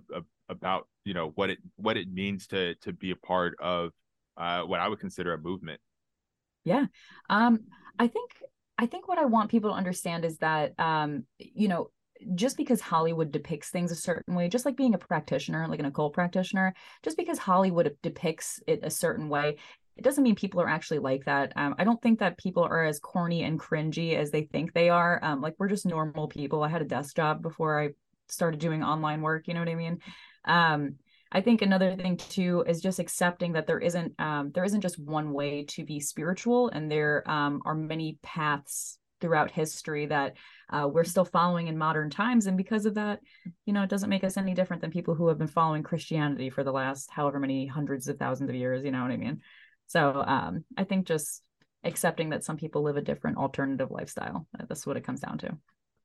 about 0.49 0.87
you 1.05 1.15
know 1.15 1.33
what 1.35 1.51
it 1.51 1.59
what 1.77 1.97
it 1.97 2.13
means 2.13 2.47
to 2.49 2.75
to 2.77 2.93
be 2.93 3.11
a 3.11 3.17
part 3.17 3.57
of 3.61 3.93
uh, 4.37 4.63
what 4.63 4.81
I 4.81 4.89
would 4.89 5.01
consider 5.01 5.33
a 5.33 5.39
movement. 5.39 5.81
Yeah, 6.65 6.87
um, 7.31 7.61
I 7.99 8.09
think 8.09 8.31
I 8.79 8.87
think 8.87 9.09
what 9.09 9.19
I 9.19 9.25
want 9.25 9.51
people 9.51 9.71
to 9.71 9.77
understand 9.77 10.25
is 10.25 10.39
that, 10.39 10.75
um, 10.79 11.25
you 11.39 11.69
know, 11.69 11.91
just 12.35 12.57
because 12.57 12.81
Hollywood 12.81 13.31
depicts 13.31 13.71
things 13.71 13.91
a 13.91 13.97
certain 13.97 14.35
way, 14.35 14.49
just 14.49 14.65
like 14.65 14.77
being 14.77 14.95
a 14.95 14.99
practitioner, 14.99 15.67
like 15.69 15.81
an 15.81 15.87
occult 15.87 16.15
practitioner, 16.15 16.75
just 17.03 17.17
because 17.17 17.39
Hollywood 17.39 17.97
depicts 18.03 18.61
it 18.67 18.81
a 18.83 18.91
certain 18.91 19.29
way, 19.29 19.57
it 19.97 20.05
doesn't 20.05 20.25
mean 20.25 20.35
people 20.35 20.61
are 20.61 20.69
actually 20.69 20.99
like 20.99 21.25
that. 21.25 21.53
Um, 21.57 21.75
I 21.79 21.85
don't 21.85 22.01
think 22.03 22.19
that 22.19 22.39
people 22.39 22.65
are 22.65 22.85
as 22.85 22.99
corny 22.99 23.45
and 23.45 23.59
cringy 23.59 24.15
as 24.15 24.31
they 24.31 24.43
think 24.43 24.73
they 24.73 24.91
are. 24.91 25.19
Um, 25.23 25.41
like 25.41 25.55
we're 25.59 25.69
just 25.69 25.87
normal 25.87 26.29
people. 26.29 26.63
I 26.63 26.69
had 26.69 26.83
a 26.83 26.87
desk 26.87 27.17
job 27.17 27.43
before 27.43 27.81
I 27.81 27.91
started 28.29 28.61
doing 28.61 28.83
online 28.83 29.23
work. 29.23 29.49
You 29.49 29.55
know 29.55 29.61
what 29.61 29.69
I 29.69 29.75
mean? 29.75 29.99
Um, 30.45 30.97
I 31.33 31.41
think 31.41 31.63
another 31.63 31.97
thing 31.97 32.17
too 32.17 32.65
is 32.67 32.81
just 32.81 32.99
accepting 32.99 33.53
that 33.53 33.67
there 33.67 33.79
isn't 33.79 34.15
um, 34.19 34.53
there 34.55 34.65
isn't 34.65 34.81
just 34.81 34.99
one 34.99 35.33
way 35.33 35.65
to 35.71 35.85
be 35.85 36.01
spiritual, 36.01 36.69
and 36.69 36.91
there 36.91 37.29
um, 37.29 37.63
are 37.65 37.75
many 37.75 38.19
paths 38.23 38.99
throughout 39.21 39.51
history 39.51 40.07
that 40.07 40.37
uh, 40.71 40.89
we're 40.93 41.05
still 41.05 41.25
following 41.25 41.69
in 41.69 41.79
modern 41.79 42.11
times, 42.11 42.47
and 42.47 42.57
because 42.57 42.87
of 42.87 42.95
that, 42.95 43.21
you 43.65 43.73
know, 43.73 43.83
it 43.83 43.91
doesn't 43.91 44.11
make 44.11 44.25
us 44.25 44.37
any 44.37 44.55
different 44.55 44.83
than 44.83 44.91
people 44.91 45.15
who 45.15 45.29
have 45.29 45.39
been 45.39 45.47
following 45.47 45.83
Christianity 45.83 46.51
for 46.51 46.63
the 46.63 46.73
last 46.73 47.11
however 47.11 47.41
many 47.41 47.67
hundreds 47.67 48.09
of 48.09 48.19
thousands 48.19 48.51
of 48.51 48.57
years. 48.57 48.85
You 48.85 48.93
know 48.93 49.03
what 49.03 49.11
I 49.11 49.17
mean? 49.17 49.41
So 49.89 50.23
um, 50.27 50.65
I 50.77 50.85
think 50.85 51.07
just 51.07 51.43
accepting 51.85 52.31
that 52.31 52.45
some 52.45 52.57
people 52.57 52.83
live 52.83 52.97
a 52.97 53.03
different 53.03 53.39
alternative 53.39 53.91
lifestyle. 53.91 54.47
That's 54.69 54.87
what 54.87 54.97
it 54.97 55.05
comes 55.05 55.21
down 55.21 55.39
to. 55.39 55.57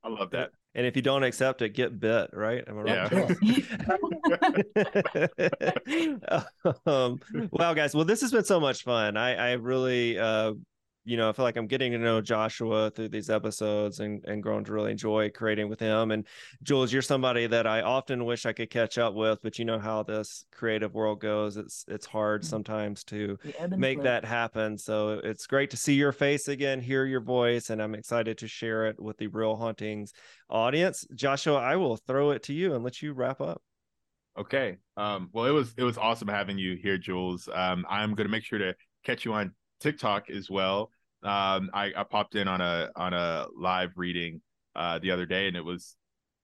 I 0.04 0.10
love 0.10 0.32
that. 0.32 0.52
And 0.74 0.86
if 0.86 0.96
you 0.96 1.02
don't 1.02 1.24
accept 1.24 1.62
it, 1.62 1.70
get 1.70 2.00
bit, 2.00 2.30
right? 2.32 2.64
Am 2.66 2.80
I 2.80 2.82
right? 2.82 3.12
Yeah. 6.24 6.44
um, 6.86 7.20
wow, 7.52 7.74
guys. 7.74 7.94
Well, 7.94 8.06
this 8.06 8.22
has 8.22 8.32
been 8.32 8.46
so 8.46 8.60
much 8.60 8.84
fun. 8.84 9.18
I, 9.18 9.36
I 9.36 9.52
really 9.54 10.18
uh, 10.18 10.54
you 11.04 11.18
know, 11.18 11.30
I 11.30 11.34
feel 11.34 11.44
like 11.44 11.58
I'm 11.58 11.68
getting 11.68 11.92
to 11.94 11.98
know 11.98 12.22
Joshua 12.22 12.92
through 12.92 13.10
these 13.10 13.30
episodes 13.30 14.00
and, 14.00 14.24
and 14.26 14.44
growing 14.44 14.64
to 14.66 14.74
really 14.74 14.92
enjoy 14.92 15.30
creating 15.30 15.68
with 15.68 15.80
him. 15.80 16.12
And 16.12 16.28
Jules, 16.64 16.94
you're 16.94 17.02
somebody 17.02 17.48
that 17.48 17.66
I 17.66 17.82
often 17.82 18.26
wish 18.26 18.46
I 18.46 18.54
could 18.54 18.70
catch 18.70 18.98
up 18.98 19.14
with, 19.14 19.40
but 19.42 19.58
you 19.58 19.66
know 19.66 19.80
how 19.80 20.04
this 20.04 20.46
creative 20.52 20.94
world 20.94 21.20
goes. 21.20 21.58
It's 21.58 21.86
it's 21.88 22.06
hard 22.06 22.42
mm-hmm. 22.42 22.50
sometimes 22.50 23.04
to 23.06 23.38
make 23.70 24.04
that 24.04 24.26
happen. 24.26 24.78
So 24.78 25.20
it's 25.24 25.48
great 25.48 25.72
to 25.72 25.78
see 25.78 25.96
your 25.96 26.12
face 26.12 26.48
again, 26.48 26.80
hear 26.82 27.06
your 27.06 27.22
voice, 27.22 27.70
and 27.72 27.82
I'm 27.82 27.96
excited 27.96 28.38
to 28.40 28.48
share 28.48 28.86
it 28.86 29.00
with 29.00 29.18
the 29.18 29.28
Real 29.28 29.56
Hauntings 29.56 30.14
audience. 30.50 31.06
Joshua, 31.16 31.56
I 31.56 31.78
will 31.78 31.98
throw 31.98 32.32
it 32.32 32.44
to 32.44 32.54
you 32.54 32.76
and 32.76 32.84
let 32.84 33.02
you 33.02 33.14
wrap 33.14 33.42
up. 33.42 33.62
Okay. 34.38 34.78
Um, 34.96 35.30
well, 35.34 35.46
it 35.46 35.52
was 35.52 35.74
it 35.78 35.84
was 35.84 35.98
awesome 35.98 36.28
having 36.28 36.58
you 36.58 36.76
here, 36.76 36.98
Jules. 36.98 37.50
Um, 37.54 37.86
I'm 37.90 38.14
going 38.14 38.28
to 38.28 38.32
make 38.32 38.46
sure 38.46 38.60
to 38.60 38.76
catch 39.04 39.26
you 39.26 39.34
on 39.34 39.54
TikTok 39.82 40.30
as 40.30 40.50
well. 40.50 40.92
Um, 41.24 41.70
I, 41.74 41.92
I 41.96 42.04
popped 42.04 42.36
in 42.36 42.48
on 42.48 42.62
a 42.62 42.90
on 42.96 43.14
a 43.14 43.48
live 43.56 43.92
reading 43.96 44.42
uh, 44.76 45.00
the 45.00 45.12
other 45.12 45.26
day, 45.26 45.48
and 45.48 45.56
it 45.56 45.64
was 45.64 45.96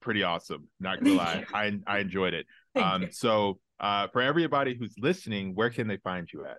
pretty 0.01 0.23
awesome. 0.23 0.67
Not 0.79 1.03
gonna 1.03 1.15
lie, 1.15 1.45
I 1.53 1.79
I 1.87 1.99
enjoyed 1.99 2.33
it. 2.33 2.45
Um, 2.75 3.07
so 3.11 3.59
uh, 3.79 4.07
for 4.07 4.21
everybody 4.21 4.75
who's 4.75 4.93
listening, 4.99 5.55
where 5.55 5.69
can 5.69 5.87
they 5.87 5.97
find 5.97 6.31
you 6.31 6.45
at? 6.45 6.57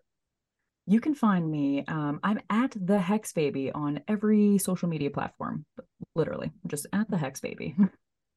You 0.86 1.00
can 1.00 1.14
find 1.14 1.48
me. 1.50 1.84
Um, 1.86 2.18
I'm 2.22 2.40
at 2.48 2.74
the 2.74 2.98
Hex 2.98 3.32
Baby 3.32 3.70
on 3.70 4.00
every 4.08 4.58
social 4.58 4.88
media 4.88 5.10
platform. 5.10 5.64
Literally, 6.14 6.50
just 6.66 6.86
at 6.92 7.10
the 7.10 7.18
Hex 7.18 7.40
Baby. 7.40 7.76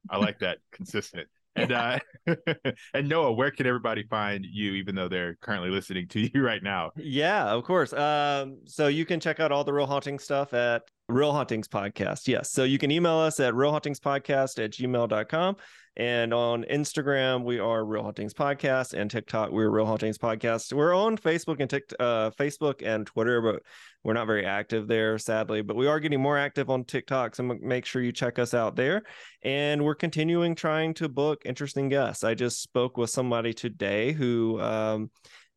I 0.09 0.17
like 0.17 0.39
that 0.39 0.57
consistent. 0.71 1.27
And 1.55 1.71
uh 1.71 1.99
and 2.93 3.09
Noah, 3.09 3.33
where 3.33 3.51
can 3.51 3.67
everybody 3.67 4.03
find 4.03 4.45
you, 4.49 4.73
even 4.73 4.95
though 4.95 5.09
they're 5.09 5.35
currently 5.41 5.69
listening 5.69 6.07
to 6.09 6.19
you 6.33 6.41
right 6.43 6.63
now? 6.63 6.91
Yeah, 6.95 7.45
of 7.45 7.63
course. 7.63 7.93
Um, 7.93 8.59
so 8.65 8.87
you 8.87 9.05
can 9.05 9.19
check 9.19 9.39
out 9.39 9.51
all 9.51 9.63
the 9.63 9.73
real 9.73 9.87
haunting 9.87 10.19
stuff 10.19 10.53
at 10.53 10.83
Real 11.11 11.33
Hauntings 11.33 11.67
Podcast. 11.67 12.27
Yes. 12.27 12.51
So 12.51 12.63
you 12.63 12.77
can 12.77 12.89
email 12.89 13.17
us 13.17 13.39
at 13.39 13.53
realhauntingspodcast 13.53 14.63
at 14.63 14.71
gmail.com. 14.71 15.57
And 15.97 16.33
on 16.33 16.63
Instagram, 16.71 17.43
we 17.43 17.59
are 17.59 17.83
Real 17.83 18.03
Hauntings 18.03 18.33
Podcast, 18.33 18.93
and 18.93 19.11
TikTok, 19.11 19.51
we're 19.51 19.69
Real 19.69 19.85
Hauntings 19.85 20.17
Podcast. 20.17 20.71
We're 20.71 20.95
on 20.95 21.17
Facebook 21.17 21.57
and 21.59 21.69
Tik, 21.69 21.91
uh, 21.99 22.29
Facebook 22.31 22.81
and 22.81 23.05
Twitter, 23.05 23.41
but 23.41 23.61
we're 24.01 24.13
not 24.13 24.25
very 24.25 24.45
active 24.45 24.87
there, 24.87 25.17
sadly. 25.17 25.61
But 25.61 25.75
we 25.75 25.87
are 25.87 25.99
getting 25.99 26.21
more 26.21 26.37
active 26.37 26.69
on 26.69 26.85
TikTok, 26.85 27.35
so 27.35 27.43
make 27.43 27.83
sure 27.83 28.01
you 28.01 28.13
check 28.13 28.39
us 28.39 28.53
out 28.53 28.77
there. 28.77 29.03
And 29.43 29.83
we're 29.83 29.95
continuing 29.95 30.55
trying 30.55 30.93
to 30.93 31.09
book 31.09 31.41
interesting 31.43 31.89
guests. 31.89 32.23
I 32.23 32.35
just 32.35 32.61
spoke 32.61 32.95
with 32.95 33.09
somebody 33.09 33.53
today 33.53 34.13
who 34.13 34.61
um, 34.61 35.11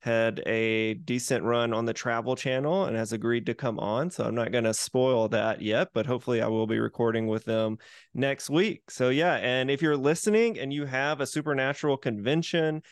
had 0.05 0.43
a 0.45 0.93
decent 0.93 1.43
run 1.45 1.73
on 1.73 1.87
the 1.87 1.95
Travel 1.95 2.37
Channel 2.37 2.85
and 2.85 2.95
has 2.95 3.15
agreed 3.15 3.47
to 3.47 3.55
come 3.55 3.79
on. 3.79 4.11
So 4.11 4.25
I'm 4.25 4.35
not 4.35 4.53
going 4.53 4.65
to 4.65 4.75
spoil 4.75 5.29
that 5.29 5.63
yet, 5.63 5.89
but 5.95 6.05
hopefully 6.05 6.43
I 6.43 6.47
will 6.47 6.67
be 6.67 6.79
recording 6.79 7.27
with 7.27 7.47
them 7.47 7.79
next 8.13 8.51
week. 8.51 8.91
So, 8.91 9.09
yeah. 9.09 9.37
And 9.37 9.71
if 9.71 9.81
you're 9.81 9.97
listening 9.97 10.59
and 10.59 10.75
you 10.75 10.85
have 10.85 11.23
a 11.23 11.27
supernatural 11.27 11.97
convention, 11.97 12.83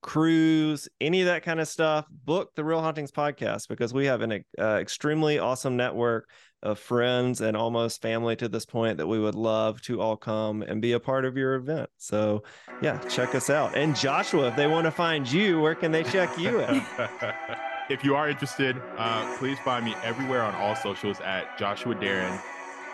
cruise, 0.00 0.88
any 1.00 1.20
of 1.20 1.26
that 1.26 1.42
kind 1.42 1.60
of 1.60 1.68
stuff, 1.68 2.06
book 2.10 2.54
the 2.54 2.64
Real 2.64 2.80
Hauntings 2.80 3.10
podcast 3.10 3.68
because 3.68 3.92
we 3.92 4.06
have 4.06 4.22
an 4.22 4.44
uh, 4.58 4.78
extremely 4.80 5.38
awesome 5.38 5.76
network 5.76 6.28
of 6.62 6.78
friends 6.78 7.40
and 7.40 7.56
almost 7.56 8.02
family 8.02 8.34
to 8.36 8.48
this 8.48 8.66
point 8.66 8.98
that 8.98 9.06
we 9.06 9.18
would 9.18 9.34
love 9.34 9.80
to 9.82 10.00
all 10.00 10.16
come 10.16 10.62
and 10.62 10.82
be 10.82 10.92
a 10.92 11.00
part 11.00 11.24
of 11.24 11.36
your 11.36 11.54
event. 11.54 11.88
So, 11.96 12.42
yeah, 12.82 12.98
check 13.08 13.34
us 13.34 13.48
out. 13.48 13.76
And 13.76 13.94
Joshua, 13.94 14.48
if 14.48 14.56
they 14.56 14.66
want 14.66 14.84
to 14.84 14.90
find 14.90 15.30
you, 15.30 15.60
where 15.60 15.74
can 15.74 15.92
they 15.92 16.02
check 16.02 16.36
you 16.38 16.60
at? 16.62 17.58
if 17.90 18.02
you 18.04 18.14
are 18.14 18.28
interested, 18.28 18.80
uh, 18.96 19.36
please 19.38 19.58
find 19.60 19.84
me 19.84 19.94
everywhere 20.02 20.42
on 20.42 20.54
all 20.56 20.74
socials 20.74 21.20
at 21.20 21.58
Joshua 21.58 21.94
Dairen, 21.94 22.40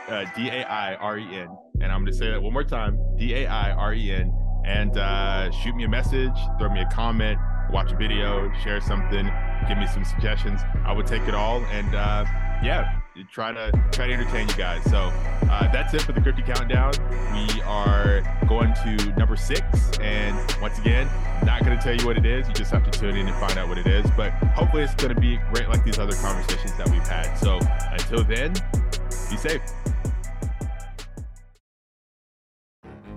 uh, 0.08 0.24
D 0.36 0.48
A 0.48 0.64
I 0.64 0.94
R 0.96 1.18
E 1.18 1.36
N. 1.36 1.48
And 1.80 1.90
I'm 1.90 2.00
going 2.00 2.12
to 2.12 2.18
say 2.18 2.30
that 2.30 2.42
one 2.42 2.52
more 2.52 2.64
time 2.64 2.98
D 3.16 3.34
A 3.34 3.46
I 3.46 3.72
R 3.72 3.94
E 3.94 4.10
N 4.12 4.43
and 4.64 4.96
uh, 4.96 5.50
shoot 5.50 5.74
me 5.76 5.84
a 5.84 5.88
message, 5.88 6.36
throw 6.58 6.70
me 6.70 6.80
a 6.80 6.90
comment, 6.90 7.38
watch 7.70 7.92
a 7.92 7.96
video, 7.96 8.52
share 8.62 8.80
something, 8.80 9.30
give 9.68 9.78
me 9.78 9.86
some 9.86 10.04
suggestions. 10.04 10.60
I 10.84 10.92
would 10.92 11.06
take 11.06 11.22
it 11.22 11.34
all 11.34 11.60
and 11.66 11.94
uh, 11.94 12.24
yeah, 12.62 13.00
try 13.30 13.52
to 13.52 13.70
try 13.92 14.06
to 14.06 14.12
entertain 14.12 14.48
you 14.48 14.54
guys. 14.54 14.82
So 14.84 15.12
uh, 15.50 15.72
that's 15.72 15.94
it 15.94 16.02
for 16.02 16.12
the 16.12 16.20
Cryptid 16.20 16.46
Countdown. 16.46 16.92
We 17.32 17.62
are 17.62 18.22
going 18.48 18.74
to 18.84 18.96
number 19.18 19.36
six, 19.36 19.62
and 20.00 20.36
once 20.60 20.78
again, 20.78 21.08
not 21.44 21.64
going 21.64 21.76
to 21.76 21.82
tell 21.82 21.94
you 21.94 22.06
what 22.06 22.16
it 22.16 22.26
is. 22.26 22.48
You 22.48 22.54
just 22.54 22.70
have 22.70 22.90
to 22.90 22.98
tune 22.98 23.16
in 23.16 23.26
and 23.26 23.36
find 23.36 23.58
out 23.58 23.68
what 23.68 23.78
it 23.78 23.86
is. 23.86 24.06
But 24.16 24.30
hopefully, 24.54 24.82
it's 24.82 24.94
going 24.94 25.14
to 25.14 25.20
be 25.20 25.38
great 25.52 25.68
like 25.68 25.84
these 25.84 25.98
other 25.98 26.14
conversations 26.16 26.74
that 26.76 26.88
we've 26.88 27.06
had. 27.06 27.34
So 27.36 27.58
until 27.92 28.24
then, 28.24 28.52
be 29.30 29.36
safe. 29.36 29.60